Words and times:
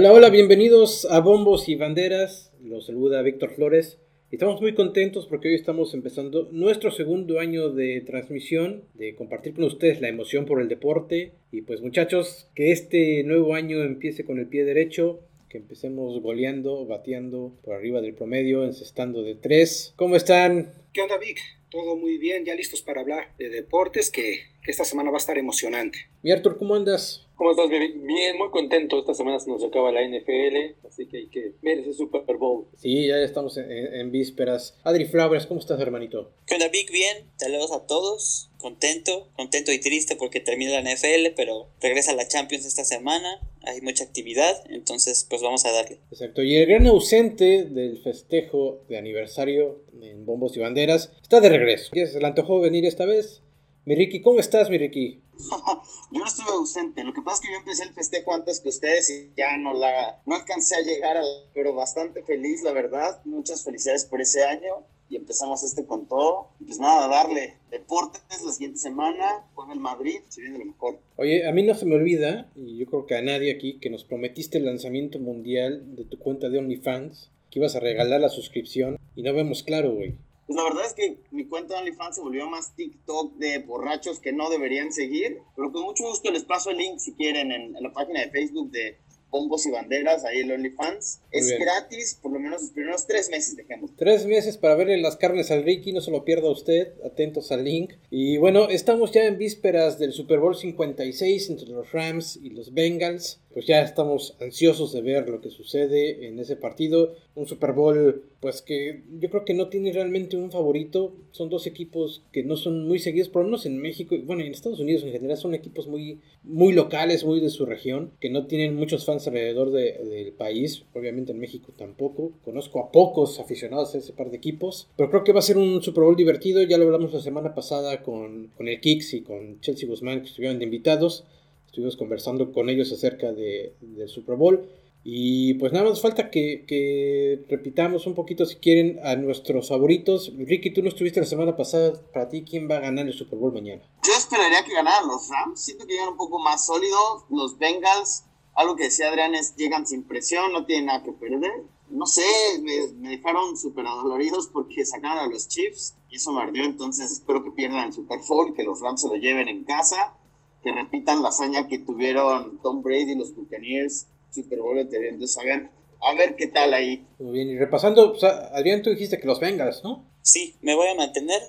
Hola, 0.00 0.14
hola, 0.14 0.30
bienvenidos 0.30 1.06
a 1.10 1.20
Bombos 1.20 1.68
y 1.68 1.74
Banderas. 1.74 2.54
Los 2.62 2.86
saluda 2.86 3.20
Víctor 3.20 3.50
Flores. 3.50 3.98
Estamos 4.30 4.62
muy 4.62 4.72
contentos 4.72 5.26
porque 5.26 5.48
hoy 5.48 5.54
estamos 5.54 5.92
empezando 5.92 6.48
nuestro 6.52 6.90
segundo 6.90 7.38
año 7.38 7.68
de 7.68 8.00
transmisión, 8.00 8.84
de 8.94 9.14
compartir 9.14 9.52
con 9.52 9.64
ustedes 9.64 10.00
la 10.00 10.08
emoción 10.08 10.46
por 10.46 10.62
el 10.62 10.68
deporte. 10.68 11.34
Y 11.52 11.60
pues 11.60 11.82
muchachos, 11.82 12.48
que 12.54 12.72
este 12.72 13.22
nuevo 13.24 13.54
año 13.54 13.82
empiece 13.82 14.24
con 14.24 14.38
el 14.38 14.46
pie 14.46 14.64
derecho, 14.64 15.20
que 15.50 15.58
empecemos 15.58 16.22
goleando, 16.22 16.86
bateando 16.86 17.52
por 17.62 17.74
arriba 17.74 18.00
del 18.00 18.14
promedio, 18.14 18.64
encestando 18.64 19.22
de 19.22 19.34
tres. 19.34 19.92
¿Cómo 19.96 20.16
están? 20.16 20.72
¿Qué 20.94 21.02
onda, 21.02 21.18
Vic? 21.18 21.40
Todo 21.68 21.94
muy 21.96 22.16
bien, 22.16 22.46
ya 22.46 22.54
listos 22.54 22.80
para 22.80 23.02
hablar 23.02 23.34
de 23.36 23.50
deportes, 23.50 24.10
que, 24.10 24.38
que 24.64 24.70
esta 24.70 24.84
semana 24.84 25.10
va 25.10 25.18
a 25.18 25.20
estar 25.20 25.36
emocionante. 25.36 25.98
Mi 26.22 26.30
Arthur, 26.30 26.56
¿cómo 26.56 26.74
andas? 26.74 27.28
¿Cómo 27.40 27.52
estás, 27.52 27.70
Bien, 27.70 28.36
muy 28.36 28.50
contento. 28.50 28.98
Esta 28.98 29.14
semana 29.14 29.40
se 29.40 29.48
nos 29.48 29.64
acaba 29.64 29.90
la 29.90 30.02
NFL, 30.06 30.86
así 30.86 31.06
que 31.06 31.16
hay 31.16 31.28
que 31.28 31.54
ver 31.62 31.78
ese 31.78 31.94
Super 31.94 32.36
Bowl. 32.36 32.66
Sí, 32.76 33.06
ya 33.06 33.16
estamos 33.16 33.56
en, 33.56 34.12
vísperas. 34.12 34.78
Adri 34.84 35.06
Flowers, 35.06 35.46
¿cómo 35.46 35.58
estás, 35.58 35.80
hermanito? 35.80 36.32
¿Qué 36.46 36.56
onda, 36.56 36.68
Vic? 36.68 36.92
Bien, 36.92 37.30
saludos 37.36 37.72
a 37.72 37.86
todos. 37.86 38.50
Contento, 38.58 39.30
contento 39.36 39.72
y 39.72 39.80
triste 39.80 40.16
porque 40.16 40.40
termina 40.40 40.82
la 40.82 40.82
NFL, 40.82 41.32
pero 41.34 41.70
regresa 41.80 42.12
la 42.12 42.28
Champions 42.28 42.66
esta 42.66 42.84
semana. 42.84 43.40
Hay 43.62 43.80
mucha 43.80 44.04
actividad, 44.04 44.62
entonces 44.68 45.26
pues 45.30 45.40
vamos 45.40 45.64
a 45.64 45.72
darle. 45.72 45.98
Exacto. 46.10 46.42
Y 46.42 46.56
el 46.56 46.66
gran 46.66 46.86
ausente 46.88 47.64
del 47.64 48.02
festejo 48.02 48.82
de 48.90 48.98
aniversario 48.98 49.80
en 49.98 50.26
Bombos 50.26 50.58
y 50.58 50.60
Banderas 50.60 51.10
está 51.22 51.40
de 51.40 51.48
regreso. 51.48 51.90
¿Se 51.94 52.20
le 52.20 52.26
antojó 52.26 52.60
venir 52.60 52.84
esta 52.84 53.06
vez? 53.06 53.40
Mi 53.86 53.94
Ricky, 53.94 54.20
¿cómo 54.20 54.40
estás, 54.40 54.68
mi 54.68 54.76
Ricky? 54.76 55.20
yo 56.12 56.18
no 56.18 56.26
estuve 56.26 56.50
ausente. 56.50 57.02
Lo 57.02 57.14
que 57.14 57.22
pasa 57.22 57.36
es 57.36 57.40
que 57.40 57.52
yo 57.52 57.58
empecé 57.58 57.84
el 57.84 57.94
festejo 57.94 58.34
antes 58.34 58.60
que 58.60 58.68
ustedes 58.68 59.08
y 59.08 59.30
ya 59.36 59.56
no 59.56 59.72
la 59.72 60.20
no 60.26 60.34
alcancé 60.34 60.76
a 60.76 60.82
llegar, 60.82 61.16
pero 61.54 61.74
bastante 61.74 62.22
feliz, 62.22 62.62
la 62.62 62.72
verdad. 62.72 63.20
Muchas 63.24 63.64
felicidades 63.64 64.04
por 64.04 64.20
ese 64.20 64.44
año 64.44 64.84
y 65.08 65.16
empezamos 65.16 65.62
este 65.64 65.86
con 65.86 66.06
todo. 66.06 66.48
Pues 66.64 66.78
nada, 66.78 67.08
darle 67.08 67.56
deportes 67.70 68.22
la 68.44 68.52
siguiente 68.52 68.78
semana, 68.78 69.44
juega 69.54 69.72
el 69.72 69.80
Madrid, 69.80 70.20
se 70.28 70.42
viene 70.42 70.58
lo 70.58 70.66
mejor. 70.66 70.98
Oye, 71.16 71.48
a 71.48 71.52
mí 71.52 71.62
no 71.62 71.74
se 71.74 71.86
me 71.86 71.96
olvida, 71.96 72.50
y 72.54 72.78
yo 72.78 72.86
creo 72.86 73.06
que 73.06 73.16
a 73.16 73.22
nadie 73.22 73.50
aquí, 73.50 73.78
que 73.80 73.90
nos 73.90 74.04
prometiste 74.04 74.58
el 74.58 74.66
lanzamiento 74.66 75.18
mundial 75.18 75.96
de 75.96 76.04
tu 76.04 76.18
cuenta 76.18 76.48
de 76.48 76.58
OnlyFans, 76.58 77.30
que 77.50 77.58
ibas 77.58 77.74
a 77.74 77.80
regalar 77.80 78.20
la 78.20 78.28
suscripción 78.28 78.98
y 79.16 79.22
no 79.22 79.34
vemos 79.34 79.62
claro, 79.62 79.92
güey. 79.92 80.14
Pues 80.50 80.56
la 80.56 80.64
verdad 80.64 80.84
es 80.84 80.94
que 80.94 81.16
mi 81.30 81.46
cuenta 81.46 81.74
de 81.74 81.82
OnlyFans 81.82 82.16
se 82.16 82.22
volvió 82.22 82.50
más 82.50 82.74
TikTok 82.74 83.36
de 83.36 83.60
borrachos 83.60 84.18
que 84.18 84.32
no 84.32 84.50
deberían 84.50 84.92
seguir, 84.92 85.38
pero 85.54 85.70
con 85.70 85.84
mucho 85.84 86.02
gusto 86.08 86.32
les 86.32 86.42
paso 86.42 86.70
el 86.70 86.78
link 86.78 86.98
si 86.98 87.14
quieren 87.14 87.52
en, 87.52 87.72
la 87.80 87.92
página 87.92 88.18
de 88.18 88.30
Facebook 88.30 88.72
de 88.72 88.98
bombos 89.30 89.64
y 89.66 89.70
banderas, 89.70 90.24
ahí 90.24 90.40
el 90.40 90.50
OnlyFans. 90.50 91.20
Es 91.30 91.56
gratis, 91.56 92.18
por 92.20 92.32
lo 92.32 92.40
menos 92.40 92.62
los 92.62 92.72
primeros 92.72 93.06
tres 93.06 93.30
meses, 93.30 93.54
dejemos. 93.54 93.94
Tres 93.94 94.26
meses 94.26 94.58
para 94.58 94.74
verle 94.74 94.96
las 95.00 95.16
carnes 95.16 95.52
al 95.52 95.62
Ricky, 95.62 95.92
no 95.92 96.00
se 96.00 96.10
lo 96.10 96.24
pierda 96.24 96.50
usted, 96.50 96.94
atentos 97.04 97.52
al 97.52 97.62
link. 97.62 97.92
Y 98.10 98.38
bueno, 98.38 98.68
estamos 98.70 99.12
ya 99.12 99.26
en 99.26 99.38
vísperas 99.38 100.00
del 100.00 100.12
Super 100.12 100.40
Bowl 100.40 100.56
56 100.56 101.48
entre 101.48 101.68
los 101.68 101.92
Rams 101.92 102.40
y 102.42 102.50
los 102.50 102.74
Bengals 102.74 103.40
pues 103.52 103.66
ya 103.66 103.82
estamos 103.82 104.36
ansiosos 104.40 104.92
de 104.92 105.02
ver 105.02 105.28
lo 105.28 105.40
que 105.40 105.50
sucede 105.50 106.26
en 106.26 106.38
ese 106.38 106.56
partido. 106.56 107.14
Un 107.34 107.46
Super 107.46 107.72
Bowl, 107.72 108.22
pues 108.40 108.62
que 108.62 109.02
yo 109.18 109.28
creo 109.28 109.44
que 109.44 109.54
no 109.54 109.68
tiene 109.68 109.92
realmente 109.92 110.36
un 110.36 110.50
favorito. 110.52 111.12
Son 111.32 111.48
dos 111.48 111.66
equipos 111.66 112.22
que 112.32 112.44
no 112.44 112.56
son 112.56 112.86
muy 112.86 112.98
seguidos, 112.98 113.28
por 113.28 113.42
lo 113.42 113.48
menos 113.48 113.66
en 113.66 113.78
México, 113.78 114.16
bueno, 114.24 114.42
en 114.42 114.52
Estados 114.52 114.80
Unidos 114.80 115.02
en 115.02 115.12
general, 115.12 115.36
son 115.36 115.54
equipos 115.54 115.88
muy, 115.88 116.20
muy 116.42 116.72
locales, 116.72 117.24
muy 117.24 117.40
de 117.40 117.50
su 117.50 117.66
región, 117.66 118.12
que 118.20 118.30
no 118.30 118.46
tienen 118.46 118.76
muchos 118.76 119.04
fans 119.04 119.26
alrededor 119.26 119.70
del 119.72 120.32
país. 120.32 120.84
Obviamente 120.94 121.32
en 121.32 121.40
México 121.40 121.72
tampoco. 121.76 122.32
Conozco 122.44 122.80
a 122.80 122.92
pocos 122.92 123.40
aficionados 123.40 123.94
a 123.94 123.98
ese 123.98 124.12
par 124.12 124.30
de 124.30 124.36
equipos, 124.36 124.88
pero 124.96 125.10
creo 125.10 125.24
que 125.24 125.32
va 125.32 125.40
a 125.40 125.42
ser 125.42 125.58
un 125.58 125.82
Super 125.82 126.04
Bowl 126.04 126.16
divertido. 126.16 126.62
Ya 126.62 126.78
lo 126.78 126.84
hablamos 126.84 127.12
la 127.12 127.20
semana 127.20 127.54
pasada 127.54 128.02
con, 128.02 128.48
con 128.56 128.68
el 128.68 128.80
Kicks 128.80 129.14
y 129.14 129.22
con 129.22 129.60
Chelsea 129.60 129.88
Guzmán, 129.88 130.20
que 130.20 130.28
estuvieron 130.28 130.58
de 130.58 130.64
invitados. 130.64 131.24
Estuvimos 131.70 131.96
conversando 131.96 132.50
con 132.50 132.68
ellos 132.68 132.90
acerca 132.90 133.32
de, 133.32 133.76
del 133.80 134.08
Super 134.08 134.34
Bowl. 134.34 134.68
Y 135.04 135.54
pues 135.54 135.72
nada 135.72 135.88
más 135.88 136.00
falta 136.02 136.28
que, 136.28 137.44
repitamos 137.48 138.08
un 138.08 138.16
poquito, 138.16 138.44
si 138.44 138.56
quieren, 138.56 138.98
a 139.04 139.14
nuestros 139.14 139.68
favoritos. 139.68 140.32
Ricky, 140.36 140.74
tú 140.74 140.82
no 140.82 140.88
estuviste 140.88 141.20
la 141.20 141.26
semana 141.26 141.56
pasada. 141.56 141.92
Para 142.12 142.28
ti, 142.28 142.42
¿quién 142.42 142.68
va 142.68 142.78
a 142.78 142.80
ganar 142.80 143.06
el 143.06 143.12
Super 143.12 143.38
Bowl 143.38 143.52
mañana? 143.52 143.82
Yo 144.04 144.12
esperaría 144.12 144.64
que 144.64 144.74
ganaran 144.74 145.06
los 145.06 145.28
Rams. 145.28 145.60
Siento 145.60 145.86
que 145.86 145.92
llegan 145.92 146.08
un 146.08 146.16
poco 146.16 146.40
más 146.40 146.66
sólidos. 146.66 147.24
Los 147.30 147.56
Bengals, 147.56 148.24
algo 148.54 148.74
que 148.74 148.84
decía 148.84 149.08
Adrián, 149.08 149.36
es 149.36 149.54
llegan 149.54 149.86
sin 149.86 150.02
presión, 150.02 150.52
no 150.52 150.66
tienen 150.66 150.86
nada 150.86 151.04
que 151.04 151.12
perder. 151.12 151.62
No 151.88 152.06
sé, 152.06 152.24
me, 152.62 153.10
dejaron 153.10 153.56
súper 153.56 153.86
adoloridos 153.86 154.48
porque 154.48 154.84
sacaron 154.84 155.18
a 155.18 155.28
los 155.28 155.46
Chiefs 155.46 155.94
y 156.08 156.16
eso 156.16 156.32
me 156.32 156.42
ardió. 156.42 156.64
Entonces 156.64 157.12
espero 157.12 157.44
que 157.44 157.52
pierdan 157.52 157.86
el 157.86 157.92
Super 157.92 158.18
Bowl, 158.28 158.54
que 158.54 158.64
los 158.64 158.80
Rams 158.80 159.02
se 159.02 159.06
lo 159.06 159.14
lleven 159.14 159.46
en 159.46 159.62
casa 159.62 160.16
que 160.62 160.72
repitan 160.72 161.22
la 161.22 161.28
hazaña 161.28 161.68
que 161.68 161.78
tuvieron 161.78 162.60
Tom 162.62 162.82
Brady 162.82 163.12
y 163.12 163.14
los 163.14 163.34
Buccaneers 163.34 164.06
Super 164.32 164.60
Bowl 164.60 164.78
anterior. 164.78 165.12
Entonces, 165.12 165.38
a 165.38 165.44
ver, 165.44 165.70
a 166.02 166.14
ver 166.14 166.36
qué 166.36 166.46
tal 166.46 166.74
ahí. 166.74 167.06
Muy 167.18 167.32
bien, 167.32 167.48
y 167.48 167.58
repasando, 167.58 168.16
Adrián, 168.52 168.82
tú 168.82 168.90
dijiste 168.90 169.18
que 169.18 169.26
los 169.26 169.40
Bengals, 169.40 169.82
¿no? 169.84 170.04
Sí, 170.22 170.56
me 170.60 170.74
voy 170.74 170.88
a 170.88 170.94
mantener. 170.94 171.40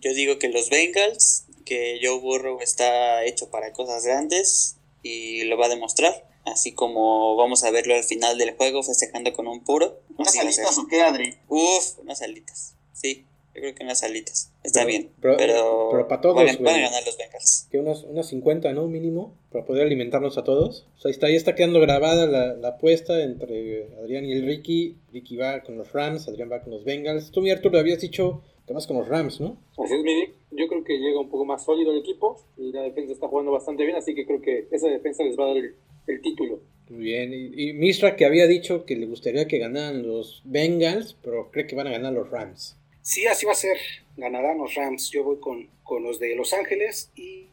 Yo 0.00 0.12
digo 0.12 0.38
que 0.38 0.48
los 0.48 0.70
Bengals, 0.70 1.46
que 1.64 1.98
Joe 2.02 2.18
Burrow 2.20 2.60
está 2.60 3.24
hecho 3.24 3.50
para 3.50 3.72
cosas 3.72 4.04
grandes 4.04 4.76
y 5.02 5.44
lo 5.44 5.56
va 5.56 5.66
a 5.66 5.70
demostrar. 5.70 6.28
Así 6.44 6.72
como 6.72 7.36
vamos 7.36 7.64
a 7.64 7.70
verlo 7.70 7.94
al 7.94 8.04
final 8.04 8.36
del 8.36 8.54
juego 8.54 8.82
festejando 8.82 9.32
con 9.32 9.46
un 9.46 9.64
puro. 9.64 10.00
¿Unas 10.18 10.36
alitas 10.36 10.76
o 10.78 10.86
qué, 10.86 11.00
Adri? 11.00 11.36
Uf, 11.48 11.98
unas 12.00 12.20
alitas. 12.20 12.74
Sí, 12.92 13.24
yo 13.54 13.60
creo 13.60 13.74
que 13.74 13.84
unas 13.84 14.02
alitas. 14.02 14.52
Está 14.64 14.84
bien. 14.84 15.10
Pero, 15.20 15.36
pero, 15.36 16.08
para 16.08 16.20
todos. 16.20 16.40
A 16.40 16.44
ganar 16.44 17.04
los 17.06 17.16
Bengals. 17.16 17.68
Que 17.70 17.78
unas, 17.78 18.02
unas 18.02 18.26
50, 18.26 18.72
¿no? 18.72 18.88
Mínimo. 18.88 19.36
Para 19.52 19.64
poder 19.64 19.86
alimentarnos 19.86 20.36
a 20.38 20.42
todos. 20.42 20.88
O 20.96 21.00
sea, 21.00 21.08
ahí 21.08 21.12
está, 21.12 21.26
ahí 21.28 21.36
está 21.36 21.54
quedando 21.54 21.78
grabada 21.80 22.26
la, 22.26 22.54
la, 22.54 22.68
apuesta 22.68 23.22
entre 23.22 23.88
Adrián 24.00 24.24
y 24.24 24.32
el 24.32 24.44
Ricky. 24.44 24.96
Ricky 25.12 25.36
va 25.36 25.62
con 25.62 25.78
los 25.78 25.92
Rams, 25.92 26.26
Adrián 26.26 26.50
va 26.50 26.62
con 26.62 26.72
los 26.72 26.84
Bengals. 26.84 27.30
Tú, 27.30 27.42
mi 27.42 27.50
Arturo, 27.50 27.78
habías 27.78 28.00
dicho 28.00 28.42
que 28.66 28.72
vas 28.72 28.88
con 28.88 28.96
los 28.96 29.06
Rams, 29.06 29.40
¿no? 29.40 29.56
Así 29.78 29.94
es, 29.94 30.02
Midi. 30.02 30.34
Yo 30.50 30.66
creo 30.66 30.82
que 30.82 30.98
llega 30.98 31.20
un 31.20 31.28
poco 31.28 31.44
más 31.44 31.64
sólido 31.64 31.92
el 31.92 31.98
equipo. 31.98 32.40
Y 32.56 32.72
la 32.72 32.82
defensa 32.82 33.12
está 33.12 33.28
jugando 33.28 33.52
bastante 33.52 33.84
bien. 33.84 33.96
Así 33.96 34.16
que 34.16 34.26
creo 34.26 34.40
que 34.40 34.66
esa 34.72 34.88
defensa 34.88 35.22
les 35.22 35.38
va 35.38 35.44
a 35.44 35.48
dar 35.48 35.58
el, 35.58 35.76
el 36.08 36.20
título. 36.20 36.58
Muy 36.88 37.04
bien. 37.04 37.32
Y, 37.32 37.68
y, 37.70 37.72
Misra 37.74 38.16
que 38.16 38.24
había 38.24 38.48
dicho 38.48 38.84
que 38.84 38.96
le 38.96 39.06
gustaría 39.06 39.46
que 39.46 39.58
ganaran 39.58 40.04
los 40.06 40.42
Bengals, 40.44 41.16
pero 41.22 41.52
cree 41.52 41.68
que 41.68 41.76
van 41.76 41.86
a 41.86 41.92
ganar 41.92 42.12
los 42.12 42.28
Rams. 42.28 42.76
Sí, 43.04 43.26
así 43.26 43.44
va 43.44 43.52
a 43.52 43.54
ser. 43.54 43.76
Ganarán 44.16 44.56
los 44.56 44.74
Rams. 44.74 45.10
Yo 45.10 45.24
voy 45.24 45.36
con, 45.38 45.68
con 45.82 46.02
los 46.02 46.18
de 46.18 46.34
Los 46.34 46.54
Ángeles 46.54 47.12
y, 47.14 47.50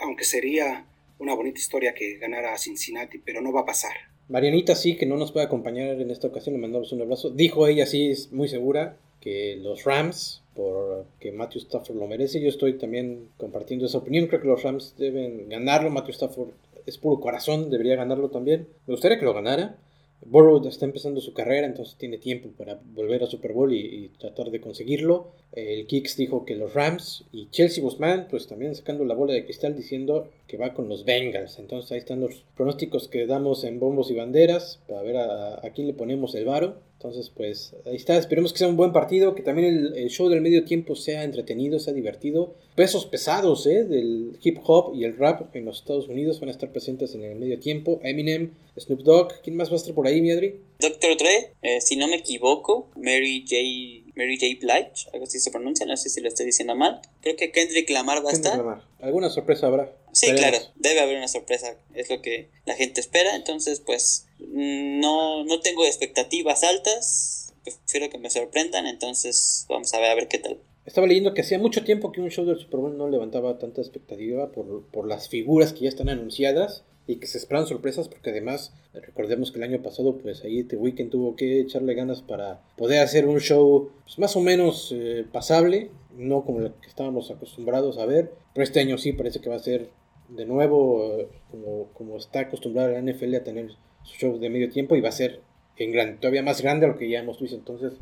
aunque 0.00 0.24
sería 0.24 0.86
una 1.20 1.34
bonita 1.34 1.60
historia 1.60 1.94
que 1.94 2.18
ganara 2.18 2.52
a 2.52 2.58
Cincinnati, 2.58 3.18
pero 3.18 3.40
no 3.40 3.52
va 3.52 3.60
a 3.60 3.64
pasar. 3.64 3.92
Marianita 4.28 4.74
sí, 4.74 4.96
que 4.96 5.06
no 5.06 5.16
nos 5.16 5.30
puede 5.30 5.46
acompañar 5.46 6.00
en 6.00 6.10
esta 6.10 6.26
ocasión, 6.26 6.56
le 6.56 6.60
mandamos 6.60 6.90
un 6.92 7.00
abrazo. 7.00 7.30
Dijo 7.30 7.68
ella 7.68 7.86
sí, 7.86 8.10
es 8.10 8.32
muy 8.32 8.48
segura, 8.48 8.96
que 9.20 9.56
los 9.62 9.84
Rams, 9.84 10.42
porque 10.54 11.30
Matthew 11.30 11.62
Stafford 11.62 11.96
lo 11.96 12.08
merece. 12.08 12.40
Yo 12.40 12.48
estoy 12.48 12.76
también 12.76 13.28
compartiendo 13.36 13.86
esa 13.86 13.98
opinión. 13.98 14.26
Creo 14.26 14.40
que 14.40 14.48
los 14.48 14.64
Rams 14.64 14.96
deben 14.98 15.48
ganarlo. 15.48 15.90
Matthew 15.90 16.14
Stafford 16.14 16.50
es 16.86 16.98
puro 16.98 17.20
corazón, 17.20 17.70
debería 17.70 17.94
ganarlo 17.94 18.30
también. 18.30 18.66
Me 18.88 18.94
gustaría 18.94 19.20
que 19.20 19.24
lo 19.24 19.32
ganara. 19.32 19.78
Burrow 20.24 20.66
está 20.66 20.84
empezando 20.84 21.20
su 21.20 21.32
carrera, 21.32 21.66
entonces 21.66 21.96
tiene 21.96 22.18
tiempo 22.18 22.50
para 22.56 22.80
volver 22.94 23.22
a 23.22 23.26
Super 23.26 23.52
Bowl 23.52 23.72
y, 23.72 24.10
tratar 24.18 24.50
de 24.50 24.60
conseguirlo. 24.60 25.28
El 25.52 25.86
Kicks 25.86 26.16
dijo 26.16 26.44
que 26.44 26.56
los 26.56 26.74
Rams 26.74 27.24
y 27.32 27.48
Chelsea 27.50 27.82
Guzmán, 27.82 28.26
pues 28.28 28.46
también 28.46 28.74
sacando 28.74 29.04
la 29.04 29.14
bola 29.14 29.32
de 29.32 29.44
cristal 29.44 29.76
diciendo 29.76 30.28
que 30.46 30.56
va 30.56 30.74
con 30.74 30.88
los 30.88 31.04
Bengals. 31.04 31.58
Entonces 31.58 31.92
ahí 31.92 31.98
están 31.98 32.20
los 32.20 32.44
pronósticos 32.56 33.08
que 33.08 33.26
damos 33.26 33.64
en 33.64 33.78
bombos 33.78 34.10
y 34.10 34.14
banderas 34.14 34.80
para 34.88 35.02
ver 35.02 35.16
a, 35.16 35.62
quién 35.74 35.86
le 35.86 35.94
ponemos 35.94 36.34
el 36.34 36.44
varo. 36.44 36.76
Entonces, 36.98 37.30
pues 37.30 37.76
ahí 37.86 37.94
está. 37.94 38.18
Esperemos 38.18 38.52
que 38.52 38.58
sea 38.58 38.66
un 38.66 38.76
buen 38.76 38.92
partido, 38.92 39.36
que 39.36 39.42
también 39.42 39.92
el, 39.94 40.08
show 40.08 40.28
del 40.28 40.40
medio 40.40 40.64
tiempo 40.64 40.96
sea 40.96 41.22
entretenido, 41.22 41.78
sea 41.78 41.92
divertido. 41.92 42.56
Pesos 42.74 43.06
pesados 43.06 43.68
¿eh? 43.68 43.84
del 43.84 44.36
hip 44.42 44.58
hop 44.64 44.96
y 44.96 45.04
el 45.04 45.16
rap 45.16 45.54
en 45.54 45.64
los 45.64 45.78
Estados 45.78 46.08
Unidos 46.08 46.40
van 46.40 46.48
a 46.48 46.52
estar 46.52 46.72
presentes 46.72 47.14
en 47.14 47.22
el 47.22 47.38
medio 47.38 47.60
tiempo. 47.60 48.00
Eminem, 48.02 48.50
Snoop 48.76 49.02
Dogg, 49.02 49.42
¿quién 49.44 49.54
más 49.54 49.70
va 49.70 49.74
a 49.74 49.76
estar 49.76 49.94
por 49.94 50.08
ahí, 50.08 50.20
mi 50.20 50.32
Adri? 50.32 50.60
Doctor 50.80 51.16
Dre, 51.16 51.52
eh, 51.62 51.80
si 51.80 51.94
no 51.94 52.08
me 52.08 52.16
equivoco, 52.16 52.88
Mary 52.96 53.44
J. 53.48 54.10
Mary 54.16 54.36
J. 54.36 54.58
Blige, 54.60 55.08
algo 55.12 55.24
así 55.24 55.38
se 55.38 55.52
pronuncia, 55.52 55.86
no 55.86 55.96
sé 55.96 56.08
si 56.08 56.20
lo 56.20 56.26
estoy 56.26 56.46
diciendo 56.46 56.74
mal. 56.74 57.00
Creo 57.20 57.36
que 57.36 57.52
Kendrick 57.52 57.88
Lamar 57.90 58.26
va 58.26 58.30
a 58.30 58.32
estar. 58.32 58.56
Lamar. 58.56 58.82
¿Alguna 59.00 59.30
sorpresa 59.30 59.68
habrá? 59.68 59.92
Sí, 60.10 60.32
claro, 60.32 60.58
debe 60.74 60.98
haber 60.98 61.16
una 61.16 61.28
sorpresa, 61.28 61.76
es 61.94 62.10
lo 62.10 62.20
que 62.22 62.48
la 62.66 62.74
gente 62.74 63.00
espera, 63.00 63.36
entonces 63.36 63.78
pues 63.78 64.27
no, 64.40 65.44
no 65.44 65.60
tengo 65.60 65.84
expectativas 65.84 66.62
altas, 66.64 67.54
prefiero 67.64 68.10
que 68.10 68.18
me 68.18 68.30
sorprendan, 68.30 68.86
entonces 68.86 69.66
vamos 69.68 69.92
a 69.94 70.00
ver 70.00 70.10
a 70.10 70.14
ver 70.14 70.28
qué 70.28 70.38
tal. 70.38 70.58
Estaba 70.86 71.06
leyendo 71.06 71.34
que 71.34 71.42
hacía 71.42 71.58
mucho 71.58 71.84
tiempo 71.84 72.12
que 72.12 72.22
un 72.22 72.30
show 72.30 72.46
del 72.46 72.58
Super 72.58 72.80
Bowl 72.80 72.96
no 72.96 73.08
levantaba 73.08 73.58
tanta 73.58 73.82
expectativa 73.82 74.52
por, 74.52 74.86
por 74.86 75.06
las 75.06 75.28
figuras 75.28 75.72
que 75.72 75.80
ya 75.80 75.90
están 75.90 76.08
anunciadas 76.08 76.84
y 77.06 77.16
que 77.16 77.26
se 77.26 77.38
esperan 77.38 77.66
sorpresas 77.66 78.08
porque 78.08 78.30
además 78.30 78.72
recordemos 78.94 79.50
que 79.50 79.58
el 79.58 79.64
año 79.64 79.82
pasado 79.82 80.18
pues 80.18 80.44
ahí 80.44 80.62
The 80.62 80.76
Weeknd 80.76 81.10
tuvo 81.10 81.36
que 81.36 81.60
echarle 81.60 81.94
ganas 81.94 82.22
para 82.22 82.62
poder 82.76 83.00
hacer 83.00 83.26
un 83.26 83.40
show 83.40 83.90
pues, 84.04 84.18
más 84.18 84.36
o 84.36 84.40
menos 84.40 84.94
eh, 84.94 85.24
pasable, 85.30 85.90
no 86.16 86.44
como 86.44 86.60
el 86.60 86.72
que 86.72 86.88
estábamos 86.88 87.30
acostumbrados 87.30 87.98
a 87.98 88.06
ver, 88.06 88.32
pero 88.54 88.64
este 88.64 88.80
año 88.80 88.98
sí 88.98 89.12
parece 89.12 89.40
que 89.40 89.48
va 89.50 89.56
a 89.56 89.60
ser 89.60 89.90
de 90.28 90.46
nuevo 90.46 91.28
como, 91.50 91.88
como 91.94 92.16
está 92.16 92.40
acostumbrada 92.40 93.00
la 93.00 93.02
NFL 93.02 93.34
a 93.34 93.44
tener 93.44 93.70
su 94.02 94.14
show 94.16 94.38
de 94.38 94.50
medio 94.50 94.70
tiempo 94.70 94.96
y 94.96 95.00
va 95.00 95.08
a 95.08 95.12
ser 95.12 95.40
en 95.76 95.92
grande, 95.92 96.16
todavía 96.18 96.42
más 96.42 96.60
grande 96.60 96.86
a 96.86 96.88
lo 96.88 96.98
que 96.98 97.08
ya 97.08 97.20
hemos 97.20 97.40
visto 97.40 97.56
entonces 97.56 97.94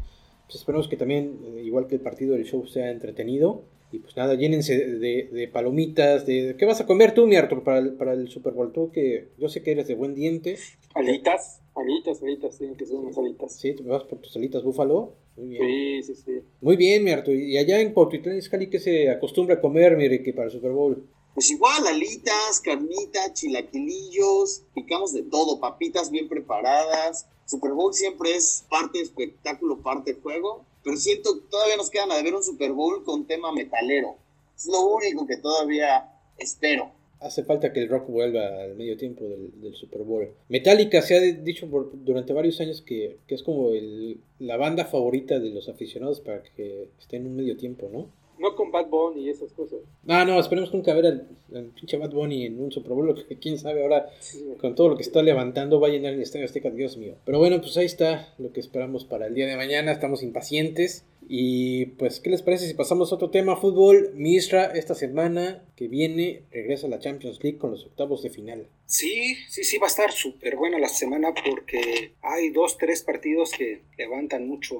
pues 0.46 0.56
esperemos 0.56 0.86
que 0.88 0.96
también, 0.96 1.40
eh, 1.44 1.62
igual 1.64 1.86
que 1.88 1.96
el 1.96 2.00
partido 2.00 2.34
del 2.34 2.44
show, 2.44 2.66
sea 2.66 2.90
entretenido. 2.90 3.64
Y 3.92 3.98
pues 3.98 4.16
nada, 4.16 4.34
llénense 4.34 4.76
de, 4.76 5.28
de, 5.32 5.48
palomitas, 5.48 6.26
de... 6.26 6.56
¿Qué 6.58 6.66
vas 6.66 6.80
a 6.80 6.86
comer 6.86 7.14
tú, 7.14 7.26
mi 7.26 7.36
Arthur, 7.36 7.62
para 7.62 7.78
el, 7.78 7.94
para 7.94 8.12
el 8.12 8.28
Super 8.28 8.52
Bowl? 8.52 8.72
Tú 8.72 8.90
que 8.90 9.28
yo 9.38 9.48
sé 9.48 9.62
que 9.62 9.72
eres 9.72 9.86
de 9.86 9.94
buen 9.94 10.14
diente. 10.14 10.56
Alitas, 10.94 11.62
alitas, 11.74 12.22
alitas, 12.22 12.58
tienen 12.58 12.76
que 12.76 12.84
ser 12.84 12.96
unas 12.96 13.16
alitas. 13.16 13.58
Sí, 13.58 13.74
¿tú 13.74 13.84
vas 13.84 14.04
por 14.04 14.18
tus 14.18 14.36
alitas 14.36 14.62
búfalo? 14.64 15.14
Muy 15.36 15.48
bien. 15.48 15.62
Sí, 16.02 16.02
sí, 16.02 16.22
sí. 16.22 16.40
Muy 16.60 16.76
bien, 16.76 17.04
mi 17.04 17.10
Arthur. 17.10 17.34
¿Y 17.34 17.58
allá 17.58 17.80
en 17.80 17.92
Cuautitlán 17.92 18.40
qué 18.70 18.80
se 18.80 19.10
acostumbra 19.10 19.56
a 19.56 19.60
comer, 19.60 19.96
mire, 19.96 20.22
que 20.22 20.32
para 20.32 20.46
el 20.46 20.52
Super 20.52 20.72
Bowl? 20.72 21.06
Pues 21.36 21.50
igual, 21.50 21.86
alitas, 21.86 22.60
carnitas, 22.64 23.34
chilaquilillos, 23.34 24.62
picamos 24.74 25.12
de 25.12 25.22
todo, 25.22 25.60
papitas 25.60 26.10
bien 26.10 26.30
preparadas, 26.30 27.28
Super 27.44 27.72
Bowl 27.72 27.92
siempre 27.92 28.34
es 28.34 28.64
parte 28.70 29.02
espectáculo, 29.02 29.82
parte 29.82 30.14
juego, 30.14 30.64
pero 30.82 30.96
siento 30.96 31.34
que 31.34 31.50
todavía 31.50 31.76
nos 31.76 31.90
quedan 31.90 32.10
a 32.10 32.22
ver 32.22 32.34
un 32.34 32.42
Super 32.42 32.72
Bowl 32.72 33.04
con 33.04 33.26
tema 33.26 33.52
metalero. 33.52 34.16
Es 34.56 34.64
lo 34.64 34.80
único 34.86 35.26
que 35.26 35.36
todavía 35.36 36.10
espero. 36.38 36.90
Hace 37.20 37.44
falta 37.44 37.70
que 37.70 37.80
el 37.80 37.90
rock 37.90 38.08
vuelva 38.08 38.62
al 38.62 38.74
medio 38.74 38.96
tiempo 38.96 39.24
del, 39.24 39.74
Super 39.74 40.04
Bowl. 40.04 40.30
Metallica 40.48 41.02
se 41.02 41.16
ha 41.16 41.20
dicho 41.20 41.68
por, 41.68 41.90
durante 42.02 42.32
varios 42.32 42.58
años 42.62 42.80
que, 42.80 43.18
que 43.26 43.34
es 43.34 43.42
como 43.42 43.72
la 44.38 44.56
banda 44.56 44.86
favorita 44.86 45.38
de 45.38 45.50
los 45.50 45.68
aficionados 45.68 46.22
para 46.22 46.42
que 46.42 46.88
esté 46.98 47.18
en 47.18 47.26
un 47.26 47.36
medio 47.36 47.58
tiempo, 47.58 47.90
¿no? 47.92 48.08
No 48.38 48.54
con 48.54 48.70
Bad 48.70 48.88
Bunny 48.88 49.22
y 49.22 49.30
esas 49.30 49.52
cosas. 49.52 49.80
Ah, 50.06 50.24
no, 50.24 50.38
esperemos 50.38 50.72
nunca 50.72 50.94
ver 50.94 51.06
al, 51.06 51.70
pinche 51.74 51.96
Bad 51.96 52.10
Bunny 52.10 52.46
en 52.46 52.60
un 52.60 52.70
Super 52.70 52.92
Bowl, 52.92 53.26
que 53.26 53.38
quién 53.38 53.58
sabe 53.58 53.82
ahora, 53.82 54.10
con 54.60 54.74
todo 54.74 54.90
lo 54.90 54.96
que 54.96 55.02
está 55.02 55.22
levantando, 55.22 55.80
va 55.80 55.88
a 55.88 55.90
llenar 55.90 56.12
el 56.12 56.22
Estadio 56.22 56.44
Azteca, 56.44 56.70
Dios 56.70 56.96
mío. 56.96 57.14
Pero 57.24 57.38
bueno, 57.38 57.60
pues 57.60 57.76
ahí 57.76 57.86
está 57.86 58.34
lo 58.38 58.52
que 58.52 58.60
esperamos 58.60 59.04
para 59.04 59.26
el 59.26 59.34
día 59.34 59.46
de 59.46 59.56
mañana, 59.56 59.92
estamos 59.92 60.22
impacientes. 60.22 61.04
Y 61.28 61.86
pues, 61.86 62.20
¿qué 62.20 62.30
les 62.30 62.42
parece 62.42 62.68
si 62.68 62.74
pasamos 62.74 63.10
a 63.10 63.16
otro 63.16 63.30
tema? 63.30 63.56
Fútbol, 63.56 64.12
Misra, 64.14 64.66
esta 64.66 64.94
semana 64.94 65.64
que 65.74 65.88
viene 65.88 66.44
regresa 66.52 66.86
a 66.86 66.90
la 66.90 67.00
Champions 67.00 67.42
League 67.42 67.58
con 67.58 67.72
los 67.72 67.84
octavos 67.84 68.22
de 68.22 68.30
final. 68.30 68.68
Sí, 68.86 69.34
sí, 69.48 69.64
sí, 69.64 69.78
va 69.78 69.86
a 69.86 69.88
estar 69.88 70.12
súper 70.12 70.56
buena 70.56 70.78
la 70.78 70.88
semana 70.88 71.34
porque 71.34 72.12
hay 72.22 72.50
dos, 72.50 72.78
tres 72.78 73.02
partidos 73.02 73.50
que 73.50 73.82
levantan 73.98 74.46
mucho 74.46 74.76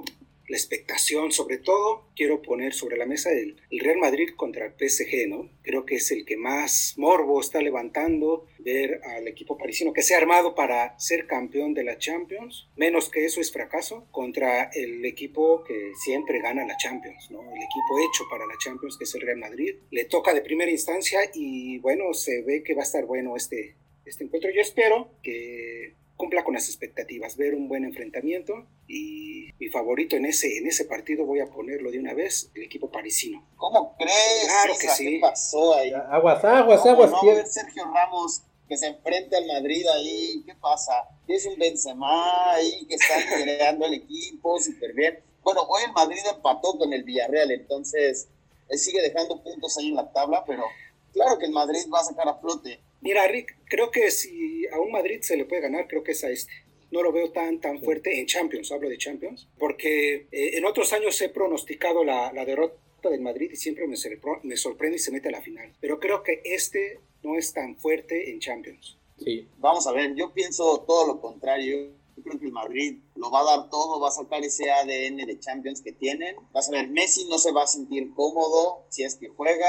la 0.48 0.56
expectación, 0.56 1.32
sobre 1.32 1.58
todo 1.58 2.08
quiero 2.14 2.42
poner 2.42 2.72
sobre 2.72 2.96
la 2.96 3.06
mesa 3.06 3.32
el, 3.32 3.56
Real 3.70 3.98
Madrid 3.98 4.30
contra 4.36 4.66
el 4.66 4.72
PSG, 4.72 5.28
¿no? 5.28 5.50
Creo 5.62 5.84
que 5.84 5.96
es 5.96 6.10
el 6.10 6.24
que 6.24 6.36
más 6.36 6.94
morbo 6.96 7.40
está 7.40 7.60
levantando 7.60 8.46
ver 8.58 9.00
al 9.04 9.28
equipo 9.28 9.58
parisino 9.58 9.92
que 9.92 10.02
se 10.02 10.14
ha 10.14 10.18
armado 10.18 10.54
para 10.54 10.98
ser 10.98 11.26
campeón 11.26 11.74
de 11.74 11.84
la 11.84 11.98
Champions, 11.98 12.68
menos 12.76 13.08
que 13.08 13.24
eso 13.24 13.40
es 13.40 13.52
fracaso, 13.52 14.06
contra 14.10 14.70
el 14.74 15.04
equipo 15.04 15.62
que 15.64 15.92
siempre 16.04 16.40
gana 16.40 16.66
la 16.66 16.76
Champions, 16.76 17.30
¿no? 17.30 17.40
El 17.40 17.62
equipo 17.62 17.98
hecho 17.98 18.24
para 18.30 18.46
la 18.46 18.54
Champions 18.58 18.96
que 18.96 19.04
es 19.04 19.14
el 19.14 19.20
Real 19.20 19.38
Madrid. 19.38 19.76
Le 19.90 20.04
toca 20.04 20.34
de 20.34 20.42
primera 20.42 20.70
instancia 20.70 21.20
y 21.34 21.78
bueno, 21.78 22.12
se 22.14 22.42
ve 22.42 22.62
que 22.62 22.74
va 22.74 22.82
a 22.82 22.84
estar 22.84 23.04
bueno 23.04 23.36
este, 23.36 23.76
este 24.04 24.24
encuentro. 24.24 24.50
Yo 24.50 24.60
espero 24.60 25.10
que 25.22 25.94
cumpla 26.16 26.44
con 26.44 26.54
las 26.54 26.68
expectativas, 26.68 27.36
ver 27.36 27.54
un 27.54 27.68
buen 27.68 27.84
enfrentamiento 27.84 28.66
y 28.88 29.50
mi 29.58 29.68
favorito 29.68 30.16
en 30.16 30.26
ese, 30.26 30.58
en 30.58 30.66
ese 30.66 30.84
partido 30.84 31.24
voy 31.24 31.40
a 31.40 31.46
ponerlo 31.46 31.90
de 31.90 31.98
una 31.98 32.14
vez, 32.14 32.50
el 32.54 32.62
equipo 32.62 32.90
parisino. 32.90 33.46
¿Cómo 33.56 33.96
crees? 33.96 34.44
Claro 34.46 34.74
que 34.80 34.88
sí. 34.88 35.04
¿Qué 35.04 35.18
pasó 35.20 35.74
ahí? 35.74 35.92
Aguas, 35.92 36.44
aguas, 36.44 36.86
aguas. 36.86 37.10
No, 37.10 37.24
ver 37.24 37.46
Sergio 37.46 37.84
Ramos 37.92 38.42
que 38.68 38.76
se 38.76 38.86
enfrente 38.86 39.36
al 39.36 39.46
Madrid 39.46 39.86
ahí, 39.94 40.42
¿qué 40.44 40.54
pasa? 40.54 40.92
Es 41.28 41.46
un 41.46 41.56
Benzema 41.58 42.52
ahí 42.52 42.86
que 42.86 42.96
está 42.96 43.14
creando 43.42 43.86
el 43.86 43.94
equipo 43.94 44.58
súper 44.58 44.92
bien. 44.92 45.18
Bueno, 45.42 45.62
hoy 45.68 45.82
el 45.84 45.92
Madrid 45.92 46.20
empató 46.34 46.76
con 46.76 46.92
el 46.92 47.04
Villarreal, 47.04 47.52
entonces 47.52 48.28
él 48.68 48.78
sigue 48.78 49.00
dejando 49.00 49.40
puntos 49.42 49.76
ahí 49.78 49.88
en 49.88 49.96
la 49.96 50.10
tabla, 50.12 50.44
pero 50.44 50.64
claro 51.12 51.38
que 51.38 51.46
el 51.46 51.52
Madrid 51.52 51.86
va 51.92 52.00
a 52.00 52.04
sacar 52.04 52.28
a 52.28 52.34
flote. 52.34 52.80
Mira, 53.00 53.26
Rick, 53.26 53.56
creo 53.66 53.90
que 53.90 54.10
si 54.10 54.66
a 54.68 54.80
un 54.80 54.92
Madrid 54.92 55.20
se 55.22 55.36
le 55.36 55.44
puede 55.44 55.62
ganar, 55.62 55.86
creo 55.86 56.02
que 56.02 56.12
es 56.12 56.24
a 56.24 56.30
este. 56.30 56.52
No 56.90 57.02
lo 57.02 57.12
veo 57.12 57.30
tan, 57.32 57.60
tan 57.60 57.80
fuerte 57.80 58.18
en 58.18 58.26
Champions, 58.26 58.70
hablo 58.70 58.88
de 58.88 58.96
Champions, 58.96 59.48
porque 59.58 60.28
eh, 60.30 60.56
en 60.56 60.64
otros 60.64 60.92
años 60.92 61.20
he 61.20 61.28
pronosticado 61.28 62.04
la, 62.04 62.32
la 62.32 62.44
derrota 62.44 62.76
del 63.10 63.20
Madrid 63.20 63.50
y 63.52 63.56
siempre 63.56 63.86
me, 63.86 63.96
me 64.42 64.56
sorprende 64.56 64.96
y 64.96 65.00
se 65.00 65.10
mete 65.10 65.28
a 65.28 65.32
la 65.32 65.42
final. 65.42 65.72
Pero 65.80 66.00
creo 66.00 66.22
que 66.22 66.40
este 66.44 67.00
no 67.22 67.36
es 67.36 67.52
tan 67.52 67.76
fuerte 67.76 68.30
en 68.30 68.40
Champions. 68.40 68.98
Sí. 69.18 69.48
Vamos 69.58 69.86
a 69.86 69.92
ver, 69.92 70.14
yo 70.14 70.32
pienso 70.32 70.84
todo 70.86 71.06
lo 71.06 71.20
contrario. 71.20 71.92
Yo 72.16 72.22
creo 72.22 72.38
que 72.38 72.46
el 72.46 72.52
Madrid 72.52 72.98
lo 73.14 73.30
va 73.30 73.40
a 73.40 73.56
dar 73.56 73.70
todo, 73.70 74.00
va 74.00 74.08
a 74.08 74.12
sacar 74.12 74.42
ese 74.42 74.70
ADN 74.70 75.26
de 75.26 75.38
Champions 75.38 75.82
que 75.82 75.92
tienen. 75.92 76.36
Vas 76.52 76.68
a 76.68 76.72
ver, 76.72 76.88
Messi 76.88 77.26
no 77.28 77.38
se 77.38 77.52
va 77.52 77.64
a 77.64 77.66
sentir 77.66 78.14
cómodo 78.14 78.86
si 78.88 79.02
es 79.02 79.16
que 79.16 79.28
juega 79.28 79.68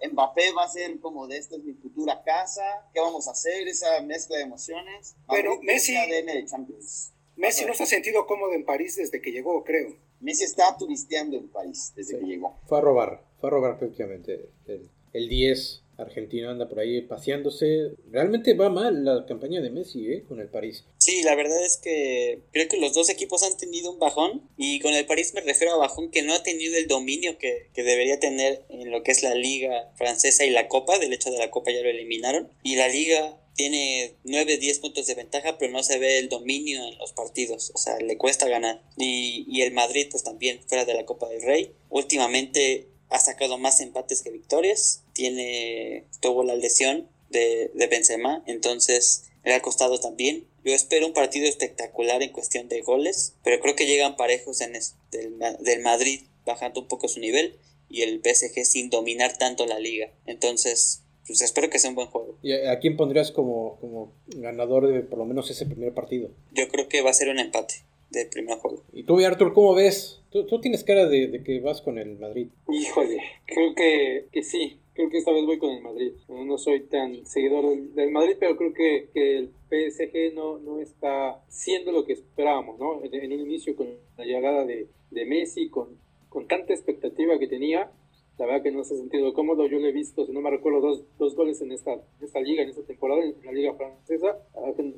Mbappé 0.00 0.52
va 0.52 0.64
a 0.64 0.68
ser 0.68 0.98
como 1.00 1.26
de 1.26 1.38
esta 1.38 1.56
es 1.56 1.64
mi 1.64 1.74
futura 1.74 2.22
casa, 2.22 2.62
¿qué 2.94 3.00
vamos 3.00 3.26
a 3.28 3.32
hacer? 3.32 3.66
Esa 3.66 4.00
mezcla 4.02 4.36
de 4.36 4.44
emociones. 4.44 5.16
Pero 5.28 5.60
Messi, 5.62 5.94
Messi 7.36 7.64
no 7.64 7.74
se 7.74 7.82
ha 7.82 7.86
sentido 7.86 8.26
cómodo 8.26 8.52
en 8.52 8.64
París 8.64 8.96
desde 8.96 9.20
que 9.20 9.32
llegó, 9.32 9.64
creo. 9.64 9.96
Messi 10.20 10.44
está 10.44 10.76
turisteando 10.76 11.36
en 11.36 11.48
París 11.48 11.92
desde 11.94 12.18
que 12.18 12.26
llegó. 12.26 12.58
Fue 12.66 12.78
a 12.78 12.80
robar, 12.80 13.24
fue 13.40 13.48
a 13.48 13.50
robar 13.50 13.78
prácticamente 13.78 14.50
el, 14.66 14.90
el 15.12 15.28
10 15.28 15.82
argentino 15.98 16.50
anda 16.50 16.68
por 16.68 16.78
ahí 16.78 17.02
paseándose. 17.02 17.92
Realmente 18.10 18.54
va 18.54 18.70
mal 18.70 19.04
la 19.04 19.26
campaña 19.26 19.60
de 19.60 19.70
Messi 19.70 20.06
¿eh? 20.06 20.24
con 20.26 20.40
el 20.40 20.48
París. 20.48 20.84
Sí, 20.98 21.22
la 21.22 21.34
verdad 21.34 21.62
es 21.64 21.76
que 21.76 22.40
creo 22.52 22.68
que 22.68 22.78
los 22.78 22.94
dos 22.94 23.10
equipos 23.10 23.42
han 23.42 23.56
tenido 23.56 23.90
un 23.90 23.98
bajón 23.98 24.48
y 24.56 24.80
con 24.80 24.94
el 24.94 25.06
París 25.06 25.34
me 25.34 25.40
refiero 25.40 25.74
a 25.74 25.78
bajón 25.78 26.10
que 26.10 26.22
no 26.22 26.34
ha 26.34 26.42
tenido 26.42 26.76
el 26.76 26.86
dominio 26.86 27.36
que, 27.38 27.68
que 27.74 27.82
debería 27.82 28.20
tener 28.20 28.64
en 28.68 28.90
lo 28.90 29.02
que 29.02 29.10
es 29.10 29.22
la 29.22 29.34
liga 29.34 29.92
francesa 29.96 30.44
y 30.44 30.50
la 30.50 30.68
copa. 30.68 30.98
Del 30.98 31.12
hecho 31.12 31.30
de 31.30 31.38
la 31.38 31.50
copa 31.50 31.72
ya 31.72 31.82
lo 31.82 31.88
eliminaron. 31.88 32.50
Y 32.62 32.76
la 32.76 32.88
liga 32.88 33.38
tiene 33.58 34.14
9, 34.22 34.56
10 34.56 34.78
puntos 34.78 35.06
de 35.08 35.16
ventaja, 35.16 35.58
pero 35.58 35.72
no 35.72 35.82
se 35.82 35.98
ve 35.98 36.18
el 36.18 36.28
dominio 36.28 36.86
en 36.86 36.96
los 36.98 37.12
partidos. 37.12 37.72
O 37.74 37.78
sea, 37.78 37.98
le 37.98 38.16
cuesta 38.16 38.48
ganar. 38.48 38.80
Y, 38.96 39.44
y 39.48 39.62
el 39.62 39.72
Madrid, 39.72 40.06
pues 40.10 40.22
también 40.22 40.60
fuera 40.68 40.84
de 40.84 40.94
la 40.94 41.04
Copa 41.04 41.28
del 41.28 41.42
Rey. 41.42 41.72
Últimamente 41.90 42.86
ha 43.10 43.18
sacado 43.18 43.58
más 43.58 43.80
empates 43.80 44.22
que 44.22 44.30
victorias, 44.30 45.02
tiene, 45.12 46.04
tuvo 46.20 46.44
la 46.44 46.54
lesión 46.54 47.08
de, 47.30 47.70
de 47.74 47.86
Benzema, 47.86 48.42
entonces 48.46 49.24
le 49.44 49.54
ha 49.54 49.62
costado 49.62 49.98
también. 49.98 50.46
Yo 50.64 50.74
espero 50.74 51.06
un 51.06 51.12
partido 51.12 51.46
espectacular 51.46 52.22
en 52.22 52.32
cuestión 52.32 52.68
de 52.68 52.82
goles, 52.82 53.34
pero 53.42 53.60
creo 53.60 53.74
que 53.74 53.86
llegan 53.86 54.16
parejos 54.16 54.60
en 54.60 54.76
eso, 54.76 54.94
del, 55.10 55.38
del 55.60 55.80
Madrid 55.80 56.22
bajando 56.44 56.80
un 56.80 56.88
poco 56.88 57.08
su 57.08 57.20
nivel 57.20 57.56
y 57.88 58.02
el 58.02 58.20
PSG 58.22 58.64
sin 58.64 58.90
dominar 58.90 59.38
tanto 59.38 59.66
la 59.66 59.78
liga. 59.78 60.10
Entonces, 60.26 61.02
pues 61.26 61.40
espero 61.42 61.70
que 61.70 61.78
sea 61.78 61.90
un 61.90 61.96
buen 61.96 62.08
juego. 62.08 62.38
¿Y 62.42 62.52
a 62.52 62.78
quién 62.80 62.96
pondrías 62.96 63.30
como, 63.30 63.76
como 63.80 64.12
ganador 64.26 64.90
de 64.90 65.00
por 65.00 65.18
lo 65.18 65.26
menos 65.26 65.50
ese 65.50 65.66
primer 65.66 65.94
partido? 65.94 66.30
Yo 66.52 66.68
creo 66.68 66.88
que 66.88 67.02
va 67.02 67.10
a 67.10 67.14
ser 67.14 67.28
un 67.28 67.38
empate 67.38 67.82
del 68.10 68.28
primer 68.28 68.58
juego. 68.58 68.82
¿Y 68.92 69.04
tú, 69.04 69.18
Arthur, 69.24 69.52
cómo 69.52 69.74
ves? 69.74 70.22
Tú, 70.30 70.46
tú 70.46 70.60
tienes 70.60 70.84
cara 70.84 71.06
de, 71.06 71.42
que 71.44 71.60
vas 71.60 71.80
con 71.82 71.98
el 71.98 72.18
Madrid. 72.18 72.48
Híjole, 72.68 73.22
creo 73.46 73.74
que, 73.74 74.26
que 74.32 74.42
sí. 74.42 74.78
Creo 74.94 75.10
que 75.10 75.18
esta 75.18 75.30
vez 75.30 75.46
voy 75.46 75.58
con 75.58 75.70
el 75.70 75.82
Madrid. 75.82 76.12
No 76.28 76.58
soy 76.58 76.80
tan 76.80 77.24
seguidor 77.24 77.76
del, 77.94 78.10
Madrid, 78.10 78.36
pero 78.40 78.56
creo 78.56 78.72
que, 78.74 79.08
que, 79.14 79.38
el 79.38 79.50
PSG 79.70 80.34
no, 80.34 80.58
no 80.58 80.80
está 80.80 81.40
siendo 81.48 81.92
lo 81.92 82.04
que 82.04 82.14
esperábamos, 82.14 82.80
¿no? 82.80 83.00
En, 83.04 83.32
un 83.32 83.40
inicio 83.40 83.76
con 83.76 83.86
la 84.16 84.24
llegada 84.24 84.64
de, 84.64 84.88
de 85.12 85.24
Messi, 85.24 85.68
con, 85.68 85.96
con 86.28 86.48
tanta 86.48 86.72
expectativa 86.72 87.38
que 87.38 87.46
tenía, 87.46 87.92
la 88.38 88.46
verdad 88.46 88.62
que 88.62 88.70
no 88.70 88.84
se 88.84 88.94
ha 88.94 88.96
sentido 88.96 89.32
cómodo. 89.34 89.66
Yo 89.66 89.78
le 89.78 89.88
he 89.88 89.92
visto, 89.92 90.24
si 90.24 90.32
no 90.32 90.40
me 90.40 90.50
recuerdo, 90.50 90.80
dos, 90.80 91.04
dos 91.18 91.34
goles 91.34 91.60
en 91.60 91.72
esta, 91.72 92.00
esta 92.20 92.40
liga, 92.40 92.62
en 92.62 92.70
esta 92.70 92.82
temporada, 92.82 93.22
en 93.22 93.34
la 93.44 93.52
liga 93.52 93.74
francesa. 93.74 94.38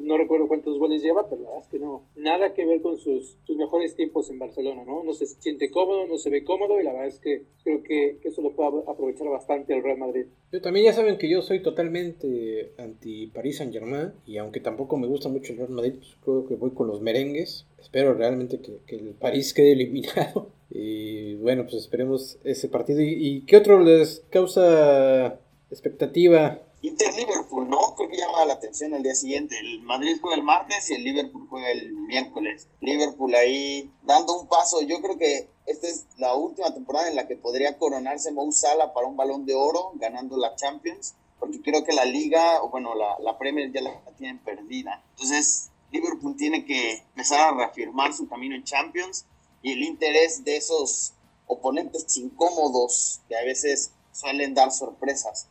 no 0.01 0.19
recuerdo 0.19 0.47
cuántos 0.47 0.79
goles 0.79 1.03
lleva, 1.03 1.29
pero 1.29 1.43
la 1.43 1.49
verdad 1.49 1.65
es 1.65 1.71
que 1.71 1.79
no. 1.79 2.05
Nada 2.17 2.53
que 2.53 2.67
ver 2.67 2.83
con 2.83 2.99
sus, 2.99 3.39
sus 3.45 3.57
mejores 3.57 3.97
tiempos 3.97 4.29
en 4.31 4.39
Barcelona, 4.39 4.85
¿no? 4.85 5.03
No 5.03 5.15
se 5.15 5.27
siente 5.27 5.71
cómodo, 5.71 6.07
no 6.07 6.19
se 6.19 6.29
ve 6.29 6.45
cómodo 6.45 6.79
y 6.81 6.85
la 6.85 6.93
verdad 6.93 7.09
es 7.09 7.19
que 7.19 7.45
creo 7.65 7.83
que, 7.83 8.19
que 8.23 8.29
eso 8.29 8.43
lo 8.43 8.53
puede 8.53 8.83
aprovechar 8.87 9.29
bastante 9.29 9.75
el 9.75 9.83
Real 9.83 9.99
Madrid. 9.99 10.27
Yo 10.53 10.61
también 10.61 10.87
ya 10.87 10.93
saben 10.93 11.17
que 11.17 11.31
yo 11.31 11.41
soy 11.41 11.63
totalmente 11.63 12.73
anti 12.77 13.29
Paris 13.29 13.59
Saint 13.59 13.73
Germain 13.73 14.13
y 14.27 14.37
aunque 14.37 14.61
tampoco 14.61 14.99
me 14.99 15.07
gusta 15.07 15.29
mucho 15.31 15.53
el 15.53 15.59
Real 15.59 15.71
Madrid, 15.71 15.95
pues 15.95 16.17
creo 16.23 16.47
que 16.47 16.57
voy 16.57 16.73
con 16.73 16.89
los 16.89 17.01
merengues. 17.01 17.67
Espero 17.79 18.13
realmente 18.13 18.61
que, 18.61 18.81
que 18.87 18.97
el 18.97 19.15
París 19.15 19.55
quede 19.55 19.73
eliminado 19.73 20.60
y 20.71 21.35
bueno, 21.37 21.65
pues 21.65 21.75
esperemos 21.75 22.39
ese 22.45 22.69
partido. 22.69 23.01
¿Y, 23.03 23.45
qué 23.47 23.57
otro 23.57 23.81
les 23.81 24.23
causa 24.31 25.41
expectativa 25.71 26.61
Inter-Liverpool, 26.83 27.69
¿no? 27.69 27.95
Creo 27.95 28.09
que 28.09 28.17
llama 28.17 28.45
la 28.47 28.55
atención 28.55 28.95
el 28.95 29.03
día 29.03 29.15
siguiente. 29.15 29.59
El 29.59 29.83
Madrid 29.83 30.17
juega 30.21 30.37
el 30.37 30.43
martes 30.43 30.91
y 30.91 30.95
el 30.95 31.05
Liverpool 31.05 31.47
juega 31.49 31.71
el 31.71 31.93
miércoles. 31.93 32.69
Liverpool 32.81 33.35
ahí 33.35 33.91
dando 34.03 34.41
un 34.41 34.49
paso. 34.49 34.81
Yo 34.81 35.01
creo 35.03 35.19
que 35.19 35.51
esta 35.67 35.89
es 35.89 36.07
la 36.17 36.35
última 36.35 36.73
temporada 36.73 37.09
en 37.09 37.17
la 37.17 37.27
que 37.27 37.37
podría 37.37 37.77
coronarse 37.77 38.33
Mo 38.33 38.51
Salah 38.51 38.95
para 38.95 39.07
un 39.07 39.17
balón 39.17 39.45
de 39.45 39.55
oro 39.55 39.93
ganando 39.97 40.39
la 40.39 40.57
Champions, 40.57 41.15
porque 41.39 41.61
creo 41.61 41.85
que 41.85 41.93
la 41.93 42.07
liga, 42.07 42.63
o 42.63 42.71
bueno, 42.71 42.95
la, 42.95 43.17
la 43.21 43.37
Premier 43.37 43.71
ya 43.71 43.83
la 43.83 44.01
tienen 44.17 44.39
perdida. 44.39 45.05
Entonces, 45.11 45.71
Liverpool 45.93 46.35
tiene 46.37 46.65
que 46.65 47.03
empezar 47.11 47.41
a 47.41 47.57
reafirmar 47.57 48.15
su 48.15 48.27
camino 48.27 48.55
en 48.55 48.65
Champions 48.65 49.27
y 49.63 49.73
el 49.73 49.83
interés 49.83 50.45
de 50.45 50.57
esos 50.57 51.15
oponentes 51.47 52.17
incómodos 52.17 53.21
que 53.29 53.37
a 53.37 53.45
veces 53.45 53.93
suelen 54.13 54.55
dar 54.55 54.71
sorpresas 54.71 55.49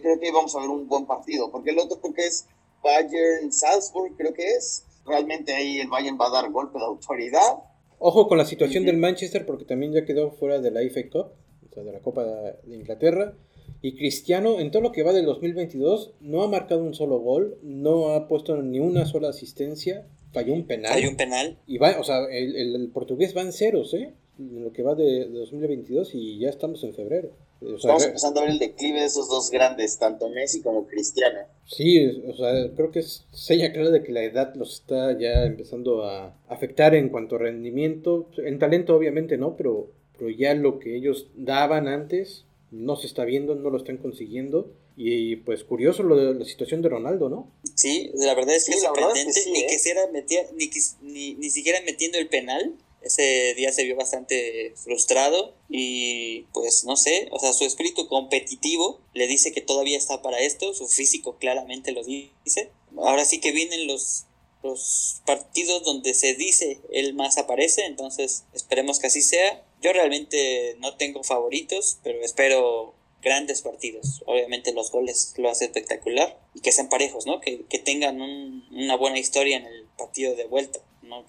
creo 0.00 0.18
que 0.18 0.32
vamos 0.32 0.54
a 0.56 0.60
ver 0.60 0.68
un 0.68 0.88
buen 0.88 1.06
partido, 1.06 1.50
porque 1.50 1.70
el 1.70 1.78
otro 1.78 2.00
creo 2.00 2.14
que 2.14 2.26
es 2.26 2.46
Bayern 2.82 3.52
Salzburg, 3.52 4.16
creo 4.16 4.32
que 4.34 4.44
es. 4.56 4.84
Realmente 5.06 5.54
ahí 5.54 5.78
el 5.78 5.88
Bayern 5.88 6.18
va 6.20 6.26
a 6.26 6.30
dar 6.30 6.50
golpe 6.50 6.78
de 6.78 6.84
autoridad. 6.84 7.62
Ojo 7.98 8.28
con 8.28 8.38
la 8.38 8.44
situación 8.44 8.84
del 8.84 8.96
Manchester, 8.96 9.46
porque 9.46 9.64
también 9.64 9.92
ya 9.92 10.04
quedó 10.04 10.32
fuera 10.32 10.60
de 10.60 10.70
la 10.70 10.80
FA 10.90 11.08
Cup, 11.10 11.32
o 11.64 11.72
sea, 11.72 11.82
de 11.84 11.92
la 11.92 12.00
Copa 12.00 12.24
de 12.24 12.76
Inglaterra. 12.76 13.34
Y 13.82 13.96
Cristiano, 13.96 14.60
en 14.60 14.70
todo 14.70 14.82
lo 14.82 14.92
que 14.92 15.02
va 15.02 15.12
del 15.12 15.26
2022, 15.26 16.14
no 16.20 16.42
ha 16.42 16.48
marcado 16.48 16.82
un 16.82 16.94
solo 16.94 17.18
gol, 17.18 17.58
no 17.62 18.10
ha 18.10 18.28
puesto 18.28 18.60
ni 18.62 18.80
una 18.80 19.06
sola 19.06 19.28
asistencia, 19.28 20.06
falló 20.32 20.52
un 20.52 20.66
penal. 20.66 20.92
Falló 20.92 21.10
un 21.10 21.16
penal. 21.16 21.58
Y 21.66 21.78
va, 21.78 21.98
o 22.00 22.04
sea, 22.04 22.24
el, 22.30 22.56
el, 22.56 22.88
portugués 22.88 23.36
va 23.36 23.42
en 23.42 23.52
ceros, 23.52 23.94
¿eh? 23.94 24.14
En 24.38 24.64
lo 24.64 24.72
que 24.72 24.82
va 24.82 24.94
de, 24.94 25.26
de 25.26 25.38
2022 25.38 26.14
y 26.14 26.38
ya 26.38 26.48
estamos 26.48 26.84
en 26.84 26.94
febrero. 26.94 27.30
Estamos 27.60 28.04
empezando 28.04 28.40
a 28.40 28.42
ver 28.44 28.52
el 28.52 28.58
declive 28.58 29.00
de 29.00 29.06
esos 29.06 29.28
dos 29.28 29.50
grandes, 29.50 29.98
tanto 29.98 30.28
Messi 30.28 30.60
como 30.60 30.86
Cristiano. 30.86 31.40
Sí, 31.64 32.22
o 32.28 32.34
sea, 32.34 32.52
creo 32.74 32.90
que 32.90 32.98
es 32.98 33.24
seña 33.32 33.72
clara 33.72 33.90
de 33.90 34.02
que 34.02 34.12
la 34.12 34.22
edad 34.22 34.54
los 34.54 34.74
está 34.74 35.18
ya 35.18 35.44
empezando 35.44 36.04
a 36.04 36.36
afectar 36.48 36.94
en 36.94 37.08
cuanto 37.08 37.36
a 37.36 37.38
rendimiento. 37.38 38.28
En 38.36 38.58
talento, 38.58 38.94
obviamente, 38.94 39.38
no, 39.38 39.56
pero, 39.56 39.90
pero 40.18 40.30
ya 40.30 40.54
lo 40.54 40.78
que 40.78 40.96
ellos 40.96 41.28
daban 41.34 41.88
antes 41.88 42.45
no 42.70 42.96
se 42.96 43.06
está 43.06 43.24
viendo, 43.24 43.54
no 43.54 43.70
lo 43.70 43.78
están 43.78 43.98
consiguiendo. 43.98 44.72
Y 44.96 45.36
pues 45.36 45.64
curioso 45.64 46.02
lo 46.02 46.16
de 46.16 46.34
la 46.34 46.44
situación 46.44 46.82
de 46.82 46.88
Ronaldo, 46.88 47.28
¿no? 47.28 47.52
Sí, 47.74 48.10
la 48.14 48.34
verdad 48.34 48.56
es 48.56 48.64
que 48.64 48.72
es 48.72 48.82
sorprendente. 48.82 49.40
ni, 49.50 49.60
¿eh? 49.60 49.66
que 49.68 50.46
ni, 50.54 50.70
ni, 51.02 51.34
ni 51.34 51.50
siquiera 51.50 51.80
metiendo 51.82 52.18
el 52.18 52.28
penal 52.28 52.76
ese 53.06 53.54
día 53.54 53.72
se 53.72 53.84
vio 53.84 53.96
bastante 53.96 54.74
frustrado 54.76 55.54
y 55.68 56.42
pues 56.52 56.84
no 56.84 56.96
sé, 56.96 57.28
o 57.30 57.38
sea, 57.38 57.52
su 57.52 57.64
espíritu 57.64 58.08
competitivo 58.08 59.00
le 59.14 59.26
dice 59.26 59.52
que 59.52 59.60
todavía 59.60 59.96
está 59.96 60.22
para 60.22 60.40
esto, 60.40 60.74
su 60.74 60.88
físico 60.88 61.36
claramente 61.38 61.92
lo 61.92 62.02
dice. 62.04 62.72
Ahora 62.96 63.24
sí 63.24 63.40
que 63.40 63.52
vienen 63.52 63.86
los, 63.86 64.24
los 64.62 65.22
partidos 65.24 65.84
donde 65.84 66.14
se 66.14 66.34
dice 66.34 66.80
él 66.90 67.14
más 67.14 67.38
aparece, 67.38 67.86
entonces 67.86 68.44
esperemos 68.52 68.98
que 68.98 69.06
así 69.06 69.22
sea. 69.22 69.64
Yo 69.82 69.92
realmente 69.92 70.76
no 70.80 70.96
tengo 70.96 71.22
favoritos, 71.22 71.98
pero 72.02 72.20
espero 72.22 72.94
grandes 73.22 73.62
partidos. 73.62 74.22
Obviamente 74.26 74.72
los 74.72 74.90
goles 74.90 75.34
lo 75.36 75.50
hace 75.50 75.66
espectacular 75.66 76.38
y 76.54 76.60
que 76.60 76.72
sean 76.72 76.88
parejos, 76.88 77.26
¿no? 77.26 77.40
Que, 77.40 77.64
que 77.68 77.78
tengan 77.78 78.20
una 78.20 78.96
buena 78.96 79.18
historia 79.18 79.56
en 79.56 79.66
el 79.66 79.84
partido 79.96 80.34
de 80.34 80.44
vuelta 80.46 80.80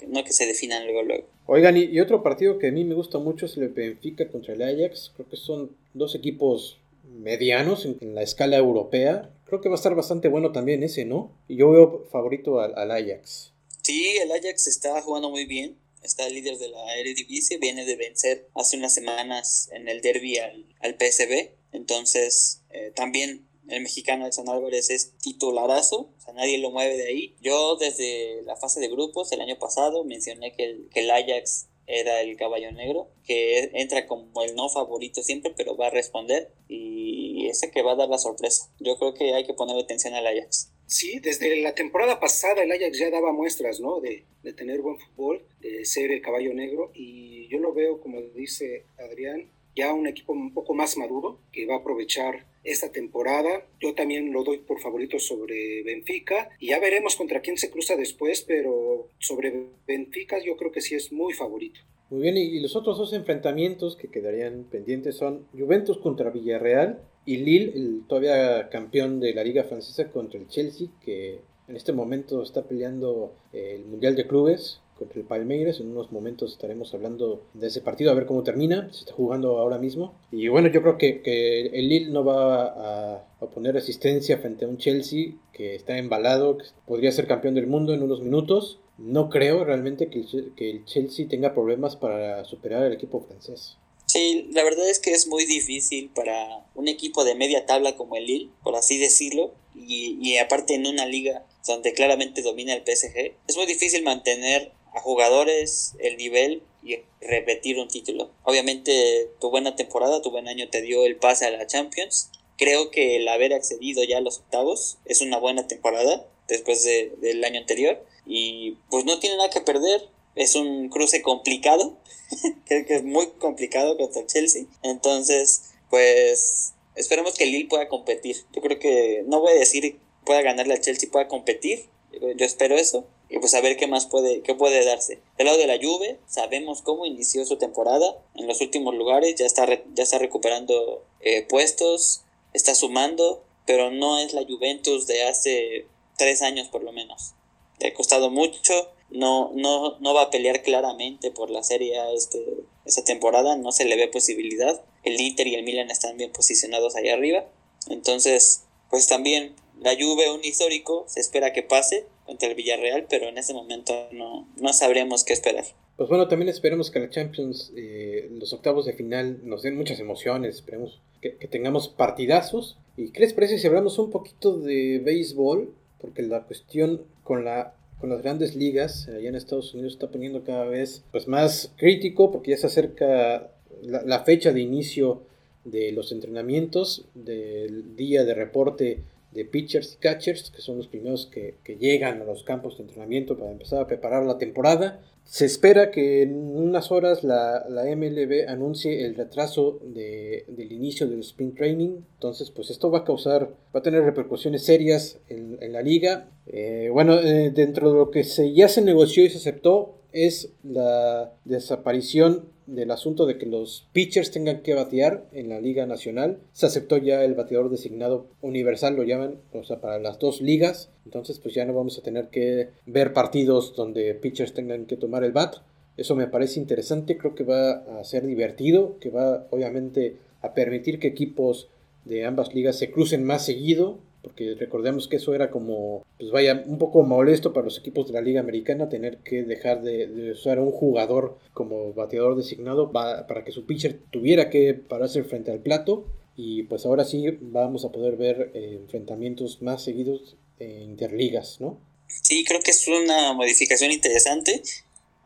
no 0.07 0.23
que, 0.23 0.33
se 0.33 0.45
definan 0.45 0.85
luego 0.85 1.03
luego. 1.03 1.27
Oigan, 1.45 1.77
y, 1.77 1.99
otro 1.99 2.23
partido 2.23 2.57
que 2.57 2.67
a 2.67 2.71
mí 2.71 2.83
me 2.83 2.95
gusta 2.95 3.19
mucho 3.19 3.45
es 3.45 3.57
el 3.57 3.69
Benfica 3.69 4.27
contra 4.29 4.53
el 4.53 4.61
Ajax. 4.61 5.11
Creo 5.15 5.29
que 5.29 5.37
son 5.37 5.75
dos 5.93 6.15
equipos 6.15 6.77
medianos 7.03 7.85
en, 7.85 8.15
la 8.15 8.21
escala 8.21 8.57
europea. 8.57 9.29
Creo 9.45 9.61
que 9.61 9.69
va 9.69 9.75
a 9.75 9.77
estar 9.77 9.95
bastante 9.95 10.27
bueno 10.27 10.51
también 10.51 10.83
ese, 10.83 11.05
¿no? 11.05 11.31
Y 11.47 11.57
yo 11.57 11.71
veo 11.71 12.07
favorito 12.11 12.59
al, 12.59 12.91
Ajax. 12.91 13.53
Sí, 13.81 14.17
el 14.17 14.31
Ajax 14.31 14.67
está 14.67 15.01
jugando 15.01 15.29
muy 15.29 15.45
bien. 15.45 15.77
Está 16.07 16.25
el 16.25 16.35
líder 16.35 16.57
de 16.57 16.69
la 16.69 16.95
Eredivisie, 16.95 17.57
viene 17.57 17.85
de 17.85 17.97
vencer 17.97 18.49
hace 18.55 18.77
unas 18.77 18.93
semanas 18.93 19.69
en 19.73 19.89
el 19.89 20.01
derby 20.01 20.37
al, 20.37 20.65
al 20.79 20.95
PSV. 20.95 21.51
Entonces, 21.73 22.63
eh, 22.69 22.93
también 22.95 23.47
el 23.67 23.81
mexicano 23.81 24.25
Edson 24.25 24.47
Álvarez 24.47 24.89
es 24.89 25.17
titularazo, 25.17 26.13
o 26.17 26.21
sea, 26.21 26.33
nadie 26.33 26.57
lo 26.59 26.71
mueve 26.71 26.95
de 26.97 27.07
ahí. 27.07 27.35
Yo 27.41 27.75
desde 27.75 28.41
la 28.43 28.55
fase 28.55 28.79
de 28.79 28.87
grupos 28.87 29.31
el 29.33 29.41
año 29.41 29.59
pasado 29.59 30.05
mencioné 30.05 30.53
que 30.53 30.63
el, 30.63 30.89
que 30.93 31.01
el 31.01 31.11
Ajax 31.11 31.67
era 31.85 32.21
el 32.21 32.37
caballo 32.37 32.71
negro, 32.71 33.11
que 33.25 33.69
entra 33.73 34.07
como 34.07 34.43
el 34.43 34.55
no 34.55 34.69
favorito 34.69 35.23
siempre, 35.23 35.53
pero 35.55 35.75
va 35.75 35.87
a 35.87 35.89
responder 35.91 36.53
y 36.69 37.47
ese 37.47 37.71
que 37.71 37.81
va 37.81 37.93
a 37.93 37.95
dar 37.95 38.09
la 38.09 38.17
sorpresa. 38.17 38.71
Yo 38.79 38.97
creo 38.97 39.13
que 39.13 39.33
hay 39.33 39.45
que 39.45 39.53
ponerle 39.53 39.83
atención 39.83 40.13
al 40.13 40.27
Ajax. 40.27 40.71
Sí, 40.87 41.19
desde 41.19 41.61
la 41.61 41.75
temporada 41.75 42.17
pasada 42.17 42.63
el 42.63 42.71
Ajax 42.71 42.97
ya 42.97 43.11
daba 43.11 43.33
muestras, 43.33 43.81
¿no? 43.81 43.99
De, 43.99 44.23
tener 44.55 44.79
buen 44.79 44.97
fútbol, 44.97 45.43
de 45.59 45.83
ser 45.83 46.09
el 46.09 46.21
caballo 46.21 46.53
negro 46.53 46.91
y 46.93 47.49
yo 47.49 47.59
lo 47.59 47.73
veo, 47.73 47.99
como 47.99 48.21
dice 48.21 48.85
Adrián, 48.97 49.49
ya 49.75 49.93
un 49.93 50.07
equipo 50.07 50.31
un 50.31 50.53
poco 50.53 50.73
más 50.73 50.97
maduro 50.97 51.41
que 51.51 51.65
va 51.65 51.75
a 51.75 51.79
aprovechar 51.79 52.45
esta 52.63 52.93
temporada. 52.93 53.67
Yo 53.81 53.93
también 53.93 54.31
lo 54.31 54.45
doy 54.45 54.59
por 54.59 54.79
favorito 54.79 55.19
sobre 55.19 55.83
Benfica 55.83 56.49
y 56.59 56.67
ya 56.67 56.79
veremos 56.79 57.17
contra 57.17 57.41
quién 57.41 57.57
se 57.57 57.69
cruza 57.69 57.97
después, 57.97 58.41
pero 58.41 59.09
sobre 59.19 59.67
Benfica 59.85 60.39
yo 60.41 60.55
creo 60.55 60.71
que 60.71 60.79
sí 60.79 60.95
es 60.95 61.11
muy 61.11 61.33
favorito. 61.33 61.81
Muy 62.09 62.21
bien, 62.21 62.37
y 62.37 62.61
los 62.61 62.77
otros 62.77 62.97
dos 62.97 63.11
enfrentamientos 63.11 63.97
que 63.97 64.07
quedarían 64.07 64.63
pendientes 64.71 65.17
son 65.17 65.45
Juventus 65.51 65.97
contra 65.97 66.29
Villarreal 66.29 67.03
y 67.27 67.37
Lille, 67.37 67.73
el 67.75 68.03
todavía 68.07 68.69
campeón 68.69 69.19
de 69.19 69.33
la 69.33 69.43
Liga 69.43 69.65
Francesa, 69.65 70.09
contra 70.11 70.39
el 70.39 70.47
Chelsea, 70.47 70.87
que 71.03 71.41
en 71.67 71.75
este 71.75 71.91
momento 71.91 72.41
está 72.41 72.63
peleando 72.63 73.33
el 73.51 73.83
Mundial 73.83 74.15
de 74.15 74.25
Clubes 74.25 74.79
contra 74.97 75.19
el 75.19 75.27
Palmeiras. 75.27 75.81
En 75.81 75.91
unos 75.91 76.09
momentos 76.13 76.53
estaremos 76.53 76.93
hablando 76.93 77.43
de 77.53 77.67
ese 77.67 77.81
partido, 77.81 78.11
a 78.11 78.13
ver 78.13 78.27
cómo 78.27 78.43
termina. 78.43 78.87
Se 78.93 79.01
está 79.01 79.13
jugando 79.13 79.57
ahora 79.57 79.77
mismo. 79.77 80.13
Y 80.31 80.47
bueno, 80.47 80.69
yo 80.69 80.81
creo 80.81 80.97
que, 80.97 81.21
que 81.21 81.67
el 81.67 81.89
Lille 81.89 82.11
no 82.11 82.23
va 82.23 82.63
a, 82.63 83.15
a, 83.41 83.45
poner 83.53 83.73
resistencia 83.73 84.37
frente 84.37 84.63
a 84.63 84.69
un 84.69 84.77
Chelsea 84.77 85.33
que 85.51 85.75
está 85.75 85.97
embalado, 85.97 86.57
que 86.57 86.65
podría 86.85 87.11
ser 87.11 87.27
campeón 87.27 87.55
del 87.55 87.67
mundo 87.67 87.93
en 87.93 88.03
unos 88.03 88.21
minutos. 88.21 88.79
No 88.97 89.29
creo 89.29 89.65
realmente 89.65 90.07
que 90.07 90.23
que 90.55 90.69
el 90.69 90.85
Chelsea 90.85 91.27
tenga 91.27 91.53
problemas 91.53 91.97
para 91.97 92.45
superar 92.45 92.83
al 92.83 92.93
equipo 92.93 93.19
francés. 93.19 93.77
Sí, 94.17 94.47
la 94.51 94.63
verdad 94.63 94.89
es 94.89 94.97
que 94.97 95.11
es 95.11 95.27
muy 95.27 95.45
difícil 95.45 96.09
para 96.09 96.65
un 96.73 96.87
equipo 96.87 97.23
de 97.23 97.35
media 97.35 97.67
tabla 97.67 97.95
como 97.95 98.15
el 98.15 98.25
Lille, 98.25 98.49
por 98.63 98.75
así 98.75 98.97
decirlo, 98.97 99.53
y, 99.75 100.17
y 100.19 100.39
aparte 100.39 100.73
en 100.73 100.87
una 100.87 101.05
liga 101.05 101.45
donde 101.67 101.93
claramente 101.93 102.41
domina 102.41 102.73
el 102.73 102.81
PSG, 102.81 103.35
es 103.47 103.55
muy 103.55 103.67
difícil 103.67 104.01
mantener 104.01 104.71
jugadores, 104.91 105.93
el 105.99 106.17
nivel 106.17 106.63
y 106.81 106.97
repetir 107.21 107.77
un 107.77 107.89
título. 107.89 108.31
Obviamente 108.41 109.29
tu 109.39 109.51
buena 109.51 109.75
temporada, 109.75 110.19
tu 110.23 110.31
buen 110.31 110.47
año 110.47 110.67
te 110.67 110.81
dio 110.81 111.05
el 111.05 111.17
pase 111.17 111.45
a 111.45 111.51
la 111.51 111.67
Champions. 111.67 112.31
Creo 112.57 112.89
que 112.89 113.17
el 113.17 113.27
haber 113.27 113.53
accedido 113.53 114.03
ya 114.03 114.17
a 114.17 114.21
los 114.21 114.39
octavos 114.39 114.97
es 115.05 115.21
una 115.21 115.37
buena 115.37 115.67
temporada 115.67 116.25
después 116.47 116.83
del 116.83 117.45
año 117.45 117.59
anterior 117.59 118.03
y 118.25 118.77
pues 118.89 119.05
no 119.05 119.19
tiene 119.19 119.37
nada 119.37 119.51
que 119.51 119.61
perder. 119.61 120.09
Es 120.37 120.55
un 120.55 120.89
cruce 120.89 121.21
complicado, 121.21 121.97
creo 122.65 122.85
que 122.85 122.95
es 122.95 123.03
muy 123.03 123.27
complicado 123.39 123.97
contra 123.97 124.21
el 124.21 124.27
Chelsea. 124.27 124.65
Entonces, 124.83 125.71
pues 125.89 126.73
esperemos 126.95 127.35
que 127.35 127.45
Lille 127.45 127.67
pueda 127.67 127.87
competir. 127.87 128.37
Yo 128.53 128.61
creo 128.61 128.79
que 128.79 129.23
no 129.27 129.41
voy 129.41 129.51
a 129.51 129.59
decir 129.59 129.99
pueda 130.25 130.41
ganarle 130.41 130.73
al 130.73 130.81
Chelsea, 130.81 131.09
pueda 131.09 131.27
competir. 131.27 131.89
Yo 132.11 132.45
espero 132.45 132.75
eso 132.75 133.07
y 133.29 133.39
pues 133.39 133.53
a 133.53 133.61
ver 133.61 133.77
qué 133.77 133.87
más 133.87 134.05
puede, 134.05 134.41
qué 134.41 134.55
puede 134.55 134.83
darse. 134.85 135.19
Del 135.37 135.47
lado 135.47 135.57
de 135.57 135.67
la 135.67 135.77
Juve, 135.81 136.19
sabemos 136.27 136.81
cómo 136.81 137.05
inició 137.05 137.45
su 137.45 137.57
temporada 137.57 138.17
en 138.35 138.47
los 138.47 138.61
últimos 138.61 138.95
lugares, 138.95 139.35
ya 139.35 139.45
está, 139.45 139.65
ya 139.67 140.03
está 140.03 140.17
recuperando 140.17 141.03
eh, 141.21 141.43
puestos, 141.43 142.23
está 142.53 142.75
sumando, 142.75 143.43
pero 143.65 143.91
no 143.91 144.17
es 144.19 144.33
la 144.33 144.45
Juventus 144.45 145.07
de 145.07 145.23
hace 145.23 145.87
tres 146.17 146.41
años 146.41 146.67
por 146.69 146.83
lo 146.83 146.91
menos. 146.91 147.33
Le 147.79 147.87
ha 147.87 147.93
costado 147.93 148.29
mucho, 148.29 148.91
no, 149.09 149.51
no, 149.55 149.97
no 149.99 150.13
va 150.13 150.23
a 150.23 150.29
pelear 150.29 150.61
claramente 150.63 151.31
por 151.31 151.49
la 151.49 151.63
serie 151.63 151.95
este, 152.13 152.43
esta 152.85 153.03
temporada, 153.03 153.55
no 153.55 153.71
se 153.71 153.85
le 153.85 153.95
ve 153.95 154.07
posibilidad. 154.07 154.81
El 155.03 155.19
Inter 155.19 155.47
y 155.47 155.55
el 155.55 155.63
Milan 155.63 155.89
están 155.91 156.17
bien 156.17 156.31
posicionados 156.31 156.95
ahí 156.95 157.09
arriba. 157.09 157.45
Entonces, 157.89 158.63
pues 158.89 159.07
también 159.07 159.55
la 159.79 159.95
Juve, 159.95 160.31
un 160.31 160.43
histórico, 160.43 161.05
se 161.07 161.19
espera 161.19 161.53
que 161.53 161.63
pase, 161.63 162.05
contra 162.25 162.49
el 162.49 162.55
Villarreal, 162.55 163.05
pero 163.09 163.27
en 163.27 163.37
ese 163.37 163.53
momento 163.53 163.93
no, 164.11 164.47
no 164.57 164.73
sabremos 164.73 165.23
qué 165.23 165.33
esperar. 165.33 165.63
Pues 165.95 166.09
bueno, 166.09 166.27
también 166.27 166.49
esperemos 166.49 166.91
que 166.91 166.99
la 166.99 167.09
Champions, 167.09 167.71
eh, 167.75 168.29
los 168.31 168.53
octavos 168.53 168.85
de 168.85 168.93
final, 168.93 169.39
nos 169.43 169.63
den 169.63 169.77
muchas 169.77 169.99
emociones, 169.99 170.55
esperemos 170.55 171.01
que, 171.21 171.31
tengamos 171.47 171.87
partidazos. 171.87 172.77
¿Y 172.97 173.11
qué 173.11 173.21
les 173.21 173.33
parece 173.33 173.57
si 173.57 173.65
hablamos 173.65 173.97
un 173.97 174.11
poquito 174.11 174.57
de 174.57 174.99
béisbol? 175.03 175.73
Porque 175.99 176.21
la 176.21 176.43
cuestión 176.43 177.03
con 177.23 177.45
la 177.45 177.73
con 177.99 178.09
las 178.09 178.21
grandes 178.21 178.55
ligas 178.55 179.07
allá 179.07 179.29
en 179.29 179.35
Estados 179.35 179.73
Unidos 179.73 179.93
está 179.93 180.09
poniendo 180.09 180.43
cada 180.43 180.65
vez 180.65 181.03
pues 181.11 181.27
más 181.27 181.73
crítico 181.77 182.31
porque 182.31 182.51
ya 182.51 182.57
se 182.57 182.67
acerca 182.67 183.51
la, 183.81 184.03
la 184.03 184.23
fecha 184.23 184.53
de 184.53 184.61
inicio 184.61 185.23
de 185.65 185.91
los 185.91 186.11
entrenamientos 186.11 187.05
del 187.13 187.95
día 187.95 188.23
de 188.23 188.33
reporte 188.33 189.03
de 189.31 189.45
pitchers 189.45 189.93
y 189.93 189.97
catchers, 189.97 190.49
que 190.51 190.61
son 190.61 190.77
los 190.77 190.87
primeros 190.87 191.27
que, 191.27 191.57
llegan 191.79 192.21
a 192.21 192.25
los 192.25 192.43
campos 192.43 192.77
de 192.77 192.83
entrenamiento 192.83 193.37
para 193.37 193.51
empezar 193.51 193.81
a 193.81 193.87
preparar 193.87 194.25
la 194.25 194.37
temporada. 194.37 195.01
Se 195.27 195.45
espera 195.45 195.91
que 195.91 196.21
en 196.21 196.55
unas 196.55 196.89
horas 196.89 197.25
la, 197.25 197.65
la 197.67 197.83
MLB 197.83 198.47
anuncie 198.47 199.05
el 199.05 199.13
retraso 199.13 199.77
de, 199.83 200.45
del 200.47 200.71
inicio 200.71 201.05
del 201.05 201.19
sprint 201.19 201.57
training. 201.57 201.97
Entonces, 202.13 202.49
pues 202.49 202.69
esto 202.69 202.89
va 202.89 202.99
a 202.99 203.03
causar, 203.03 203.49
va 203.75 203.81
a 203.81 203.83
tener 203.83 204.03
repercusiones 204.03 204.63
serias 204.63 205.19
en, 205.27 205.57
la 205.73 205.81
liga. 205.81 206.29
Eh, 206.45 206.89
bueno, 206.93 207.19
eh, 207.19 207.51
dentro 207.53 207.91
de 207.91 207.97
lo 207.97 208.09
que 208.09 208.23
se, 208.23 208.53
ya 208.53 208.69
se 208.69 208.81
negoció 208.81 209.25
y 209.25 209.29
se 209.29 209.39
aceptó 209.39 209.96
es 210.11 210.51
la 210.63 211.31
desaparición 211.45 212.45
del 212.65 212.91
asunto 212.91 213.25
de 213.25 213.37
que 213.37 213.45
los 213.45 213.87
pitchers 213.93 214.31
tengan 214.31 214.61
que 214.61 214.73
batear 214.73 215.25
en 215.31 215.49
la 215.49 215.61
Liga 215.61 215.85
Nacional. 215.85 216.39
Se 216.51 216.65
aceptó 216.65 216.97
ya 216.97 217.23
el 217.23 217.33
bateador 217.33 217.69
designado 217.69 218.27
universal, 218.41 218.95
lo 218.95 219.03
llaman, 219.03 219.35
o 219.53 219.63
sea, 219.63 219.79
para 219.79 219.99
las 219.99 220.19
dos 220.19 220.41
ligas. 220.41 220.89
Entonces, 221.05 221.39
pues 221.39 221.55
ya 221.55 221.65
no 221.65 221.73
vamos 221.73 221.97
a 221.97 222.03
tener 222.03 222.27
que 222.27 222.69
ver 222.85 223.13
partidos 223.13 223.75
donde 223.75 224.13
pitchers 224.15 224.53
tengan 224.53 224.85
que 224.85 224.97
tomar 224.97 225.23
el 225.23 225.31
bat. 225.31 225.55
Eso 225.95 226.15
me 226.15 226.27
parece 226.27 226.59
interesante, 226.59 227.17
creo 227.17 227.33
que 227.33 227.43
va 227.43 227.71
a 227.99 228.03
ser 228.03 228.27
divertido, 228.27 228.97
que 228.99 229.09
va 229.09 229.47
obviamente 229.49 230.17
a 230.41 230.53
permitir 230.53 230.99
que 230.99 231.07
equipos 231.07 231.69
de 232.05 232.25
ambas 232.25 232.53
ligas 232.53 232.77
se 232.77 232.91
crucen 232.91 233.23
más 233.23 233.45
seguido 233.45 233.99
porque 234.27 234.55
recordemos 234.55 235.07
que 235.07 235.15
eso 235.15 235.33
era 235.33 235.49
como, 235.49 236.05
pues 236.19 236.31
vaya, 236.31 236.61
un 236.65 236.77
poco 236.77 237.03
molesto 237.03 237.53
para 237.53 237.63
los 237.63 237.79
equipos 237.79 238.07
de 238.07 238.13
la 238.13 238.21
Liga 238.21 238.41
Americana 238.41 238.89
tener 238.89 239.19
que 239.19 239.43
dejar 239.43 239.83
de, 239.83 240.31
usar 240.31 240.57
a 240.57 240.61
un 240.61 240.71
jugador 240.71 241.37
como 241.53 241.93
bateador 241.93 242.35
designado 242.35 242.91
para 242.91 243.45
que 243.45 243.53
su 243.53 243.65
pitcher 243.65 244.01
tuviera 244.11 244.49
que 244.49 244.73
pararse 244.73 245.23
frente 245.23 245.51
al 245.51 245.59
plato. 245.59 246.05
Y 246.35 246.63
pues 246.63 246.85
ahora 246.85 247.05
sí 247.05 247.37
vamos 247.39 247.85
a 247.85 247.91
poder 247.93 248.17
ver 248.17 248.51
eh, 248.53 248.77
enfrentamientos 248.81 249.61
más 249.61 249.81
seguidos 249.81 250.35
en 250.59 250.81
interligas, 250.81 251.61
¿no? 251.61 251.79
Sí, 252.07 252.43
creo 252.43 252.59
que 252.61 252.71
es 252.71 252.85
una 252.87 253.31
modificación 253.33 253.91
interesante 253.91 254.61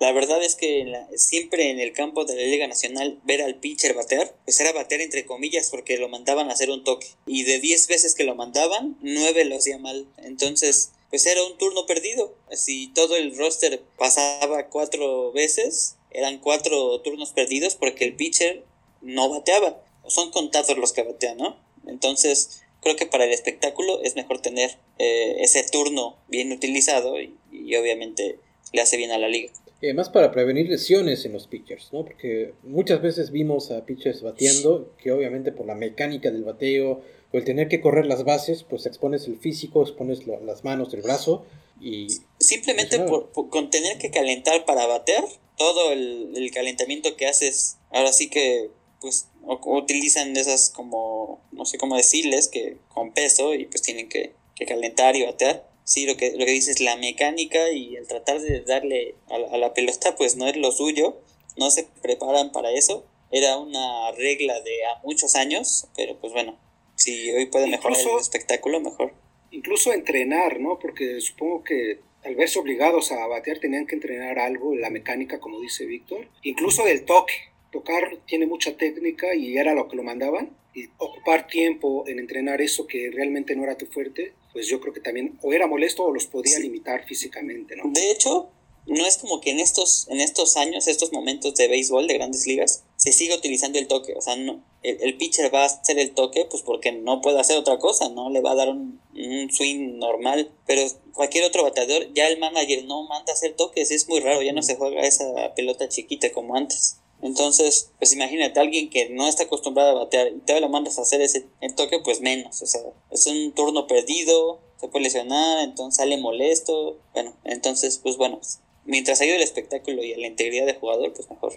la 0.01 0.13
verdad 0.13 0.41
es 0.41 0.55
que 0.55 0.91
siempre 1.13 1.69
en 1.69 1.79
el 1.79 1.93
campo 1.93 2.25
de 2.25 2.35
la 2.35 2.41
Liga 2.41 2.65
Nacional 2.65 3.19
ver 3.23 3.43
al 3.43 3.59
pitcher 3.59 3.93
batear, 3.93 4.35
pues 4.45 4.59
era 4.59 4.73
batear 4.73 4.99
entre 4.99 5.27
comillas 5.27 5.69
porque 5.69 5.99
lo 5.99 6.09
mandaban 6.09 6.49
a 6.49 6.53
hacer 6.53 6.71
un 6.71 6.83
toque. 6.83 7.05
Y 7.27 7.43
de 7.43 7.59
10 7.59 7.87
veces 7.87 8.15
que 8.15 8.23
lo 8.23 8.33
mandaban, 8.33 8.97
9 9.01 9.45
lo 9.45 9.57
hacía 9.57 9.77
mal. 9.77 10.07
Entonces, 10.17 10.89
pues 11.11 11.27
era 11.27 11.43
un 11.43 11.55
turno 11.59 11.85
perdido. 11.85 12.33
Si 12.51 12.87
todo 12.87 13.15
el 13.15 13.37
roster 13.37 13.79
pasaba 13.99 14.69
cuatro 14.69 15.31
veces, 15.33 15.97
eran 16.09 16.39
cuatro 16.39 16.99
turnos 17.01 17.29
perdidos 17.29 17.75
porque 17.75 18.03
el 18.03 18.15
pitcher 18.15 18.63
no 19.01 19.29
bateaba. 19.29 19.83
Son 20.07 20.31
contados 20.31 20.75
los 20.79 20.93
que 20.93 21.03
batean, 21.03 21.37
¿no? 21.37 21.57
Entonces, 21.85 22.63
creo 22.81 22.95
que 22.95 23.05
para 23.05 23.25
el 23.25 23.31
espectáculo 23.33 24.01
es 24.01 24.15
mejor 24.15 24.41
tener 24.41 24.79
eh, 24.97 25.35
ese 25.41 25.63
turno 25.69 26.17
bien 26.27 26.51
utilizado 26.51 27.21
y, 27.21 27.35
y 27.51 27.75
obviamente 27.75 28.39
le 28.73 28.81
hace 28.81 28.97
bien 28.97 29.11
a 29.11 29.19
la 29.19 29.27
liga. 29.27 29.51
Y 29.81 29.87
además 29.87 30.09
para 30.09 30.31
prevenir 30.31 30.69
lesiones 30.69 31.25
en 31.25 31.33
los 31.33 31.47
pitchers, 31.47 31.91
¿no? 31.91 32.05
Porque 32.05 32.53
muchas 32.61 33.01
veces 33.01 33.31
vimos 33.31 33.71
a 33.71 33.83
pitchers 33.83 34.21
bateando 34.21 34.95
que 34.97 35.11
obviamente 35.11 35.51
por 35.51 35.65
la 35.65 35.73
mecánica 35.73 36.29
del 36.29 36.43
bateo 36.43 37.01
o 37.33 37.37
el 37.37 37.43
tener 37.43 37.67
que 37.67 37.81
correr 37.81 38.05
las 38.05 38.23
bases, 38.23 38.63
pues 38.63 38.85
expones 38.85 39.25
el 39.25 39.39
físico, 39.39 39.81
expones 39.81 40.27
las 40.27 40.63
manos, 40.63 40.93
el 40.93 41.01
brazo 41.01 41.45
y... 41.79 42.09
Simplemente 42.39 42.99
por, 42.99 43.31
con 43.31 43.71
tener 43.71 43.97
que 43.97 44.11
calentar 44.11 44.65
para 44.65 44.85
batear, 44.85 45.23
todo 45.57 45.91
el, 45.91 46.51
calentamiento 46.53 47.15
que 47.15 47.25
haces, 47.25 47.77
ahora 47.89 48.13
sí 48.13 48.29
que 48.29 48.69
pues 48.99 49.29
utilizan 49.65 50.37
esas 50.37 50.69
como, 50.69 51.41
no 51.51 51.65
sé 51.65 51.79
cómo 51.79 51.97
decirles, 51.97 52.49
que 52.49 52.77
con 52.89 53.13
peso 53.13 53.55
y 53.55 53.65
pues 53.65 53.81
tienen 53.81 54.09
que, 54.09 54.33
que 54.53 54.67
calentar 54.67 55.15
y 55.15 55.23
batear 55.23 55.70
sí, 55.91 56.05
lo 56.05 56.15
que, 56.15 56.31
lo 56.31 56.45
que 56.45 56.51
dices, 56.51 56.79
la 56.79 56.95
mecánica 56.95 57.69
y 57.71 57.97
el 57.97 58.07
tratar 58.07 58.39
de 58.39 58.61
darle 58.61 59.15
a, 59.27 59.57
la 59.57 59.73
pelota, 59.73 60.15
pues 60.15 60.37
no 60.37 60.47
es 60.47 60.55
lo 60.55 60.71
suyo, 60.71 61.17
no 61.57 61.69
se 61.69 61.85
preparan 62.01 62.53
para 62.53 62.71
eso. 62.71 63.05
Era 63.29 63.57
una 63.57 64.11
regla 64.13 64.61
de 64.61 64.85
a 64.85 65.01
muchos 65.03 65.35
años, 65.35 65.87
pero 65.97 66.17
pues 66.17 66.31
bueno, 66.31 66.57
si 66.95 67.31
hoy 67.31 67.47
puede 67.47 67.67
mejorar 67.67 67.99
el 67.99 68.19
espectáculo, 68.21 68.79
mejor. 68.79 69.13
Incluso 69.51 69.91
entrenar, 69.91 70.61
¿no? 70.61 70.79
Porque 70.79 71.19
supongo 71.19 71.65
que 71.65 71.99
al 72.23 72.35
verse 72.35 72.59
obligados 72.59 73.11
a 73.11 73.27
batear 73.27 73.59
tenían 73.59 73.85
que 73.85 73.95
entrenar 73.95 74.39
algo, 74.39 74.73
la 74.75 74.89
mecánica, 74.89 75.41
como 75.41 75.59
dice 75.59 75.85
Víctor, 75.85 76.29
incluso 76.41 76.85
del 76.85 77.03
toque. 77.03 77.33
Tocar 77.69 78.17
tiene 78.25 78.47
mucha 78.47 78.77
técnica 78.77 79.35
y 79.35 79.57
era 79.57 79.73
lo 79.73 79.89
que 79.89 79.97
lo 79.97 80.03
mandaban. 80.03 80.55
Y 80.73 80.85
ocupar 80.97 81.47
tiempo 81.47 82.05
en 82.07 82.19
entrenar 82.19 82.61
eso 82.61 82.87
que 82.87 83.11
realmente 83.11 83.57
no 83.57 83.63
era 83.63 83.77
tu 83.77 83.87
fuerte, 83.87 84.33
pues 84.53 84.67
yo 84.67 84.79
creo 84.79 84.93
que 84.93 85.01
también 85.01 85.37
o 85.41 85.53
era 85.53 85.67
molesto 85.67 86.03
o 86.03 86.13
los 86.13 86.25
podía 86.27 86.59
limitar 86.59 87.05
físicamente, 87.05 87.75
¿no? 87.75 87.83
De 87.91 88.11
hecho, 88.11 88.49
no 88.87 89.05
es 89.05 89.17
como 89.17 89.41
que 89.41 89.51
en 89.51 89.59
estos, 89.59 90.07
en 90.09 90.19
estos 90.19 90.57
años, 90.57 90.87
estos 90.87 91.13
momentos 91.13 91.55
de 91.55 91.67
béisbol, 91.67 92.07
de 92.07 92.15
grandes 92.15 92.47
ligas, 92.47 92.83
se 92.95 93.13
siga 93.13 93.35
utilizando 93.35 93.77
el 93.77 93.87
toque. 93.87 94.13
O 94.15 94.21
sea, 94.21 94.35
no, 94.35 94.63
el, 94.81 95.17
pitcher 95.17 95.53
va 95.53 95.63
a 95.63 95.65
hacer 95.65 95.99
el 95.99 96.11
toque 96.11 96.45
pues 96.49 96.63
porque 96.63 96.91
no 96.91 97.21
puede 97.21 97.39
hacer 97.39 97.57
otra 97.57 97.77
cosa, 97.77 98.09
¿no? 98.09 98.29
Le 98.29 98.41
va 98.41 98.51
a 98.51 98.55
dar 98.55 98.69
un, 98.69 98.99
un, 99.13 99.51
swing 99.51 99.97
normal. 99.97 100.51
Pero 100.65 100.81
cualquier 101.13 101.43
otro 101.45 101.63
bateador, 101.63 102.11
ya 102.13 102.27
el 102.27 102.39
manager 102.39 102.85
no 102.85 103.03
manda 103.03 103.31
a 103.31 103.35
hacer 103.35 103.55
toques, 103.55 103.91
es 103.91 104.07
muy 104.09 104.19
raro, 104.19 104.41
ya 104.41 104.53
no 104.53 104.63
se 104.63 104.75
juega 104.75 105.01
esa 105.01 105.53
pelota 105.55 105.87
chiquita 105.87 106.31
como 106.31 106.55
antes. 106.55 107.00
Entonces, 107.21 107.91
pues 107.99 108.13
imagínate, 108.13 108.59
alguien 108.59 108.89
que 108.89 109.09
no 109.09 109.27
está 109.27 109.43
acostumbrado 109.43 109.91
a 109.91 110.03
batear 110.03 110.29
y 110.29 110.39
te 110.39 110.59
lo 110.59 110.69
mandas 110.69 110.97
a 110.97 111.03
hacer 111.03 111.21
ese 111.21 111.45
toque, 111.75 111.99
pues 111.99 112.21
menos. 112.21 112.61
O 112.61 112.65
sea, 112.65 112.81
es 113.11 113.27
un 113.27 113.53
turno 113.53 113.87
perdido, 113.87 114.59
se 114.77 114.87
puede 114.87 115.03
lesionar, 115.03 115.63
entonces 115.63 115.97
sale 115.97 116.17
molesto. 116.17 116.97
Bueno, 117.13 117.35
entonces, 117.43 117.99
pues 118.01 118.17
bueno, 118.17 118.39
mientras 118.85 119.21
ayude 119.21 119.35
el 119.35 119.43
espectáculo 119.43 120.03
y 120.03 120.13
a 120.13 120.17
la 120.17 120.27
integridad 120.27 120.65
del 120.65 120.77
jugador, 120.77 121.13
pues 121.13 121.29
mejor. 121.29 121.53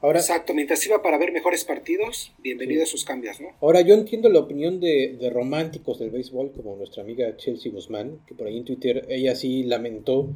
Ahora, 0.00 0.20
Exacto, 0.20 0.54
mientras 0.54 0.86
iba 0.86 1.02
para 1.02 1.18
ver 1.18 1.32
mejores 1.32 1.64
partidos, 1.64 2.30
bienvenido 2.38 2.84
a 2.84 2.86
sus 2.86 3.04
cambios, 3.04 3.40
¿no? 3.40 3.48
Ahora, 3.60 3.80
yo 3.80 3.94
entiendo 3.94 4.28
la 4.28 4.38
opinión 4.38 4.78
de, 4.78 5.16
de, 5.20 5.28
románticos 5.28 5.98
del 5.98 6.10
béisbol, 6.10 6.52
como 6.52 6.76
nuestra 6.76 7.02
amiga 7.02 7.36
Chelsea 7.36 7.72
Guzmán, 7.72 8.20
que 8.28 8.36
por 8.36 8.46
ahí 8.46 8.58
en 8.58 8.64
Twitter 8.64 9.06
ella 9.08 9.34
sí 9.34 9.64
lamentó 9.64 10.28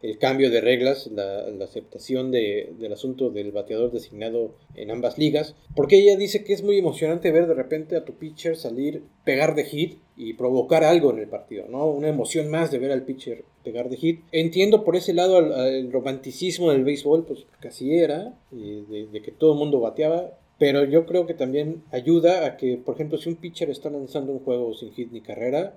el 0.00 0.18
cambio 0.18 0.50
de 0.50 0.60
reglas, 0.60 1.08
la, 1.08 1.46
aceptación 1.64 2.30
del 2.30 2.92
asunto 2.92 3.30
del 3.30 3.50
bateador 3.52 3.90
designado 3.90 4.54
en 4.74 4.90
ambas 4.90 5.18
ligas, 5.18 5.56
porque 5.74 5.96
ella 5.96 6.16
dice 6.16 6.44
que 6.44 6.52
es 6.52 6.62
muy 6.62 6.78
emocionante 6.78 7.32
ver 7.32 7.46
de 7.46 7.54
repente 7.54 7.96
a 7.96 8.04
tu 8.04 8.14
pitcher 8.14 8.56
salir, 8.56 9.02
pegar 9.24 9.54
de 9.54 9.64
hit 9.64 9.98
y 10.16 10.34
provocar 10.34 10.84
algo 10.84 11.10
en 11.10 11.18
el 11.18 11.28
partido, 11.28 11.66
¿no? 11.68 11.86
Una 11.86 12.08
emoción 12.08 12.48
más 12.48 12.70
de 12.70 12.78
ver 12.78 12.92
al 12.92 13.04
pitcher 13.04 13.44
pegar 13.64 13.88
de 13.88 13.96
hit. 13.96 14.20
Entiendo 14.30 14.84
por 14.84 14.96
ese 14.96 15.14
lado 15.14 15.38
el, 15.38 15.92
romanticismo 15.92 16.70
del 16.70 16.84
béisbol, 16.84 17.24
pues 17.24 17.46
casi 17.60 17.96
era, 17.96 18.38
de, 18.50 19.08
de 19.10 19.22
que 19.22 19.32
todo 19.32 19.52
el 19.52 19.58
mundo 19.58 19.80
bateaba, 19.80 20.38
pero 20.58 20.84
yo 20.84 21.06
creo 21.06 21.26
que 21.26 21.34
también 21.34 21.82
ayuda 21.90 22.46
a 22.46 22.56
que, 22.56 22.76
por 22.76 22.94
ejemplo, 22.94 23.18
si 23.18 23.28
un 23.28 23.36
pitcher 23.36 23.70
está 23.70 23.90
lanzando 23.90 24.32
un 24.32 24.40
juego 24.40 24.74
sin 24.74 24.92
hit 24.92 25.10
ni 25.12 25.20
carrera, 25.20 25.76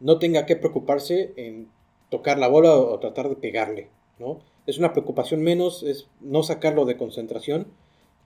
no 0.00 0.18
tenga 0.18 0.46
que 0.46 0.56
preocuparse 0.56 1.32
en 1.36 1.68
tocar 2.10 2.38
la 2.38 2.48
bola 2.48 2.76
o, 2.76 2.98
tratar 2.98 3.28
de 3.28 3.36
pegarle, 3.36 3.88
¿no? 4.18 4.40
Es 4.66 4.78
una 4.78 4.92
preocupación 4.92 5.42
menos, 5.42 5.82
es 5.82 6.08
no 6.20 6.42
sacarlo 6.42 6.84
de 6.84 6.96
concentración, 6.96 7.68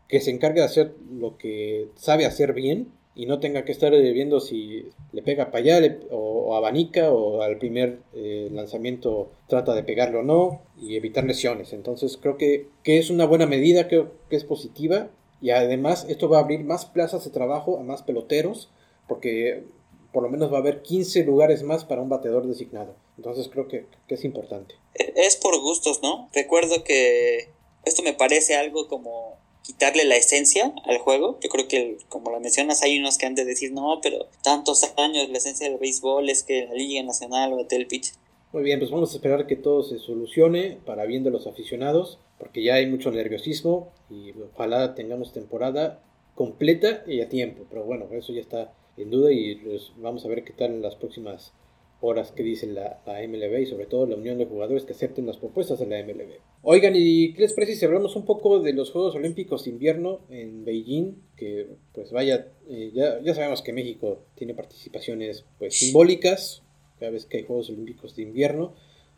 que 0.09 0.21
se 0.21 0.31
encargue 0.31 0.61
de 0.61 0.67
hacer 0.67 0.95
lo 1.11 1.37
que 1.37 1.89
sabe 1.95 2.27
hacer 2.27 2.53
bien 2.53 2.89
y 3.15 3.27
no 3.27 3.39
tenga 3.39 3.65
que 3.65 3.73
estar 3.73 3.93
viendo 3.93 4.41
si 4.41 4.89
le 5.13 5.23
pega 5.23 5.51
para 5.51 5.59
allá 5.59 5.99
o, 6.11 6.57
abanica 6.57 7.11
o 7.11 7.43
al 7.43 7.59
primer 7.59 7.99
eh, 8.15 8.49
lanzamiento 8.53 9.31
trata 9.47 9.75
de 9.75 9.83
pegarle 9.83 10.19
o 10.19 10.23
no 10.23 10.63
y 10.81 10.97
evitar 10.97 11.25
lesiones. 11.25 11.73
Entonces 11.73 12.19
creo 12.21 12.37
que, 12.37 12.69
que 12.83 12.99
es 12.99 13.11
una 13.11 13.27
buena 13.27 13.47
medida, 13.47 13.89
creo 13.89 14.13
que 14.29 14.37
es 14.37 14.45
positiva 14.45 15.11
y 15.41 15.51
además 15.51 16.07
esto 16.09 16.29
va 16.29 16.39
a 16.39 16.43
abrir 16.43 16.65
más 16.65 16.87
plazas 16.87 17.25
de 17.25 17.31
trabajo 17.31 17.79
a 17.79 17.83
más 17.83 18.03
peloteros 18.03 18.71
porque 19.07 19.65
por 20.13 20.23
lo 20.23 20.29
menos 20.29 20.53
va 20.53 20.57
a 20.57 20.61
haber 20.61 20.83
15 20.83 21.25
lugares 21.25 21.63
más 21.63 21.85
para 21.85 22.03
un 22.03 22.09
bateador 22.09 22.47
designado. 22.47 22.95
Entonces 23.17 23.49
creo 23.49 23.69
que, 23.69 23.87
es 24.09 24.25
importante. 24.25 24.75
Es 24.95 25.37
por 25.37 25.59
gustos, 25.61 26.01
¿no? 26.03 26.29
Recuerdo 26.33 26.83
que 26.85 27.49
esto 27.85 28.03
me 28.03 28.13
parece 28.13 28.57
algo 28.57 28.89
como 28.89 29.39
quitarle 29.63 30.05
la 30.05 30.17
esencia 30.17 30.75
al 30.85 30.99
juego. 30.99 31.39
Yo 31.41 31.49
creo 31.49 31.69
que, 31.69 31.99
como 32.09 32.31
lo 32.31 32.41
mencionas, 32.41 32.83
hay 32.83 32.99
unos 32.99 33.19
que 33.19 33.27
han 33.27 33.35
de 33.35 33.45
decir, 33.45 33.73
no, 33.73 34.01
pero 34.03 34.27
tantos 34.43 34.85
años 34.97 35.29
la 35.29 35.39
esencia 35.39 35.69
del 35.69 35.79
béisbol 35.79 36.29
es 36.29 36.43
que 36.43 36.67
la 36.67 36.75
Liga 36.75 37.03
Nacional 37.03 37.55
bate 37.55 37.77
el 37.77 37.87
pitch. 37.87 38.13
Muy 38.53 38.65
bien, 38.65 38.81
pues 38.81 38.91
vamos 38.91 39.13
a 39.13 39.17
esperar 39.17 39.47
que 39.47 39.55
todo 39.55 39.85
se 39.85 39.99
solucione 39.99 40.79
para 40.85 41.05
bien 41.05 41.23
de 41.23 41.31
los 41.31 41.47
aficionados, 41.47 42.19
porque 42.37 42.65
ya 42.65 42.75
hay 42.75 42.87
mucho 42.87 43.13
nerviosismo 43.13 43.93
y 44.11 44.33
ojalá 44.53 44.97
tengamos 44.97 45.33
temporada 45.33 46.03
completa 46.35 47.05
y 47.07 47.21
a 47.21 47.29
tiempo. 47.29 47.65
Pero 47.71 47.85
bueno, 47.85 48.09
eso 48.11 48.33
ya 48.33 48.41
está 48.41 48.73
en 48.97 49.11
duda 49.11 49.33
y 49.33 49.61
vamos 49.99 50.25
a 50.25 50.29
ver 50.29 50.45
qué 50.45 50.53
tal 50.53 50.73
en 50.73 50.83
las 50.83 50.97
próximas 50.97 51.53
horas 52.01 52.33
que 52.33 52.43
dice 52.43 52.67
la, 52.67 53.01
la, 53.07 53.27
MLB 53.27 53.61
y 53.61 53.67
sobre 53.67 53.87
todo 53.87 54.07
la 54.07 54.17
unión 54.17 54.39
de 54.39 54.47
jugadores 54.47 54.85
que 54.85 54.93
acepten 54.93 55.27
las 55.27 55.37
propuestas 55.37 55.79
de 55.79 55.87
la 55.87 56.03
MLB. 56.03 56.39
Oigan, 56.63 56.95
¿y 56.97 57.35
qué 57.35 57.43
les 57.43 57.53
parece 57.53 57.77
si 57.77 57.85
hablamos 57.85 58.17
un 58.17 58.25
poco 58.25 58.61
de 58.61 58.73
los 58.73 58.91
Juegos 58.91 59.15
Olímpicos 59.15 59.65
de 59.65 59.71
invierno 59.71 60.21
en 60.31 60.65
Beijing? 60.65 61.17
Que 61.37 61.69
pues 61.93 62.11
vaya, 62.11 62.49
eh, 62.69 62.91
ya, 62.95 63.21
ya 63.21 63.35
sabemos 63.35 63.61
que 63.63 63.73
México 63.73 64.23
tiene 64.35 64.55
participaciones 64.55 65.45
pues 65.59 65.79
simbólicas 65.79 66.63
cada 66.99 67.13
vez 67.13 67.27
que 67.27 67.39
hay 67.39 67.45
Juegos 67.45 67.71
Olímpicos 67.71 68.15
de 68.17 68.23
invierno, 68.23 68.75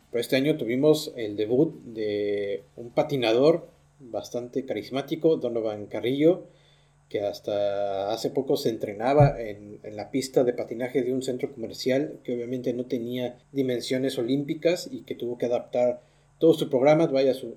pero 0.09 0.21
este 0.21 0.35
año 0.35 0.57
tuvimos 0.57 1.13
el 1.17 1.35
debut 1.35 1.73
de 1.83 2.63
un 2.75 2.91
patinador 2.91 3.67
bastante 3.99 4.65
carismático, 4.65 5.37
Donovan 5.37 5.87
Carrillo, 5.87 6.47
que 7.09 7.21
hasta 7.21 8.11
hace 8.11 8.29
poco 8.29 8.57
se 8.57 8.69
entrenaba 8.69 9.39
en, 9.39 9.79
la 9.83 10.09
pista 10.09 10.43
de 10.43 10.53
patinaje 10.53 11.03
de 11.03 11.13
un 11.13 11.21
centro 11.21 11.51
comercial 11.53 12.19
que 12.23 12.33
obviamente 12.33 12.73
no 12.73 12.85
tenía 12.85 13.37
dimensiones 13.51 14.17
olímpicas 14.17 14.89
y 14.91 15.03
que 15.03 15.15
tuvo 15.15 15.37
que 15.37 15.45
adaptar 15.45 16.01
todo 16.39 16.53
su 16.53 16.69
programa, 16.69 17.07
vaya 17.07 17.33
su, 17.33 17.55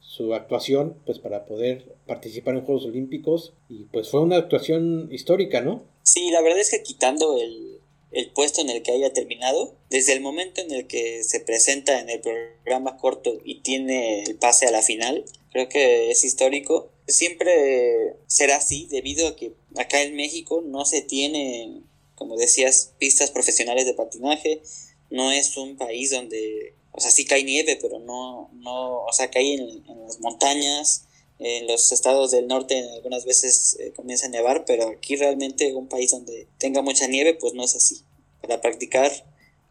su, 0.00 0.34
actuación, 0.34 0.96
pues 1.06 1.18
para 1.18 1.46
poder 1.46 1.94
participar 2.06 2.56
en 2.56 2.64
Juegos 2.64 2.84
Olímpicos 2.84 3.54
y 3.68 3.84
pues 3.84 4.10
fue 4.10 4.20
una 4.20 4.36
actuación 4.36 5.08
histórica, 5.10 5.60
¿no? 5.60 5.84
Sí, 6.02 6.30
la 6.30 6.42
verdad 6.42 6.58
es 6.58 6.70
que 6.70 6.82
quitando 6.82 7.38
el, 7.40 7.78
el 8.10 8.30
puesto 8.30 8.60
en 8.60 8.70
el 8.70 8.82
que 8.82 8.92
haya 8.92 9.12
terminado, 9.12 9.74
desde 9.90 10.12
el 10.12 10.20
momento 10.20 10.60
en 10.60 10.72
el 10.72 10.86
que 10.86 11.22
se 11.24 11.40
presenta 11.40 12.00
en 12.00 12.10
el 12.10 12.20
programa 12.20 12.96
corto 12.96 13.38
y 13.44 13.60
tiene 13.60 14.22
el 14.22 14.36
pase 14.36 14.66
a 14.66 14.70
la 14.70 14.82
final, 14.82 15.24
creo 15.52 15.68
que 15.68 16.10
es 16.10 16.24
histórico. 16.24 16.90
Siempre 17.08 18.16
será 18.26 18.56
así 18.56 18.86
debido 18.90 19.26
a 19.26 19.36
que 19.36 19.54
acá 19.76 20.02
en 20.02 20.14
México 20.14 20.62
no 20.64 20.84
se 20.84 21.02
tiene, 21.02 21.82
como 22.14 22.36
decías, 22.36 22.92
pistas 22.98 23.30
profesionales 23.30 23.86
de 23.86 23.94
patinaje, 23.94 24.62
no 25.10 25.32
es 25.32 25.56
un 25.56 25.76
país 25.76 26.10
donde, 26.10 26.74
o 26.92 27.00
sea, 27.00 27.10
sí 27.10 27.24
cae 27.24 27.44
nieve, 27.44 27.78
pero 27.80 27.98
no, 27.98 28.50
no, 28.52 29.04
o 29.04 29.12
sea, 29.12 29.30
cae 29.30 29.54
en, 29.54 29.60
en 29.88 30.02
las 30.02 30.20
montañas, 30.20 31.08
en 31.38 31.66
los 31.68 31.92
estados 31.92 32.32
del 32.32 32.48
norte 32.48 32.84
algunas 32.94 33.24
veces 33.24 33.76
eh, 33.78 33.92
comienza 33.94 34.26
a 34.26 34.30
nevar, 34.30 34.64
pero 34.64 34.88
aquí 34.88 35.16
realmente 35.16 35.72
un 35.74 35.88
país 35.88 36.10
donde 36.10 36.48
tenga 36.58 36.82
mucha 36.82 37.06
nieve, 37.06 37.34
pues 37.34 37.54
no 37.54 37.64
es 37.64 37.76
así. 37.76 38.02
Para 38.40 38.60
practicar 38.60 39.12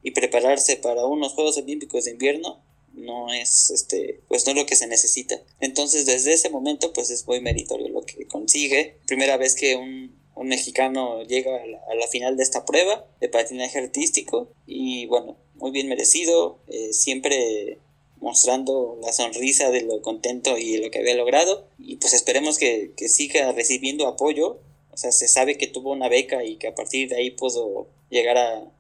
y 0.02 0.12
prepararse 0.12 0.78
para 0.78 1.06
unos 1.06 1.34
Juegos 1.34 1.58
Olímpicos 1.58 2.06
de 2.06 2.12
invierno 2.12 2.62
no 2.98 3.32
es 3.32 3.70
este 3.70 4.20
pues 4.28 4.46
no 4.46 4.52
es 4.52 4.58
lo 4.58 4.66
que 4.66 4.76
se 4.76 4.88
necesita 4.88 5.42
entonces 5.60 6.06
desde 6.06 6.34
ese 6.34 6.50
momento 6.50 6.92
pues 6.94 7.10
es 7.10 7.26
muy 7.28 7.40
meritorio 7.42 7.90
lo 7.90 8.02
que 8.02 8.28
consigue 8.28 8.98
primera 9.08 9.38
vez 9.38 9.56
que 9.56 9.76
un, 9.76 10.20
un 10.36 10.48
mexicano 10.48 11.24
llega 11.24 11.56
a 11.56 11.96
la, 11.96 12.08
final 12.08 12.38
de 12.38 12.44
esta 12.44 12.66
prueba 12.66 13.08
de 13.22 13.30
patinaje 13.30 13.80
artístico 13.80 14.50
y 14.66 15.06
bueno 15.06 15.38
muy 15.56 15.72
bien 15.72 15.88
merecido 15.88 16.60
eh, 16.68 16.94
siempre 16.94 17.80
mostrando 18.20 18.98
la 19.02 19.12
sonrisa 19.12 19.70
de 19.72 19.82
lo 19.82 20.02
contento 20.02 20.58
y 20.58 20.78
lo 20.78 20.90
que 20.92 21.00
había 21.00 21.16
logrado. 21.16 21.68
Y 21.78 21.98
pues 21.98 22.14
esperemos 22.14 22.58
que, 22.58 22.94
siga 23.08 23.52
recibiendo 23.52 24.08
apoyo. 24.08 24.60
O 24.92 24.98
sea, 24.98 25.12
se 25.12 25.28
sabe 25.28 25.58
que 25.58 25.68
tuvo 25.68 25.92
una 25.92 26.10
beca 26.10 26.44
y 26.44 26.58
que 26.58 26.68
a 26.68 26.76
partir 26.76 27.10
de 27.10 27.18
ahí 27.18 27.32
pudo 27.32 27.88
llegar 28.10 28.38
a, 28.38 28.72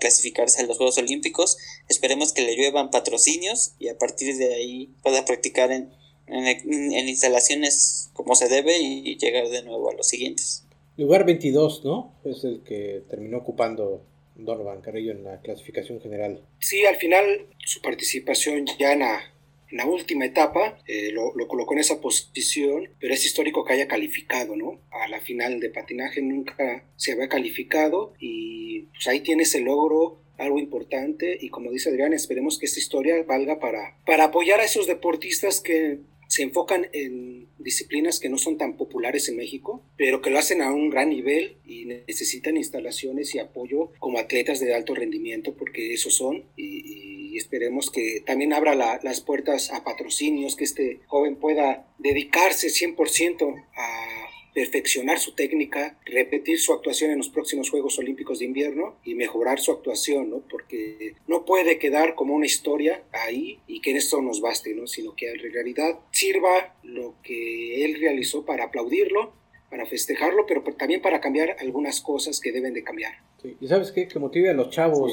clasificarse 0.00 0.62
a 0.62 0.66
los 0.66 0.76
Juegos 0.76 0.98
Olímpicos. 0.98 1.58
Esperemos 1.88 2.32
que 2.32 2.42
le 2.42 2.56
lluevan 2.56 2.90
patrocinios 2.90 3.74
y 3.78 3.88
a 3.88 3.98
partir 3.98 4.36
de 4.36 4.54
ahí 4.54 4.90
pueda 5.02 5.24
practicar 5.24 5.70
en, 5.72 5.92
en, 6.26 7.08
instalaciones 7.08 8.10
como 8.12 8.34
se 8.34 8.48
debe 8.48 8.78
y 8.78 9.16
llegar 9.18 9.48
de 9.48 9.62
nuevo 9.62 9.90
a 9.90 9.94
los 9.94 10.08
siguientes. 10.08 10.64
Lugar 10.96 11.24
22, 11.24 11.84
¿no? 11.84 12.14
Es 12.24 12.44
el 12.44 12.62
que 12.62 13.02
terminó 13.08 13.38
ocupando 13.38 14.04
Donovan 14.34 14.80
Carrillo 14.80 15.12
en 15.12 15.24
la 15.24 15.40
clasificación 15.40 16.00
general. 16.00 16.42
Sí, 16.60 16.84
al 16.84 16.96
final 16.96 17.46
su 17.64 17.80
participación 17.80 18.66
ya 18.78 18.92
en 18.92 19.00
la, 19.00 19.22
última 19.86 20.24
etapa 20.26 20.78
eh, 20.86 21.10
lo, 21.12 21.32
colocó 21.48 21.74
en 21.74 21.80
esa 21.80 22.00
posición, 22.00 22.90
pero 23.00 23.14
es 23.14 23.24
histórico 23.24 23.64
que 23.64 23.72
haya 23.72 23.88
calificado, 23.88 24.56
¿no? 24.56 24.80
A 24.90 25.08
la 25.08 25.20
final 25.20 25.60
de 25.60 25.70
patinaje 25.70 26.22
nunca 26.22 26.84
se 26.96 27.12
había 27.12 27.28
calificado 27.28 28.14
y 28.18 28.82
pues 28.92 29.08
ahí 29.08 29.20
tienes 29.20 29.54
el 29.54 29.64
logro 29.64 30.20
algo 30.38 30.58
importante 30.58 31.38
y 31.40 31.48
como 31.48 31.70
dice 31.70 31.90
Adrián, 31.90 32.12
esperemos 32.12 32.58
que 32.58 32.66
esta 32.66 32.80
historia 32.80 33.22
valga 33.22 33.60
para, 33.60 33.96
para 34.04 34.24
apoyar 34.24 34.60
a 34.60 34.64
esos 34.64 34.86
deportistas 34.86 35.60
que 35.60 36.00
se 36.32 36.42
enfocan 36.42 36.88
en 36.94 37.46
disciplinas 37.58 38.18
que 38.18 38.30
no 38.30 38.38
son 38.38 38.56
tan 38.56 38.78
populares 38.78 39.28
en 39.28 39.36
México, 39.36 39.84
pero 39.98 40.22
que 40.22 40.30
lo 40.30 40.38
hacen 40.38 40.62
a 40.62 40.72
un 40.72 40.88
gran 40.88 41.10
nivel 41.10 41.58
y 41.66 41.84
necesitan 41.84 42.56
instalaciones 42.56 43.34
y 43.34 43.38
apoyo 43.38 43.92
como 43.98 44.18
atletas 44.18 44.58
de 44.58 44.74
alto 44.74 44.94
rendimiento, 44.94 45.54
porque 45.54 45.92
esos 45.92 46.14
son, 46.14 46.44
y, 46.56 47.01
esperemos 47.36 47.90
que 47.90 48.22
también 48.26 48.52
abra 48.52 48.74
las 48.74 49.20
puertas 49.20 49.72
a 49.72 49.84
patrocinios, 49.84 50.56
que 50.56 50.64
este 50.64 51.00
joven 51.06 51.36
pueda 51.36 51.86
dedicarse 51.98 52.68
100% 52.68 53.64
a 53.76 54.12
perfeccionar 54.54 55.18
su 55.18 55.34
técnica, 55.34 55.98
repetir 56.04 56.60
su 56.60 56.72
actuación 56.72 57.10
en 57.10 57.18
los 57.18 57.30
próximos 57.30 57.70
Juegos 57.70 57.98
Olímpicos 57.98 58.38
de 58.38 58.44
Invierno 58.44 58.96
y 59.02 59.14
mejorar 59.14 59.60
su 59.60 59.72
actuación, 59.72 60.30
¿no? 60.30 60.40
Porque 60.40 61.14
no 61.26 61.44
puede 61.44 61.78
quedar 61.78 62.14
como 62.14 62.34
una 62.34 62.46
historia 62.46 63.02
ahí 63.12 63.60
y 63.66 63.80
que 63.80 63.92
en 63.92 63.96
esto 63.96 64.20
nos 64.20 64.40
baste, 64.40 64.74
¿no? 64.74 64.86
Sino 64.86 65.14
que 65.14 65.30
en 65.30 65.52
realidad 65.52 65.98
sirva 66.10 66.76
lo 66.82 67.14
que 67.22 67.84
él 67.84 67.98
realizó 67.98 68.44
para 68.44 68.64
aplaudirlo, 68.64 69.32
para 69.70 69.86
festejarlo, 69.86 70.44
pero 70.46 70.62
también 70.76 71.00
para 71.00 71.20
cambiar 71.20 71.56
algunas 71.58 72.02
cosas 72.02 72.38
que 72.38 72.52
deben 72.52 72.74
de 72.74 72.84
cambiar. 72.84 73.14
Y 73.58 73.66
sabes 73.66 73.90
qué? 73.90 74.06
Que 74.06 74.18
motive 74.18 74.50
a 74.50 74.52
los 74.52 74.68
chavos 74.68 75.12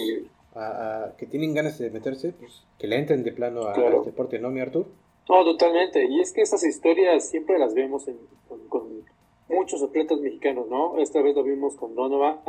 a, 0.60 1.15
que 1.17 1.26
tienen 1.26 1.54
ganas 1.54 1.78
de 1.80 1.89
meterse, 1.89 2.34
pues 2.34 2.63
que 2.78 2.88
le 2.88 2.98
entren 2.98 3.24
de 3.24 3.32
plano 3.32 3.63
a, 3.63 3.74
al 3.74 4.04
deporte, 4.04 4.39
¿no, 4.39 4.50
mi 4.50 4.60
Artur? 4.60 4.88
No, 5.28 5.43
totalmente. 5.43 6.06
Y 6.06 6.19
es 6.19 6.34
que 6.34 6.41
esas 6.41 6.63
historias 6.63 7.30
siempre 7.30 7.60
las 7.60 7.74
vemos 7.74 8.08
en, 8.08 8.17
con 8.67 9.04
muchos 9.50 9.82
atletas 9.84 10.19
mexicanos, 10.19 10.67
¿no? 10.69 10.98
Esta 10.98 11.22
vez 11.22 11.36
lo 11.36 11.43
vimos 11.43 11.76
con 11.76 11.95
Donovan, 11.95 12.39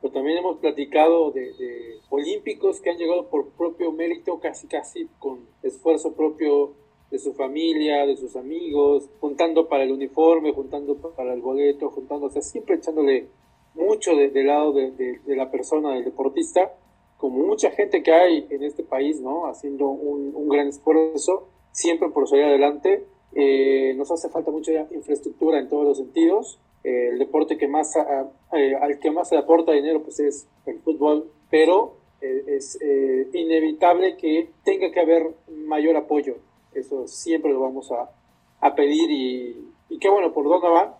pero 0.00 0.12
también 0.12 0.38
hemos 0.38 0.58
platicado 0.58 1.30
de, 1.30 2.00
olímpicos 2.10 2.80
que 2.80 2.90
han 2.90 2.98
llegado 2.98 3.28
por 3.28 3.50
propio 3.50 3.92
mérito, 3.92 4.38
casi 4.40 4.66
casi 4.66 5.08
con 5.18 5.40
esfuerzo 5.62 6.14
propio 6.14 6.74
de 7.10 7.18
su 7.18 7.34
familia, 7.34 8.06
de 8.06 8.16
sus 8.16 8.36
amigos, 8.36 9.08
juntando 9.20 9.68
para 9.68 9.84
el 9.84 9.92
uniforme, 9.92 10.52
juntando 10.52 10.96
para 10.96 11.34
el 11.34 11.40
boleto, 11.40 11.90
juntando, 11.90 12.26
o 12.26 12.30
sea, 12.30 12.42
siempre 12.42 12.76
echándole 12.76 13.28
mucho 13.74 14.16
del 14.16 14.32
de 14.32 14.44
lado 14.44 14.72
de, 14.72 15.20
la 15.26 15.50
persona, 15.50 15.94
del 15.94 16.04
deportista, 16.04 16.72
como 17.16 17.44
mucha 17.46 17.70
gente 17.70 18.02
que 18.02 18.12
hay 18.12 18.46
en 18.50 18.62
este 18.62 18.82
país, 18.82 19.20
¿no? 19.20 19.46
Haciendo 19.46 19.88
un, 19.88 20.48
gran 20.48 20.68
esfuerzo, 20.68 21.48
siempre 21.72 22.08
por 22.10 22.28
salir 22.28 22.44
adelante 22.44 23.04
eh, 23.34 23.94
nos 23.96 24.10
hace 24.10 24.28
falta 24.28 24.50
mucha 24.50 24.72
infraestructura 24.92 25.58
en 25.58 25.68
todos 25.68 25.84
los 25.84 25.98
sentidos. 25.98 26.58
Eh, 26.84 27.08
el 27.12 27.18
deporte 27.18 27.58
que 27.58 27.68
más 27.68 27.94
eh, 27.96 28.74
al 28.80 28.98
que 28.98 29.10
más 29.10 29.28
se 29.28 29.36
aporta 29.36 29.72
dinero 29.72 30.02
pues 30.02 30.20
es 30.20 30.48
el 30.66 30.78
fútbol, 30.80 31.30
pero 31.50 31.96
es 32.20 32.78
inevitable 33.34 34.16
que 34.16 34.48
tenga 34.64 34.90
que 34.90 35.00
haber 35.00 35.34
mayor 35.48 35.96
apoyo. 35.96 36.36
Eso 36.74 37.06
siempre 37.06 37.52
lo 37.52 37.60
vamos 37.60 37.92
a, 37.92 38.10
a 38.60 38.74
pedir 38.74 39.10
y, 39.10 39.70
y, 39.88 39.98
qué 39.98 40.08
bueno 40.08 40.32
por 40.32 40.44
dónde 40.48 40.68
va. 40.68 40.98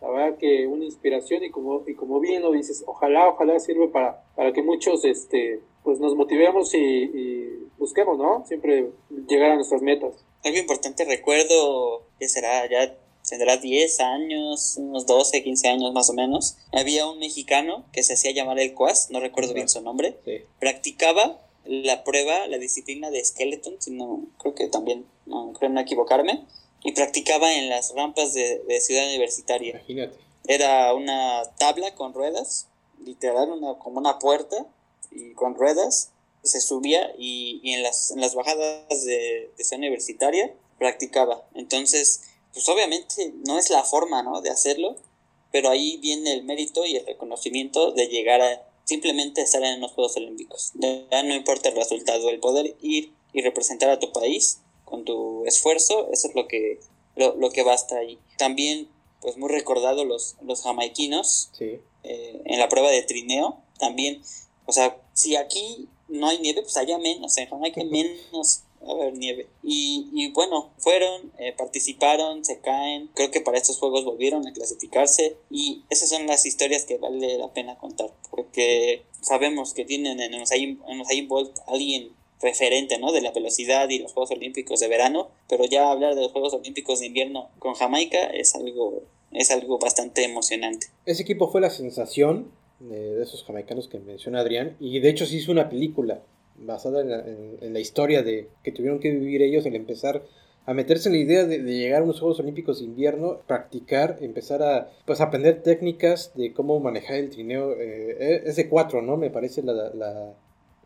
La 0.00 0.10
verdad 0.10 0.38
que 0.38 0.66
una 0.66 0.84
inspiración 0.84 1.42
y 1.44 1.50
como, 1.50 1.82
y 1.86 1.94
como 1.94 2.20
bien 2.20 2.42
lo 2.42 2.52
dices, 2.52 2.84
ojalá, 2.86 3.28
ojalá 3.28 3.58
sirva 3.58 3.90
para, 3.90 4.22
para 4.34 4.52
que 4.52 4.62
muchos 4.62 5.04
este, 5.04 5.60
pues 5.82 6.00
nos 6.00 6.14
motivemos 6.14 6.74
y, 6.74 6.78
y 6.78 7.68
busquemos, 7.78 8.18
¿no? 8.18 8.44
Siempre 8.46 8.90
llegar 9.28 9.52
a 9.52 9.56
nuestras 9.56 9.82
metas 9.82 10.26
algo 10.46 10.58
importante, 10.58 11.04
recuerdo 11.04 12.06
que 12.18 12.28
será 12.28 12.68
ya 12.70 12.96
tendrá 13.28 13.56
10 13.56 14.00
años, 14.00 14.76
unos 14.76 15.06
12, 15.06 15.42
15 15.42 15.68
años 15.68 15.92
más 15.92 16.08
o 16.10 16.12
menos. 16.12 16.56
Había 16.72 17.06
un 17.06 17.18
mexicano 17.18 17.84
que 17.92 18.02
se 18.02 18.14
hacía 18.14 18.30
llamar 18.30 18.60
el 18.60 18.74
Cuas, 18.74 19.10
no 19.10 19.18
recuerdo 19.18 19.52
bien 19.52 19.68
su 19.68 19.82
nombre. 19.82 20.16
Practicaba 20.60 21.40
la 21.64 22.04
prueba, 22.04 22.46
la 22.46 22.58
disciplina 22.58 23.10
de 23.10 23.24
skeleton, 23.24 23.74
sino 23.80 24.26
creo 24.38 24.54
que 24.54 24.68
también, 24.68 25.04
no 25.26 25.52
creo 25.54 25.70
no 25.70 25.80
equivocarme, 25.80 26.46
y 26.86 26.92
practicaba 26.92 27.52
en 27.52 27.68
las 27.68 27.92
rampas 27.96 28.32
de, 28.32 28.80
Ciudad 28.80 29.06
Universitaria. 29.08 29.70
Imagínate. 29.70 30.16
Era 30.46 30.94
una 30.94 31.42
tabla 31.58 31.96
con 31.96 32.14
ruedas, 32.14 32.68
literal, 33.04 33.50
una, 33.50 33.76
como 33.80 33.98
una 33.98 34.20
puerta 34.20 34.64
y 35.10 35.32
con 35.32 35.56
ruedas, 35.56 36.12
se 36.44 36.60
subía 36.60 37.12
y, 37.18 37.60
en, 37.72 37.82
las, 37.82 38.12
en 38.12 38.20
las 38.20 38.36
bajadas 38.36 39.04
de, 39.04 39.50
de 39.56 39.76
universitaria 39.76 40.54
practicaba. 40.78 41.44
Entonces, 41.54 42.22
pues 42.52 42.68
obviamente 42.68 43.32
no 43.44 43.58
es 43.58 43.68
la 43.70 43.82
forma 43.82 44.22
¿no? 44.22 44.40
de 44.40 44.50
hacerlo, 44.50 44.94
pero 45.50 45.70
ahí 45.70 45.96
viene 45.96 46.34
el 46.34 46.44
mérito 46.44 46.84
y 46.84 46.94
el 46.94 47.04
reconocimiento 47.04 47.90
de 47.90 48.06
llegar 48.06 48.42
a 48.42 48.62
simplemente 48.84 49.42
estar 49.42 49.64
en 49.64 49.80
los 49.80 49.90
Juegos 49.90 50.16
Olímpicos. 50.18 50.70
Ya 50.74 51.24
no 51.24 51.34
importa 51.34 51.70
el 51.70 51.74
resultado, 51.74 52.30
el 52.30 52.38
poder 52.38 52.76
ir 52.80 53.12
y 53.32 53.42
representar 53.42 53.90
a 53.90 53.98
tu 53.98 54.12
país 54.12 54.60
con 54.86 55.04
tu 55.04 55.44
esfuerzo, 55.44 56.08
eso 56.10 56.28
es 56.28 56.34
lo 56.34 56.48
que, 56.48 56.80
lo, 57.16 57.36
lo 57.36 57.50
que 57.50 57.62
basta 57.62 57.98
ahí. 57.98 58.18
También, 58.38 58.88
pues 59.20 59.36
muy 59.36 59.50
recordado 59.50 60.06
los, 60.06 60.36
los 60.40 60.62
jamaiquinos 60.62 61.50
sí. 61.52 61.78
eh, 62.04 62.42
en 62.46 62.58
la 62.58 62.70
prueba 62.70 62.90
de 62.90 63.02
trineo, 63.02 63.58
también, 63.78 64.22
o 64.64 64.72
sea, 64.72 64.98
si 65.12 65.36
aquí 65.36 65.88
no 66.08 66.28
hay 66.28 66.38
nieve, 66.38 66.62
pues 66.62 66.78
allá 66.78 66.96
menos, 66.96 67.36
en 67.36 67.50
Jamaica 67.50 67.82
menos 67.90 68.62
a 68.88 68.94
ver 68.94 69.16
nieve. 69.16 69.48
Y, 69.62 70.08
y 70.12 70.30
bueno, 70.30 70.70
fueron, 70.78 71.32
eh, 71.38 71.52
participaron, 71.56 72.44
se 72.44 72.60
caen. 72.60 73.10
Creo 73.14 73.30
que 73.30 73.40
para 73.40 73.58
estos 73.58 73.78
juegos 73.78 74.04
volvieron 74.04 74.46
a 74.46 74.52
clasificarse. 74.52 75.36
Y 75.50 75.82
esas 75.90 76.08
son 76.10 76.26
las 76.26 76.46
historias 76.46 76.84
que 76.84 76.98
vale 76.98 77.38
la 77.38 77.52
pena 77.52 77.78
contar. 77.78 78.12
Porque 78.30 79.02
sabemos 79.20 79.74
que 79.74 79.84
tienen 79.84 80.20
en 80.20 80.40
Usain, 80.40 80.80
en 80.88 81.00
Usain 81.00 81.28
Bolt 81.28 81.58
alguien 81.66 82.12
referente 82.40 82.98
¿no? 82.98 83.12
de 83.12 83.20
la 83.20 83.32
velocidad 83.32 83.88
y 83.88 83.98
los 83.98 84.12
Juegos 84.12 84.30
Olímpicos 84.30 84.80
de 84.80 84.88
verano, 84.88 85.30
pero 85.48 85.64
ya 85.64 85.90
hablar 85.90 86.14
de 86.14 86.22
los 86.22 86.32
Juegos 86.32 86.54
Olímpicos 86.54 87.00
de 87.00 87.06
invierno 87.06 87.48
con 87.58 87.74
Jamaica 87.74 88.26
es 88.26 88.54
algo, 88.54 89.02
es 89.32 89.50
algo 89.50 89.78
bastante 89.78 90.24
emocionante. 90.24 90.88
Ese 91.06 91.22
equipo 91.22 91.50
fue 91.50 91.60
la 91.60 91.70
sensación 91.70 92.50
de, 92.80 93.16
de 93.16 93.22
esos 93.22 93.44
jamaicanos 93.44 93.88
que 93.88 93.98
menciona 93.98 94.40
Adrián, 94.40 94.76
y 94.80 94.98
de 95.00 95.08
hecho 95.08 95.26
se 95.26 95.36
hizo 95.36 95.52
una 95.52 95.68
película 95.68 96.20
basada 96.58 97.00
en 97.00 97.10
la, 97.10 97.24
en, 97.60 97.72
la, 97.72 97.80
historia 97.80 98.22
de 98.22 98.48
que 98.62 98.72
tuvieron 98.72 98.98
que 98.98 99.10
vivir 99.10 99.42
ellos 99.42 99.66
al 99.66 99.74
empezar 99.74 100.22
a 100.64 100.74
meterse 100.74 101.08
en 101.08 101.14
la 101.14 101.20
idea 101.20 101.44
de, 101.44 101.62
de, 101.62 101.76
llegar 101.76 102.00
a 102.00 102.04
unos 102.04 102.18
Juegos 102.18 102.40
Olímpicos 102.40 102.80
de 102.80 102.86
invierno, 102.86 103.40
practicar, 103.46 104.18
empezar 104.20 104.62
a 104.62 104.90
pues 105.04 105.20
aprender 105.20 105.62
técnicas 105.62 106.32
de 106.34 106.52
cómo 106.52 106.80
manejar 106.80 107.16
el 107.16 107.30
trineo. 107.30 107.72
Eh, 107.78 108.42
es 108.44 108.56
de 108.56 108.68
cuatro, 108.68 109.00
¿no? 109.00 109.16
Me 109.16 109.30
parece 109.30 109.62
la, 109.62 109.72
la, 109.72 110.34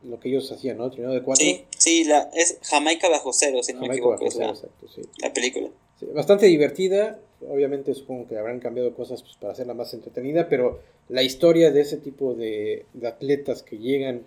lo 0.02 0.18
que 0.20 0.28
ellos 0.28 0.50
hacían, 0.50 0.78
¿no? 0.78 0.86
El 0.86 0.90
trineo 0.92 1.10
de 1.10 1.22
cuatro. 1.22 1.44
Sí, 1.44 1.64
sí, 1.76 2.04
la, 2.04 2.30
es 2.34 2.58
Jamaica 2.62 3.08
bajo 3.08 3.32
cero, 3.32 3.62
si 3.62 3.72
no 3.72 3.80
Jamaica 3.80 3.92
me 3.92 3.96
equivoco. 3.98 4.24
Bajo 4.24 4.30
cero, 4.30 4.52
es 4.52 4.62
la, 4.62 4.68
exacto, 4.68 4.88
sí. 4.88 5.02
la 5.18 5.32
película. 5.32 5.68
Sí, 5.98 6.06
bastante 6.14 6.46
divertida. 6.46 7.18
Obviamente 7.48 7.94
supongo 7.94 8.28
que 8.28 8.36
habrán 8.36 8.60
cambiado 8.60 8.94
cosas 8.94 9.22
pues, 9.22 9.36
para 9.36 9.52
hacerla 9.52 9.74
más 9.74 9.94
entretenida, 9.94 10.48
pero 10.48 10.80
la 11.08 11.22
historia 11.22 11.70
de 11.70 11.80
ese 11.80 11.96
tipo 11.96 12.34
de, 12.34 12.86
de 12.92 13.08
atletas 13.08 13.62
que 13.62 13.78
llegan 13.78 14.24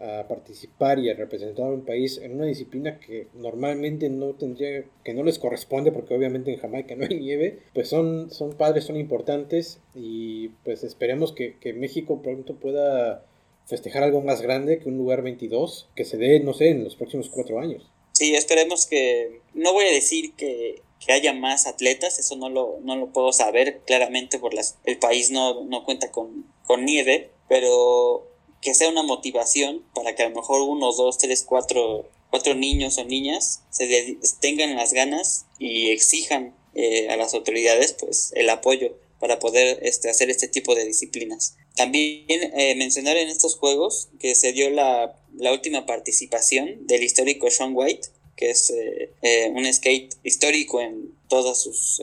a 0.00 0.26
participar 0.28 0.98
y 0.98 1.10
a 1.10 1.14
representar 1.14 1.66
a 1.66 1.74
un 1.74 1.84
país 1.84 2.18
en 2.18 2.34
una 2.34 2.46
disciplina 2.46 2.98
que 2.98 3.26
normalmente 3.34 4.08
no 4.08 4.32
tendría, 4.32 4.84
que 5.04 5.12
no 5.12 5.22
les 5.22 5.38
corresponde, 5.38 5.92
porque 5.92 6.14
obviamente 6.14 6.50
en 6.52 6.58
Jamaica 6.58 6.96
no 6.96 7.04
hay 7.04 7.20
nieve, 7.20 7.58
pues 7.74 7.88
son, 7.88 8.30
son 8.30 8.54
padres, 8.54 8.84
son 8.84 8.96
importantes 8.96 9.78
y 9.94 10.48
pues 10.64 10.84
esperemos 10.84 11.32
que, 11.32 11.56
que 11.58 11.74
México 11.74 12.22
pronto 12.22 12.54
pueda 12.54 13.26
festejar 13.70 14.02
algo 14.02 14.20
más 14.20 14.42
grande 14.42 14.80
que 14.80 14.88
un 14.88 14.98
lugar 14.98 15.22
22, 15.22 15.88
que 15.94 16.04
se 16.04 16.18
dé, 16.18 16.40
no 16.40 16.52
sé, 16.52 16.70
en 16.70 16.84
los 16.84 16.96
próximos 16.96 17.30
cuatro 17.30 17.60
años. 17.60 17.88
Sí, 18.12 18.34
esperemos 18.34 18.86
que, 18.86 19.40
no 19.54 19.72
voy 19.72 19.86
a 19.86 19.92
decir 19.92 20.34
que, 20.34 20.82
que 21.04 21.12
haya 21.12 21.32
más 21.32 21.66
atletas, 21.66 22.18
eso 22.18 22.36
no 22.36 22.50
lo, 22.50 22.80
no 22.82 22.96
lo 22.96 23.12
puedo 23.12 23.32
saber 23.32 23.80
claramente 23.86 24.38
por 24.38 24.52
las, 24.52 24.76
el 24.84 24.98
país 24.98 25.30
no, 25.30 25.64
no 25.64 25.84
cuenta 25.84 26.10
con, 26.10 26.44
con 26.64 26.84
nieve, 26.84 27.30
pero 27.48 28.26
que 28.60 28.74
sea 28.74 28.90
una 28.90 29.02
motivación 29.02 29.84
para 29.94 30.14
que 30.14 30.24
a 30.24 30.28
lo 30.28 30.34
mejor 30.34 30.60
unos, 30.62 30.98
dos, 30.98 31.16
tres, 31.16 31.44
cuatro, 31.48 32.08
cuatro 32.28 32.54
niños 32.54 32.98
o 32.98 33.04
niñas 33.04 33.62
se 33.70 34.18
tengan 34.40 34.76
las 34.76 34.92
ganas 34.92 35.46
y 35.58 35.90
exijan 35.90 36.54
eh, 36.74 37.08
a 37.08 37.16
las 37.16 37.34
autoridades 37.34 37.94
pues 37.98 38.32
el 38.36 38.48
apoyo 38.50 38.94
para 39.20 39.38
poder 39.38 39.78
este, 39.82 40.10
hacer 40.10 40.30
este 40.30 40.48
tipo 40.48 40.74
de 40.74 40.84
disciplinas. 40.84 41.56
También 41.76 42.24
eh, 42.28 42.74
mencionar 42.74 43.16
en 43.16 43.28
estos 43.28 43.56
juegos 43.56 44.08
que 44.18 44.34
se 44.34 44.52
dio 44.52 44.70
la, 44.70 45.14
última 45.52 45.86
participación 45.86 46.86
del 46.86 47.04
histórico 47.04 47.50
Sean 47.50 47.72
White, 47.74 48.08
que 48.36 48.50
es 48.50 48.70
eh, 48.70 49.12
eh, 49.22 49.52
un 49.54 49.70
skate 49.72 50.14
histórico 50.24 50.80
en 50.80 51.14
todas 51.28 51.62
sus, 51.62 52.00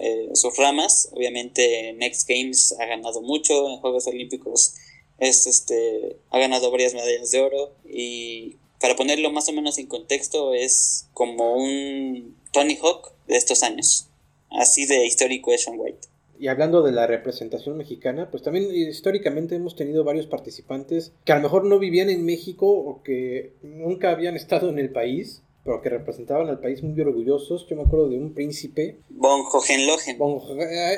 ramas. 0.57 1.09
Obviamente 1.11 1.89
en 1.89 2.01
X 2.03 2.25
Games 2.27 2.75
ha 2.79 2.85
ganado 2.85 3.21
mucho, 3.21 3.67
en 3.69 3.77
Juegos 3.77 4.07
Olímpicos 4.07 4.75
es, 5.19 5.47
este, 5.47 6.17
ha 6.29 6.39
ganado 6.39 6.71
varias 6.71 6.93
medallas 6.93 7.31
de 7.31 7.41
oro 7.41 7.73
y 7.89 8.57
para 8.79 8.95
ponerlo 8.95 9.31
más 9.31 9.49
o 9.49 9.53
menos 9.53 9.79
en 9.79 9.87
contexto 9.87 10.53
es 10.53 11.07
como 11.13 11.55
un 11.55 12.37
Tony 12.53 12.77
Hawk 12.81 13.11
de 13.27 13.37
estos 13.37 13.63
años. 13.63 14.07
Así 14.51 14.85
de 14.85 15.05
histórico 15.05 15.51
es 15.51 15.63
Sean 15.63 15.79
White. 15.79 16.07
Y 16.39 16.47
hablando 16.49 16.83
de 16.83 16.91
la 16.91 17.07
representación 17.07 17.77
mexicana, 17.77 18.29
pues 18.29 18.43
también 18.43 18.73
históricamente 18.73 19.55
hemos 19.55 19.75
tenido 19.75 20.03
varios 20.03 20.27
participantes 20.27 21.13
que 21.25 21.31
a 21.31 21.35
lo 21.37 21.41
mejor 21.41 21.65
no 21.65 21.79
vivían 21.79 22.09
en 22.09 22.25
México 22.25 22.67
o 22.69 23.01
que 23.03 23.53
nunca 23.63 24.11
habían 24.11 24.35
estado 24.35 24.69
en 24.69 24.77
el 24.79 24.91
país, 24.91 25.41
pero 25.63 25.81
que 25.81 25.89
representaban 25.89 26.47
al 26.47 26.59
país 26.59 26.81
muy 26.83 26.99
orgullosos. 27.01 27.67
Yo 27.67 27.75
me 27.75 27.81
acuerdo 27.81 28.07
de 28.07 28.17
un 28.17 28.33
príncipe. 28.33 28.99
Von 29.09 29.41
Hohenlohen. 29.51 30.17
Von, 30.17 30.39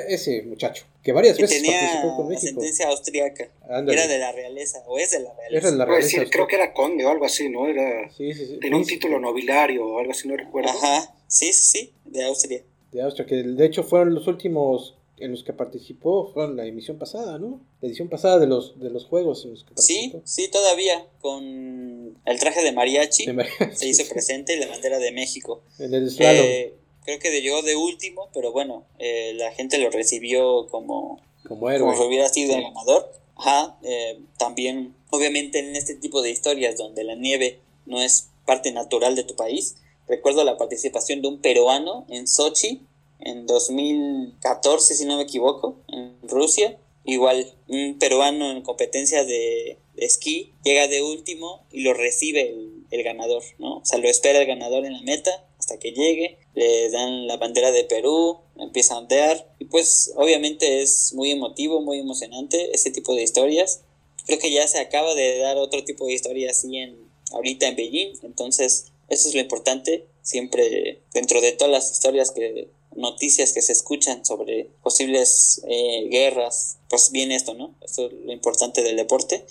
ese 0.08 0.42
muchacho, 0.42 0.84
que 1.02 1.12
varias 1.12 1.36
que 1.36 1.42
veces 1.42 1.62
tenía 1.62 1.80
participó 1.80 2.16
con 2.16 2.28
México. 2.28 2.46
ascendencia 2.60 2.88
austriaca. 2.88 3.48
Ándale. 3.68 3.98
Era 3.98 4.06
de 4.06 4.18
la 4.18 4.30
realeza, 4.32 4.82
o 4.86 4.98
es 4.98 5.10
de 5.10 5.20
la 5.20 5.32
realeza. 5.34 5.58
Era 5.58 5.70
de 5.72 5.76
la 5.76 5.84
realeza. 5.86 6.18
decir, 6.18 6.30
creo 6.30 6.46
que 6.46 6.56
era 6.56 6.72
conde 6.72 7.04
o 7.04 7.08
algo 7.08 7.24
así, 7.24 7.48
¿no? 7.48 7.66
Era, 7.66 8.10
Sí, 8.12 8.32
sí, 8.32 8.46
sí. 8.46 8.58
tenía 8.60 8.76
un 8.76 8.84
título 8.84 9.18
nobiliario 9.18 9.86
o 9.86 9.98
algo 9.98 10.12
así, 10.12 10.28
no 10.28 10.36
recuerdo. 10.36 10.70
Ajá, 10.70 11.14
sí, 11.26 11.52
sí, 11.52 11.64
sí, 11.78 11.92
de 12.04 12.24
Austria. 12.26 12.62
De 12.92 13.02
Austria, 13.02 13.26
que 13.26 13.36
de 13.42 13.66
hecho 13.66 13.82
fueron 13.82 14.14
los 14.14 14.26
últimos 14.28 14.96
en 15.20 15.30
los 15.32 15.44
que 15.44 15.52
participó, 15.52 16.30
fueron 16.32 16.56
la 16.56 16.66
emisión 16.66 16.98
pasada, 16.98 17.38
¿no? 17.38 17.60
La 17.80 17.88
edición 17.88 18.08
pasada 18.08 18.38
de 18.38 18.46
los, 18.46 18.78
de 18.80 18.90
los 18.90 19.04
juegos 19.04 19.44
en 19.44 19.52
los 19.52 19.64
que 19.64 19.70
Sí, 19.76 19.94
participó. 20.12 20.22
sí, 20.24 20.48
todavía, 20.50 21.06
con 21.20 22.18
el 22.24 22.38
traje 22.40 22.62
de 22.62 22.72
mariachi, 22.72 23.26
De 23.26 23.46
se 23.74 23.88
hizo 23.88 24.08
presente 24.08 24.56
la 24.56 24.66
bandera 24.66 24.98
de 24.98 25.12
México. 25.12 25.62
En 25.78 25.94
el 25.94 26.10
slalom. 26.10 26.44
Eh, 26.44 26.74
creo 27.04 27.18
que 27.18 27.40
llegó 27.40 27.62
de 27.62 27.76
último, 27.76 28.28
pero 28.34 28.52
bueno, 28.52 28.84
eh, 28.98 29.32
la 29.36 29.52
gente 29.52 29.78
lo 29.78 29.90
recibió 29.90 30.66
como, 30.68 31.20
como 31.46 31.70
héroe. 31.70 31.86
como 31.88 32.00
si 32.02 32.06
hubiera 32.08 32.28
sido 32.28 32.56
el 32.56 32.62
ganador. 32.62 33.12
Ajá, 33.36 33.78
eh, 33.82 34.20
también, 34.38 34.94
obviamente 35.10 35.58
en 35.60 35.74
este 35.76 35.94
tipo 35.94 36.20
de 36.22 36.30
historias 36.30 36.76
donde 36.76 37.04
la 37.04 37.14
nieve 37.14 37.60
no 37.86 38.00
es 38.02 38.28
parte 38.44 38.70
natural 38.72 39.16
de 39.16 39.24
tu 39.24 39.34
país, 39.34 39.76
recuerdo 40.08 40.44
la 40.44 40.58
participación 40.58 41.22
de 41.22 41.28
un 41.28 41.40
peruano 41.40 42.04
en 42.10 42.26
Sochi 42.28 42.82
en 43.20 43.46
2014, 43.46 44.94
si 44.94 45.04
no 45.04 45.16
me 45.16 45.24
equivoco, 45.24 45.76
en 45.88 46.16
Rusia. 46.22 46.78
Igual, 47.04 47.54
un 47.68 47.98
peruano 47.98 48.50
en 48.50 48.62
competencia 48.62 49.24
de, 49.24 49.78
de 49.94 50.04
esquí 50.04 50.52
llega 50.64 50.86
de 50.86 51.02
último 51.02 51.64
y 51.72 51.82
lo 51.82 51.94
recibe 51.94 52.50
el, 52.50 52.84
el 52.90 53.02
ganador, 53.02 53.42
¿no? 53.58 53.78
O 53.78 53.84
sea, 53.84 53.98
lo 53.98 54.08
espera 54.08 54.40
el 54.40 54.46
ganador 54.46 54.84
en 54.84 54.92
la 54.92 55.02
meta 55.02 55.44
hasta 55.58 55.78
que 55.78 55.92
llegue, 55.92 56.38
le 56.54 56.90
dan 56.90 57.26
la 57.26 57.36
bandera 57.36 57.70
de 57.70 57.84
Perú, 57.84 58.38
empieza 58.58 58.94
a 58.94 58.98
ondear 58.98 59.54
y 59.58 59.66
pues 59.66 60.12
obviamente 60.16 60.82
es 60.82 61.12
muy 61.14 61.30
emotivo, 61.30 61.80
muy 61.80 61.98
emocionante 61.98 62.74
ese 62.74 62.90
tipo 62.90 63.14
de 63.14 63.22
historias. 63.22 63.82
Creo 64.26 64.38
que 64.38 64.50
ya 64.50 64.66
se 64.66 64.78
acaba 64.78 65.14
de 65.14 65.38
dar 65.38 65.56
otro 65.58 65.84
tipo 65.84 66.06
de 66.06 66.14
historia 66.14 66.50
así 66.50 66.76
en 66.76 67.10
ahorita 67.32 67.68
en 67.68 67.76
Beijing, 67.76 68.12
entonces 68.22 68.92
eso 69.08 69.28
es 69.28 69.34
lo 69.34 69.40
importante, 69.40 70.06
siempre 70.22 71.02
dentro 71.12 71.40
de 71.40 71.52
todas 71.52 71.72
las 71.72 71.92
historias 71.92 72.30
que 72.30 72.68
noticias 72.96 73.52
que 73.52 73.62
se 73.62 73.72
escuchan 73.72 74.24
sobre 74.24 74.70
posibles 74.82 75.62
eh, 75.66 76.08
guerras, 76.10 76.78
pues 76.88 77.10
viene 77.12 77.36
esto, 77.36 77.54
¿no? 77.54 77.74
Esto 77.82 78.06
es 78.06 78.12
lo 78.12 78.32
importante 78.32 78.82
del 78.82 78.96
deporte, 78.96 79.44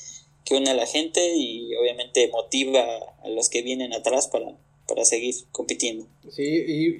que 0.46 0.56
une 0.56 0.70
a 0.70 0.74
la 0.74 0.86
gente 0.86 1.36
y 1.36 1.74
obviamente 1.76 2.30
motiva 2.30 2.84
a 3.24 3.30
los 3.30 3.50
que 3.50 3.62
vienen 3.62 3.94
atrás 3.94 4.28
para, 4.28 4.58
para 4.88 5.06
seguir 5.06 5.36
compitiendo. 5.52 6.08
Sí, 6.30 6.44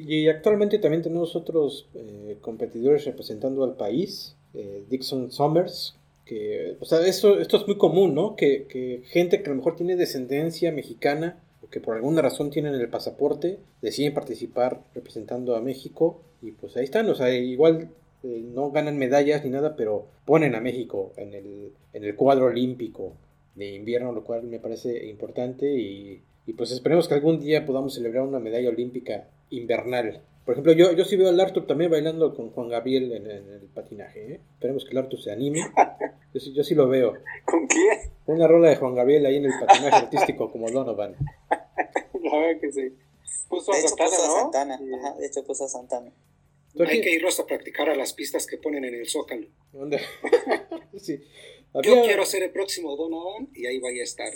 y, 0.08 0.28
actualmente 0.28 0.80
también 0.80 1.04
tenemos 1.04 1.36
otros 1.36 1.88
eh, 1.96 2.38
competidores 2.42 3.06
representando 3.06 3.64
al 3.64 3.76
país. 3.76 4.36
Eh, 4.54 4.84
Dixon 4.90 5.32
Summers, 5.32 5.96
que, 6.26 6.78
o 6.80 6.86
sea, 6.86 7.06
esto, 7.06 7.40
esto 7.40 7.58
es 7.58 7.68
muy 7.68 7.78
común, 7.78 8.16
¿no? 8.16 8.36
Que, 8.36 8.66
que 8.68 9.04
gente 9.10 9.42
que 9.42 9.50
a 9.50 9.50
lo 9.50 9.58
mejor 9.58 9.76
tiene 9.76 9.96
descendencia 9.96 10.72
mexicana 10.72 11.44
que 11.70 11.80
por 11.80 11.96
alguna 11.96 12.22
razón 12.22 12.50
tienen 12.50 12.74
el 12.74 12.90
pasaporte, 12.90 13.60
deciden 13.82 14.14
participar 14.14 14.82
representando 14.96 15.56
a 15.56 15.62
México 15.62 16.22
y 16.42 16.52
pues 16.52 16.76
ahí 16.78 16.84
están, 16.86 17.10
o 17.10 17.16
sea, 17.16 17.34
igual 17.34 17.90
eh, 18.24 18.42
no 18.54 18.72
ganan 18.72 18.98
medallas 18.98 19.44
ni 19.44 19.50
nada, 19.50 19.76
pero 19.76 20.08
ponen 20.26 20.56
a 20.56 20.62
México 20.62 21.12
en 21.18 21.34
el, 21.34 21.72
en 21.94 22.04
el 22.04 22.16
cuadro 22.16 22.46
olímpico 22.46 23.14
de 23.56 23.74
invierno, 23.76 24.12
lo 24.12 24.24
cual 24.24 24.44
me 24.44 24.60
parece 24.60 25.06
importante 25.08 25.68
y, 25.70 26.22
y 26.46 26.54
pues 26.54 26.72
esperemos 26.72 27.08
que 27.08 27.14
algún 27.16 27.40
día 27.40 27.66
podamos 27.66 27.94
celebrar 27.96 28.24
una 28.24 28.40
medalla 28.40 28.70
olímpica 28.70 29.28
invernal. 29.50 30.22
Por 30.46 30.54
ejemplo, 30.54 30.74
yo, 30.74 30.94
yo 30.94 31.06
sí 31.06 31.16
veo 31.16 31.30
al 31.30 31.40
Arthur 31.40 31.68
también 31.68 31.92
bailando 31.92 32.34
con 32.34 32.50
Juan 32.52 32.70
Gabriel 32.70 33.12
en, 33.12 33.30
en 33.30 33.50
el 33.54 33.68
patinaje. 33.74 34.34
¿eh? 34.34 34.40
Esperemos 34.54 34.84
que 34.84 34.92
el 34.92 34.98
Arthur 34.98 35.22
se 35.22 35.32
anime. 35.32 35.62
Yo 36.34 36.40
sí, 36.40 36.54
yo 36.54 36.64
sí 36.64 36.76
lo 36.76 36.88
veo. 36.88 37.16
¿Con 37.44 37.66
quién? 37.66 37.98
Una 38.28 38.48
rola 38.48 38.70
de 38.70 38.76
Juan 38.76 38.94
Gabriel 38.94 39.26
ahí 39.26 39.38
en 39.38 39.46
el 39.46 39.52
patinaje 39.60 39.96
artístico 40.06 40.52
como 40.52 40.70
Donovan. 40.70 41.16
La 41.50 42.38
verdad 42.38 42.62
que 42.62 42.72
sí. 42.72 42.94
Puso 43.50 43.72
a 43.72 43.76
De 43.76 43.82
hecho 43.82 43.90
Santana, 43.90 44.10
puso 44.12 44.24
a 44.24 44.28
¿no? 44.28 44.34
Santana, 44.42 44.80
Y- 44.80 44.94
ajá, 44.94 45.16
de 45.16 45.26
hecho 45.26 45.44
puso 45.44 45.66
a 45.66 45.68
Santana. 45.68 46.12
¿Tú 46.80 46.86
Hay 46.90 47.02
que 47.02 47.12
irlos 47.12 47.38
a 47.42 47.46
practicar 47.46 47.90
a 47.90 47.96
las 47.96 48.14
pistas 48.14 48.48
que 48.48 48.56
ponen 48.58 48.86
en 48.86 48.96
el 48.96 49.10
Zócalo. 49.10 49.48
¿Dónde? 49.74 50.00
sí. 50.98 51.20
Yo 51.74 51.92
Había- 51.92 52.04
quiero 52.04 52.26
ser 52.26 52.42
el 52.44 52.52
próximo 52.52 52.96
Donovan 52.96 53.50
y 53.54 53.66
ahí 53.66 53.80
vaya 53.80 54.00
a 54.00 54.06
estar. 54.06 54.32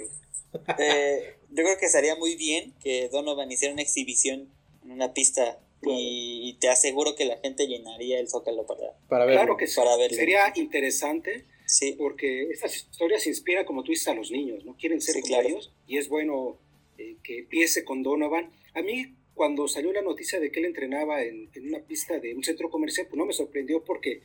Eh, 0.78 1.36
yo 1.50 1.64
creo 1.64 1.78
que 1.78 1.86
estaría 1.86 2.18
muy 2.18 2.36
bien 2.36 2.74
que 2.84 3.08
Donovan 3.08 3.50
hiciera 3.50 3.74
una 3.74 3.82
exhibición 3.82 4.50
en 4.84 4.92
una 4.92 5.14
pista 5.14 5.58
y 5.86 6.58
te 6.60 6.68
aseguro 6.68 7.16
que 7.16 7.24
la 7.24 7.38
gente 7.38 7.66
llenaría 7.66 8.20
el 8.20 8.28
zócalo 8.28 8.66
para... 8.66 8.92
Para 9.08 9.24
ver. 9.24 9.36
Claro 9.36 9.56
que 9.56 9.68
sí. 9.68 9.78
Para 9.78 9.96
verlo. 9.96 10.18
Sería 10.18 10.52
interesante. 10.56 11.46
Sí. 11.66 11.96
Porque 11.98 12.50
estas 12.52 12.76
historias 12.76 13.26
inspiran, 13.26 13.64
como 13.64 13.84
tú 13.86 13.92
dices, 13.92 14.10
a 14.10 14.16
los 14.16 14.32
niños, 14.32 14.66
¿no? 14.66 14.76
Quieren 14.76 15.00
ser 15.00 15.22
como 15.22 15.40
ellos 15.40 15.72
y 15.88 15.98
es 15.98 16.10
bueno 16.10 16.58
eh, 16.98 17.16
que 17.24 17.40
empiece 17.40 17.86
con 17.86 18.04
Donovan. 18.04 18.52
A 18.74 18.82
mí, 18.82 19.14
cuando 19.34 19.68
salió 19.68 19.92
la 19.92 20.02
noticia 20.02 20.40
de 20.40 20.52
que 20.52 20.60
él 20.60 20.68
entrenaba 20.68 21.24
en, 21.24 21.50
en 21.54 21.68
una 21.68 21.80
pista 21.80 22.20
de 22.20 22.36
un 22.36 22.44
centro 22.44 22.70
comercial, 22.70 23.08
pues 23.08 23.18
no 23.18 23.26
me 23.26 23.34
sorprendió 23.34 23.84
porque 23.84 24.22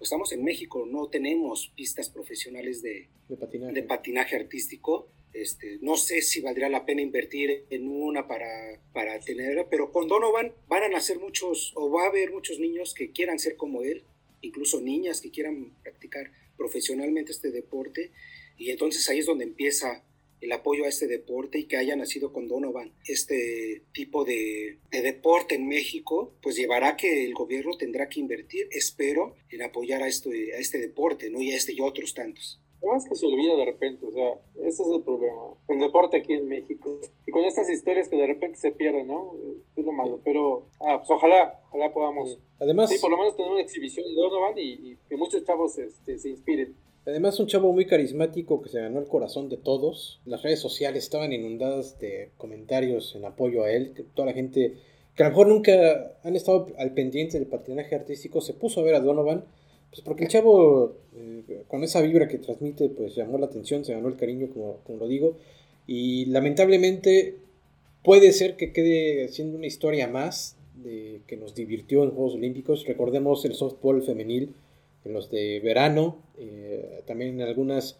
pues, 0.00 0.08
estamos 0.08 0.32
en 0.32 0.42
México, 0.42 0.86
no 0.86 1.08
tenemos 1.08 1.72
pistas 1.76 2.08
profesionales 2.08 2.80
de, 2.80 3.08
de, 3.28 3.36
patinaje. 3.36 3.72
de 3.74 3.82
patinaje 3.82 4.36
artístico. 4.36 5.08
Este, 5.32 5.78
no 5.80 5.96
sé 5.96 6.22
si 6.22 6.40
valdría 6.40 6.68
la 6.68 6.86
pena 6.86 7.02
invertir 7.02 7.64
en 7.70 7.86
una 7.86 8.26
para, 8.26 8.80
para 8.92 9.20
tenerla, 9.20 9.68
pero 9.68 9.92
con 9.92 10.08
Donovan 10.08 10.52
van 10.68 10.82
a 10.82 10.88
nacer 10.88 11.18
muchos, 11.20 11.72
o 11.76 11.90
va 11.90 12.04
a 12.04 12.08
haber 12.08 12.32
muchos 12.32 12.58
niños 12.58 12.94
que 12.94 13.12
quieran 13.12 13.38
ser 13.38 13.56
como 13.56 13.82
él, 13.82 14.02
incluso 14.40 14.80
niñas 14.80 15.20
que 15.20 15.30
quieran 15.30 15.72
practicar 15.82 16.32
profesionalmente 16.56 17.30
este 17.30 17.50
deporte, 17.52 18.10
y 18.56 18.70
entonces 18.70 19.08
ahí 19.08 19.18
es 19.18 19.26
donde 19.26 19.44
empieza 19.44 20.02
el 20.40 20.52
apoyo 20.52 20.84
a 20.84 20.88
este 20.88 21.06
deporte 21.06 21.58
y 21.58 21.64
que 21.66 21.76
haya 21.76 21.96
nacido 21.96 22.32
con 22.32 22.48
Donovan 22.48 22.92
este 23.06 23.82
tipo 23.92 24.24
de, 24.24 24.78
de, 24.90 25.02
deporte 25.02 25.54
en 25.54 25.68
México, 25.68 26.32
pues 26.42 26.56
llevará 26.56 26.96
que 26.96 27.24
el 27.24 27.34
gobierno 27.34 27.76
tendrá 27.76 28.08
que 28.08 28.20
invertir, 28.20 28.68
espero, 28.70 29.34
en 29.50 29.62
apoyar 29.62 30.02
a 30.02 30.08
este, 30.08 30.54
a 30.54 30.58
este 30.58 30.78
deporte, 30.78 31.30
¿no? 31.30 31.40
Y 31.40 31.52
a 31.52 31.56
este 31.56 31.72
y 31.72 31.80
otros 31.80 32.14
tantos. 32.14 32.60
Además 32.82 33.06
que 33.06 33.14
se 33.14 33.26
olvida 33.26 33.56
de 33.56 33.64
repente, 33.66 34.06
o 34.06 34.10
sea, 34.10 34.40
ese 34.66 34.82
es 34.82 34.88
el 34.88 35.02
problema. 35.02 35.54
El 35.68 35.80
deporte 35.80 36.16
aquí 36.16 36.32
en 36.32 36.48
México. 36.48 36.98
Y 37.26 37.30
con 37.30 37.44
estas 37.44 37.68
historias 37.68 38.08
que 38.08 38.16
de 38.16 38.26
repente 38.26 38.58
se 38.58 38.72
pierden, 38.72 39.06
¿no? 39.06 39.34
Es 39.76 39.84
lo 39.84 39.92
malo. 39.92 40.20
Pero, 40.24 40.66
ah, 40.80 40.96
pues 40.98 41.10
ojalá, 41.10 41.60
ojalá 41.68 41.92
podamos. 41.92 42.38
Además. 42.58 42.88
Sí, 42.88 42.98
por 42.98 43.10
lo 43.10 43.18
menos 43.18 43.36
tener 43.36 43.52
una 43.52 43.60
exhibición 43.60 44.06
de 44.06 44.14
Donovan 44.14 44.56
y, 44.56 44.62
y 44.62 44.98
que 45.08 45.16
muchos 45.16 45.44
chavos 45.44 45.76
este, 45.78 46.18
se 46.18 46.30
inspiren. 46.30 46.74
Además, 47.06 47.40
un 47.40 47.46
chavo 47.46 47.72
muy 47.72 47.86
carismático 47.86 48.60
que 48.60 48.68
se 48.68 48.80
ganó 48.80 48.98
el 48.98 49.06
corazón 49.06 49.48
de 49.48 49.56
todos. 49.56 50.20
Las 50.26 50.42
redes 50.42 50.60
sociales 50.60 51.04
estaban 51.04 51.32
inundadas 51.32 51.98
de 51.98 52.30
comentarios 52.36 53.14
en 53.16 53.24
apoyo 53.24 53.64
a 53.64 53.70
él. 53.70 53.94
Toda 54.14 54.26
la 54.26 54.34
gente 54.34 54.74
que 55.14 55.22
a 55.22 55.26
lo 55.26 55.30
mejor 55.30 55.48
nunca 55.48 56.14
han 56.22 56.36
estado 56.36 56.68
al 56.78 56.92
pendiente 56.92 57.38
del 57.38 57.48
patinaje 57.48 57.94
artístico 57.94 58.40
se 58.40 58.52
puso 58.52 58.80
a 58.80 58.84
ver 58.84 58.94
a 58.94 59.00
Donovan. 59.00 59.44
Pues 59.90 60.02
porque 60.02 60.24
el 60.24 60.30
chavo, 60.30 60.94
eh, 61.16 61.64
con 61.68 61.82
esa 61.82 62.00
vibra 62.02 62.28
que 62.28 62.38
transmite, 62.38 62.90
pues 62.90 63.16
llamó 63.16 63.38
la 63.38 63.46
atención, 63.46 63.84
se 63.84 63.94
ganó 63.94 64.08
el 64.08 64.16
cariño, 64.16 64.48
como, 64.52 64.76
como 64.84 64.98
lo 64.98 65.08
digo. 65.08 65.36
Y 65.86 66.26
lamentablemente 66.26 67.36
puede 68.04 68.32
ser 68.32 68.56
que 68.56 68.72
quede 68.72 69.28
siendo 69.28 69.56
una 69.56 69.66
historia 69.66 70.06
más 70.06 70.56
de 70.74 71.22
que 71.26 71.36
nos 71.36 71.54
divirtió 71.54 72.04
en 72.04 72.10
Juegos 72.10 72.34
Olímpicos. 72.34 72.86
Recordemos 72.86 73.44
el 73.46 73.54
softball 73.54 74.02
femenil 74.02 74.54
en 75.04 75.12
los 75.12 75.30
de 75.30 75.60
verano, 75.60 76.18
eh, 76.38 77.02
también 77.06 77.40
en 77.40 77.46
algunas 77.46 77.98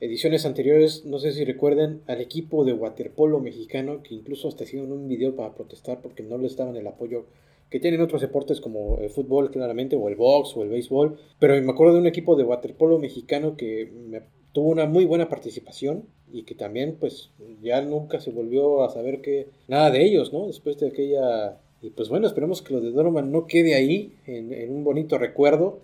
ediciones 0.00 0.44
anteriores, 0.46 1.04
no 1.04 1.18
sé 1.18 1.32
si 1.32 1.44
recuerden 1.44 2.02
al 2.08 2.20
equipo 2.20 2.64
de 2.64 2.72
waterpolo 2.72 3.38
mexicano 3.38 4.02
que 4.02 4.14
incluso 4.14 4.48
hasta 4.48 4.64
hicieron 4.64 4.90
un 4.90 5.06
video 5.06 5.36
para 5.36 5.54
protestar 5.54 6.00
porque 6.02 6.24
no 6.24 6.38
les 6.38 6.56
daban 6.56 6.76
el 6.76 6.86
apoyo 6.88 7.26
que 7.70 7.78
tienen 7.80 8.00
otros 8.00 8.20
deportes 8.20 8.60
como 8.60 8.98
el 8.98 9.10
fútbol 9.10 9.50
claramente 9.50 9.96
o 9.96 10.08
el 10.08 10.16
box 10.16 10.56
o 10.56 10.62
el 10.62 10.68
béisbol, 10.68 11.18
pero 11.38 11.54
me 11.62 11.70
acuerdo 11.70 11.94
de 11.94 12.00
un 12.00 12.06
equipo 12.06 12.36
de 12.36 12.42
waterpolo 12.42 12.98
mexicano 12.98 13.56
que 13.56 13.90
me, 14.08 14.22
tuvo 14.52 14.70
una 14.70 14.86
muy 14.86 15.04
buena 15.04 15.28
participación 15.28 16.04
y 16.32 16.42
que 16.42 16.54
también 16.54 16.96
pues 16.98 17.30
ya 17.62 17.80
nunca 17.80 18.20
se 18.20 18.30
volvió 18.30 18.82
a 18.82 18.90
saber 18.90 19.20
que 19.20 19.48
nada 19.68 19.90
de 19.90 20.04
ellos, 20.04 20.32
¿no? 20.32 20.48
Después 20.48 20.78
de 20.78 20.88
aquella 20.88 21.58
y 21.80 21.90
pues 21.90 22.08
bueno, 22.08 22.26
esperemos 22.26 22.60
que 22.60 22.74
lo 22.74 22.80
de 22.80 22.90
Donovan 22.90 23.32
no 23.32 23.46
quede 23.46 23.74
ahí 23.74 24.14
en, 24.26 24.52
en 24.52 24.74
un 24.74 24.84
bonito 24.84 25.16
recuerdo 25.16 25.80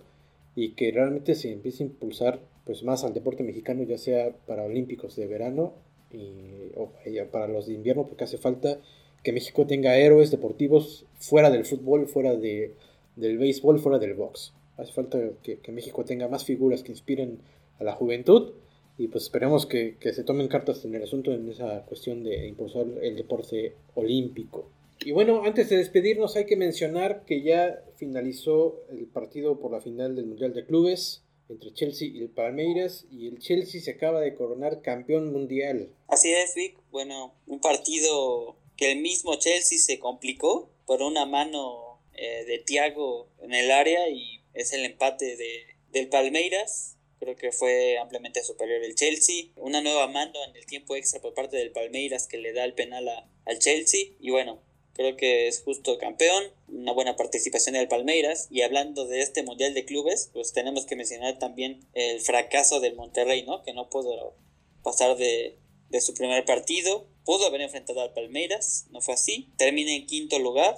y 0.55 0.71
que 0.71 0.91
realmente 0.91 1.35
se 1.35 1.51
empiece 1.51 1.83
a 1.83 1.87
impulsar 1.87 2.39
pues 2.65 2.83
más 2.83 3.03
al 3.03 3.13
deporte 3.13 3.43
mexicano, 3.43 3.83
ya 3.83 3.97
sea 3.97 4.31
para 4.45 4.63
olímpicos 4.63 5.15
de 5.15 5.27
verano 5.27 5.73
y, 6.11 6.71
o 6.75 6.91
para 7.31 7.47
los 7.47 7.67
de 7.67 7.73
invierno, 7.73 8.05
porque 8.07 8.25
hace 8.25 8.37
falta 8.37 8.79
que 9.23 9.31
México 9.31 9.65
tenga 9.65 9.97
héroes 9.97 10.31
deportivos 10.31 11.05
fuera 11.19 11.49
del 11.49 11.65
fútbol, 11.65 12.07
fuera 12.07 12.35
de, 12.35 12.73
del 13.15 13.37
béisbol, 13.37 13.79
fuera 13.79 13.99
del 13.99 14.13
box. 14.13 14.53
Hace 14.77 14.93
falta 14.93 15.19
que, 15.43 15.57
que, 15.57 15.71
México 15.71 16.05
tenga 16.05 16.27
más 16.27 16.45
figuras 16.45 16.83
que 16.83 16.91
inspiren 16.91 17.39
a 17.79 17.83
la 17.83 17.93
juventud 17.93 18.53
y 18.97 19.07
pues 19.07 19.25
esperemos 19.25 19.65
que, 19.65 19.97
que 19.99 20.13
se 20.13 20.23
tomen 20.23 20.47
cartas 20.47 20.85
en 20.85 20.95
el 20.95 21.03
asunto 21.03 21.33
en 21.33 21.49
esa 21.49 21.83
cuestión 21.85 22.23
de 22.23 22.47
impulsar 22.47 22.85
el 23.01 23.15
deporte 23.15 23.73
olímpico. 23.95 24.69
Y 25.01 25.11
bueno, 25.11 25.43
antes 25.45 25.69
de 25.69 25.77
despedirnos 25.77 26.35
hay 26.35 26.45
que 26.45 26.57
mencionar 26.57 27.23
que 27.25 27.41
ya 27.41 27.83
finalizó 27.95 28.83
el 28.89 29.07
partido 29.07 29.59
por 29.59 29.71
la 29.71 29.81
final 29.81 30.15
del 30.15 30.25
Mundial 30.25 30.53
de 30.53 30.65
Clubes 30.65 31.23
entre 31.49 31.73
Chelsea 31.73 32.07
y 32.07 32.19
el 32.19 32.29
Palmeiras 32.29 33.05
y 33.11 33.27
el 33.27 33.39
Chelsea 33.39 33.81
se 33.81 33.91
acaba 33.91 34.21
de 34.21 34.35
coronar 34.35 34.81
campeón 34.81 35.31
mundial. 35.31 35.89
Así 36.07 36.31
es, 36.31 36.53
Vic. 36.53 36.77
Bueno, 36.91 37.33
un 37.47 37.59
partido 37.59 38.55
que 38.77 38.91
el 38.91 38.99
mismo 38.99 39.35
Chelsea 39.35 39.77
se 39.77 39.99
complicó 39.99 40.69
por 40.85 41.01
una 41.01 41.25
mano 41.25 41.99
eh, 42.13 42.45
de 42.45 42.59
Thiago 42.59 43.27
en 43.41 43.53
el 43.53 43.71
área 43.71 44.09
y 44.09 44.41
es 44.53 44.73
el 44.73 44.85
empate 44.85 45.35
de, 45.37 45.75
del 45.91 46.07
Palmeiras. 46.07 46.97
Creo 47.19 47.35
que 47.35 47.51
fue 47.51 47.97
ampliamente 47.97 48.43
superior 48.43 48.83
el 48.83 48.95
Chelsea. 48.95 49.45
Una 49.55 49.81
nueva 49.81 50.07
mano 50.07 50.33
en 50.47 50.55
el 50.55 50.65
tiempo 50.65 50.95
extra 50.95 51.19
por 51.19 51.33
parte 51.33 51.57
del 51.57 51.71
Palmeiras 51.71 52.27
que 52.27 52.37
le 52.37 52.53
da 52.53 52.63
el 52.63 52.73
penal 52.73 53.07
a, 53.09 53.27
al 53.45 53.59
Chelsea. 53.59 54.11
Y 54.19 54.29
bueno, 54.29 54.61
creo 54.99 55.15
que 55.15 55.47
es 55.47 55.63
justo 55.63 55.97
campeón, 55.97 56.43
una 56.67 56.91
buena 56.91 57.15
participación 57.15 57.75
del 57.75 57.87
Palmeiras. 57.87 58.49
Y 58.51 58.63
hablando 58.63 59.07
de 59.07 59.21
este 59.21 59.43
Mundial 59.43 59.73
de 59.73 59.85
Clubes, 59.85 60.29
pues 60.33 60.51
tenemos 60.51 60.85
que 60.85 60.97
mencionar 60.97 61.39
también 61.39 61.87
el 61.93 62.19
fracaso 62.19 62.81
del 62.81 62.97
Monterrey, 62.97 63.43
¿no? 63.43 63.63
Que 63.63 63.71
no 63.71 63.89
pudo 63.89 64.35
pasar 64.83 65.15
de, 65.15 65.57
de 65.87 66.01
su 66.01 66.13
primer 66.13 66.43
partido, 66.43 67.07
pudo 67.23 67.47
haber 67.47 67.61
enfrentado 67.61 68.01
al 68.01 68.11
Palmeiras, 68.11 68.87
no 68.91 68.99
fue 68.99 69.13
así, 69.13 69.53
termina 69.57 69.93
en 69.93 70.05
quinto 70.05 70.37
lugar, 70.37 70.77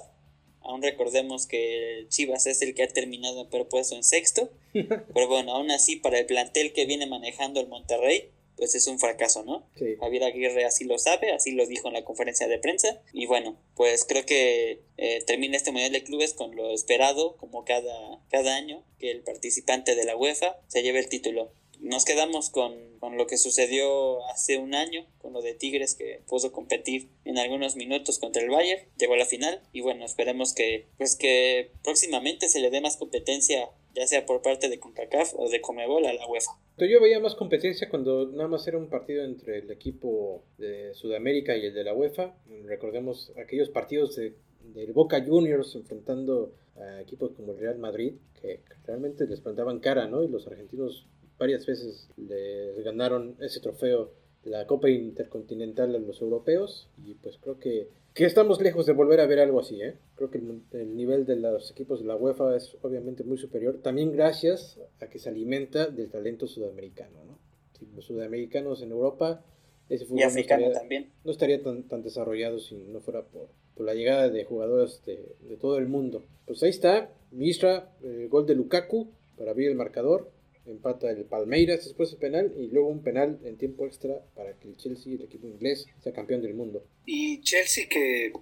aún 0.60 0.82
recordemos 0.82 1.48
que 1.48 2.06
Chivas 2.08 2.46
es 2.46 2.62
el 2.62 2.76
que 2.76 2.84
ha 2.84 2.88
terminado 2.88 3.40
en 3.40 3.50
peor 3.50 3.68
puesto 3.68 3.96
en 3.96 4.04
sexto, 4.04 4.50
pero 4.72 5.26
bueno, 5.26 5.56
aún 5.56 5.72
así 5.72 5.96
para 5.96 6.20
el 6.20 6.26
plantel 6.26 6.72
que 6.72 6.86
viene 6.86 7.06
manejando 7.06 7.60
el 7.60 7.66
Monterrey, 7.66 8.30
pues 8.56 8.74
es 8.74 8.86
un 8.86 8.98
fracaso, 8.98 9.44
¿no? 9.44 9.66
Sí. 9.76 9.96
Javier 10.00 10.24
Aguirre 10.24 10.64
así 10.64 10.84
lo 10.84 10.98
sabe, 10.98 11.32
así 11.32 11.52
lo 11.52 11.66
dijo 11.66 11.88
en 11.88 11.94
la 11.94 12.04
conferencia 12.04 12.48
de 12.48 12.58
prensa. 12.58 13.00
Y 13.12 13.26
bueno, 13.26 13.56
pues 13.74 14.04
creo 14.04 14.24
que 14.24 14.82
eh, 14.96 15.22
termina 15.26 15.56
este 15.56 15.72
Mundial 15.72 15.92
de 15.92 16.04
Clubes 16.04 16.34
con 16.34 16.54
lo 16.54 16.70
esperado, 16.72 17.36
como 17.36 17.64
cada, 17.64 18.20
cada 18.30 18.56
año, 18.56 18.84
que 18.98 19.10
el 19.10 19.22
participante 19.22 19.94
de 19.94 20.04
la 20.04 20.16
UEFA 20.16 20.58
se 20.68 20.82
lleve 20.82 21.00
el 21.00 21.08
título. 21.08 21.52
Nos 21.80 22.04
quedamos 22.04 22.50
con, 22.50 22.98
con 23.00 23.16
lo 23.16 23.26
que 23.26 23.36
sucedió 23.36 24.24
hace 24.26 24.56
un 24.56 24.74
año, 24.74 25.04
con 25.18 25.32
lo 25.32 25.42
de 25.42 25.54
Tigres 25.54 25.96
que 25.96 26.20
pudo 26.28 26.52
competir 26.52 27.08
en 27.24 27.38
algunos 27.38 27.74
minutos 27.74 28.20
contra 28.20 28.40
el 28.40 28.50
Bayern, 28.50 28.86
llegó 28.96 29.14
a 29.14 29.16
la 29.16 29.26
final 29.26 29.60
y 29.72 29.80
bueno, 29.80 30.04
esperemos 30.04 30.54
que 30.54 30.86
pues 30.96 31.16
que 31.16 31.72
próximamente 31.82 32.48
se 32.48 32.60
le 32.60 32.70
dé 32.70 32.80
más 32.80 32.96
competencia 32.96 33.68
ya 33.94 34.06
sea 34.06 34.24
por 34.26 34.42
parte 34.42 34.68
de 34.68 34.78
CONCACAF 34.78 35.34
o 35.36 35.48
de 35.48 35.60
Comebol 35.60 36.06
a 36.06 36.12
la 36.12 36.26
UEFA. 36.26 36.52
Yo 36.84 37.00
veía 37.00 37.20
más 37.20 37.34
competencia 37.34 37.88
cuando 37.88 38.30
nada 38.30 38.48
más 38.48 38.66
era 38.66 38.78
un 38.78 38.88
partido 38.88 39.24
entre 39.24 39.58
el 39.58 39.70
equipo 39.70 40.44
de 40.58 40.94
Sudamérica 40.94 41.56
y 41.56 41.66
el 41.66 41.74
de 41.74 41.84
la 41.84 41.94
UEFA. 41.94 42.34
Recordemos 42.64 43.32
aquellos 43.36 43.68
partidos 43.70 44.16
de, 44.16 44.34
del 44.74 44.92
Boca 44.92 45.24
Juniors 45.24 45.74
enfrentando 45.74 46.54
a 46.76 47.00
equipos 47.00 47.32
como 47.32 47.52
el 47.52 47.58
Real 47.58 47.78
Madrid, 47.78 48.14
que 48.40 48.60
realmente 48.86 49.26
les 49.26 49.40
plantaban 49.40 49.80
cara, 49.80 50.08
¿no? 50.08 50.22
Y 50.22 50.28
los 50.28 50.46
argentinos 50.46 51.06
varias 51.38 51.66
veces 51.66 52.08
les 52.16 52.82
ganaron 52.84 53.36
ese 53.40 53.60
trofeo, 53.60 54.12
la 54.44 54.66
Copa 54.66 54.90
Intercontinental 54.90 55.94
a 55.94 55.98
los 55.98 56.20
europeos, 56.20 56.88
y 57.04 57.14
pues 57.14 57.38
creo 57.38 57.58
que 57.58 57.88
que 58.14 58.26
estamos 58.26 58.60
lejos 58.60 58.84
de 58.84 58.92
volver 58.92 59.20
a 59.20 59.26
ver 59.26 59.40
algo 59.40 59.60
así, 59.60 59.80
¿eh? 59.80 59.96
Creo 60.16 60.30
que 60.30 60.38
el, 60.38 60.62
el, 60.72 60.96
nivel 60.96 61.24
de 61.24 61.36
los 61.36 61.70
equipos 61.70 62.00
de 62.00 62.06
la 62.06 62.16
UEFA 62.16 62.56
es 62.56 62.76
obviamente 62.82 63.24
muy 63.24 63.38
superior, 63.38 63.78
también 63.82 64.12
gracias 64.12 64.78
a 65.00 65.06
que 65.06 65.18
se 65.18 65.30
alimenta 65.30 65.86
del 65.86 66.10
talento 66.10 66.46
sudamericano, 66.46 67.24
¿no? 67.24 67.38
Si 67.78 67.86
los 67.94 68.04
sudamericanos 68.04 68.82
en 68.82 68.90
Europa, 68.90 69.42
ese 69.88 70.04
fútbol 70.04 70.20
y 70.20 70.22
africano 70.24 70.60
no 70.60 70.66
estaría, 70.66 70.80
también. 70.80 71.10
no 71.24 71.30
estaría 71.32 71.62
tan, 71.62 71.82
tan 71.84 72.02
desarrollado 72.02 72.58
si 72.58 72.74
no 72.74 73.00
fuera 73.00 73.22
por, 73.22 73.48
por 73.74 73.86
la 73.86 73.94
llegada 73.94 74.28
de 74.28 74.44
jugadores 74.44 75.02
de, 75.06 75.34
de, 75.48 75.56
todo 75.56 75.78
el 75.78 75.88
mundo. 75.88 76.22
Pues 76.46 76.62
ahí 76.62 76.70
está, 76.70 77.10
Mistra, 77.30 77.92
el 78.02 78.28
gol 78.28 78.44
de 78.46 78.54
Lukaku 78.54 79.08
para 79.38 79.52
abrir 79.52 79.70
el 79.70 79.74
marcador, 79.74 80.30
empata 80.66 81.10
el 81.10 81.24
Palmeiras 81.24 81.84
después 81.84 82.12
el 82.12 82.18
penal 82.18 82.52
y 82.56 82.68
luego 82.68 82.88
un 82.88 83.02
penal 83.02 83.38
en 83.44 83.56
tiempo 83.56 83.86
extra 83.86 84.14
para 84.34 84.58
que 84.58 84.68
el 84.68 84.76
Chelsea, 84.76 85.14
el 85.14 85.22
equipo 85.22 85.46
inglés, 85.46 85.86
sea 86.02 86.12
campeón 86.12 86.42
del 86.42 86.54
mundo. 86.54 86.84
Y 87.06 87.40
Chelsea 87.40 87.88
que 87.88 88.32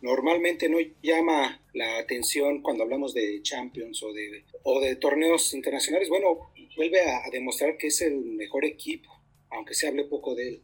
normalmente 0.00 0.68
no 0.68 0.78
llama 1.02 1.60
la 1.74 1.98
atención 1.98 2.62
cuando 2.62 2.84
hablamos 2.84 3.14
de 3.14 3.40
Champions 3.42 4.02
o 4.02 4.12
de, 4.12 4.44
o 4.62 4.80
de 4.80 4.96
torneos 4.96 5.52
internacionales, 5.54 6.08
bueno, 6.08 6.52
vuelve 6.76 7.00
a, 7.00 7.26
a 7.26 7.30
demostrar 7.30 7.76
que 7.76 7.88
es 7.88 8.00
el 8.02 8.16
mejor 8.16 8.64
equipo, 8.64 9.10
aunque 9.50 9.74
se 9.74 9.88
hable 9.88 10.04
poco 10.04 10.34
de 10.34 10.48
él. 10.48 10.62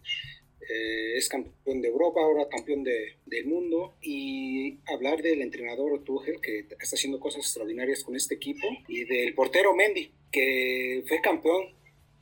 Eh, 0.68 1.16
es 1.16 1.28
campeón 1.28 1.80
de 1.80 1.88
Europa, 1.88 2.20
ahora 2.20 2.48
campeón 2.48 2.84
de, 2.84 3.16
del 3.26 3.46
mundo, 3.46 3.94
y 4.00 4.78
hablar 4.86 5.22
del 5.22 5.42
entrenador 5.42 6.02
Tuchel, 6.04 6.40
que 6.40 6.66
está 6.80 6.96
haciendo 6.96 7.20
cosas 7.20 7.44
extraordinarias 7.44 8.02
con 8.02 8.16
este 8.16 8.34
equipo, 8.34 8.66
y 8.88 9.04
del 9.04 9.34
portero 9.34 9.74
Mendy, 9.74 10.10
que 10.30 11.04
fue 11.06 11.20
campeón 11.20 11.74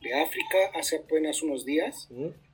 de 0.03 0.15
África 0.15 0.59
hace 0.75 0.97
apenas 0.97 1.43
unos 1.43 1.65
días 1.65 2.09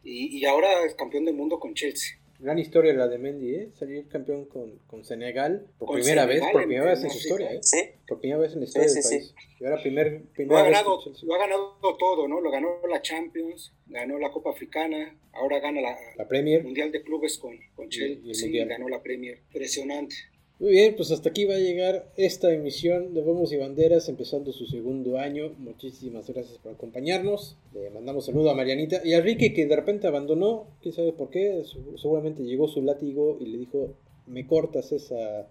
y, 0.04 0.38
y 0.38 0.44
ahora 0.44 0.84
es 0.84 0.94
campeón 0.94 1.24
del 1.24 1.34
mundo 1.34 1.58
con 1.58 1.74
Chelsea. 1.74 2.18
Gran 2.40 2.58
historia 2.58 2.92
la 2.94 3.08
de 3.08 3.18
Mendy, 3.18 3.54
¿eh? 3.54 3.70
Salir 3.78 4.06
campeón 4.08 4.44
con, 4.46 4.78
con 4.86 5.04
Senegal 5.04 5.66
por 5.78 5.88
Con 5.88 5.96
primera 5.96 6.22
Senegal 6.22 6.28
vez, 6.46 6.52
por 6.52 6.62
en- 6.62 6.68
primera 6.68 6.90
vez 6.90 7.02
en 7.04 7.10
su 7.10 7.18
historia, 7.18 7.52
¿eh? 7.52 7.58
Sí, 7.62 7.78
Por 8.06 8.20
primera 8.20 8.40
vez 8.40 8.52
en 8.52 8.60
la 8.60 8.64
historia 8.66 8.88
Sí, 8.88 8.94
del 8.94 9.02
sí, 9.02 9.08
país. 9.18 9.34
Y 9.58 9.64
ahora 9.64 9.82
primer, 9.82 10.12
Lo 10.12 10.32
primera 10.34 10.60
ha, 10.60 10.62
vez 10.62 10.72
ganado, 10.72 11.00
lo 11.22 11.34
ha 11.34 11.38
ganado 11.38 11.96
todo, 11.98 12.28
¿no? 12.28 12.40
Lo 12.40 12.50
ganó 12.50 12.68
la 12.88 13.02
Champions, 13.02 13.72
ganó 13.86 14.18
la 14.18 14.30
Copa 14.30 14.50
Africana, 14.50 15.18
ahora 15.32 15.58
gana 15.58 15.80
la, 15.80 15.98
La 16.16 16.28
Premier. 16.28 16.62
Mundial 16.62 16.92
de 16.92 17.02
Clubes 17.02 17.38
con, 17.38 17.58
con 17.74 17.88
Chelsea, 17.88 18.48
y 18.48 18.64
ganó 18.66 18.88
la 18.88 19.02
Premier. 19.02 19.38
Impresionante. 19.48 20.14
Muy 20.60 20.72
bien, 20.72 20.96
pues 20.96 21.12
hasta 21.12 21.28
aquí 21.28 21.44
va 21.44 21.54
a 21.54 21.58
llegar 21.58 22.10
esta 22.16 22.52
emisión 22.52 23.14
de 23.14 23.22
Vamos 23.22 23.52
y 23.52 23.56
Banderas, 23.56 24.08
empezando 24.08 24.52
su 24.52 24.66
segundo 24.66 25.16
año. 25.16 25.52
Muchísimas 25.58 26.28
gracias 26.28 26.58
por 26.58 26.72
acompañarnos. 26.72 27.56
Le 27.72 27.90
mandamos 27.90 28.26
saludo 28.26 28.50
a 28.50 28.54
Marianita 28.54 29.00
y 29.04 29.14
a 29.14 29.20
Ricky, 29.20 29.54
que 29.54 29.66
de 29.66 29.76
repente 29.76 30.08
abandonó, 30.08 30.66
quién 30.82 30.92
sabe 30.94 31.12
por 31.12 31.30
qué. 31.30 31.62
Seguramente 31.96 32.42
llegó 32.42 32.66
su 32.66 32.82
látigo 32.82 33.38
y 33.40 33.46
le 33.46 33.58
dijo: 33.58 33.94
Me 34.26 34.48
cortas 34.48 34.90
esa, 34.90 35.46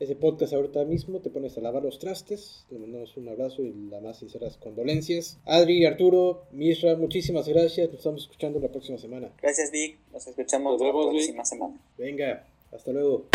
ese 0.00 0.16
podcast 0.16 0.54
ahorita 0.54 0.86
mismo, 0.86 1.20
te 1.20 1.28
pones 1.28 1.58
a 1.58 1.60
lavar 1.60 1.82
los 1.82 1.98
trastes. 1.98 2.64
Le 2.70 2.78
mandamos 2.78 3.14
un 3.18 3.28
abrazo 3.28 3.62
y 3.62 3.74
las 3.90 4.00
más 4.00 4.18
sinceras 4.20 4.56
condolencias. 4.56 5.38
Adri, 5.44 5.84
Arturo, 5.84 6.44
Misra, 6.52 6.96
muchísimas 6.96 7.46
gracias. 7.46 7.88
Nos 7.88 7.98
estamos 7.98 8.22
escuchando 8.22 8.58
la 8.58 8.68
próxima 8.68 8.96
semana. 8.96 9.30
gracias 9.42 9.70
Vic, 9.70 9.98
nos 10.14 10.26
escuchamos 10.26 10.80
Nos 10.80 10.80
la 10.80 10.92
Vic. 10.94 11.10
próxima 11.10 11.44
semana. 11.44 11.78
Venga, 11.98 12.46
hasta 12.72 12.90
luego. 12.90 13.26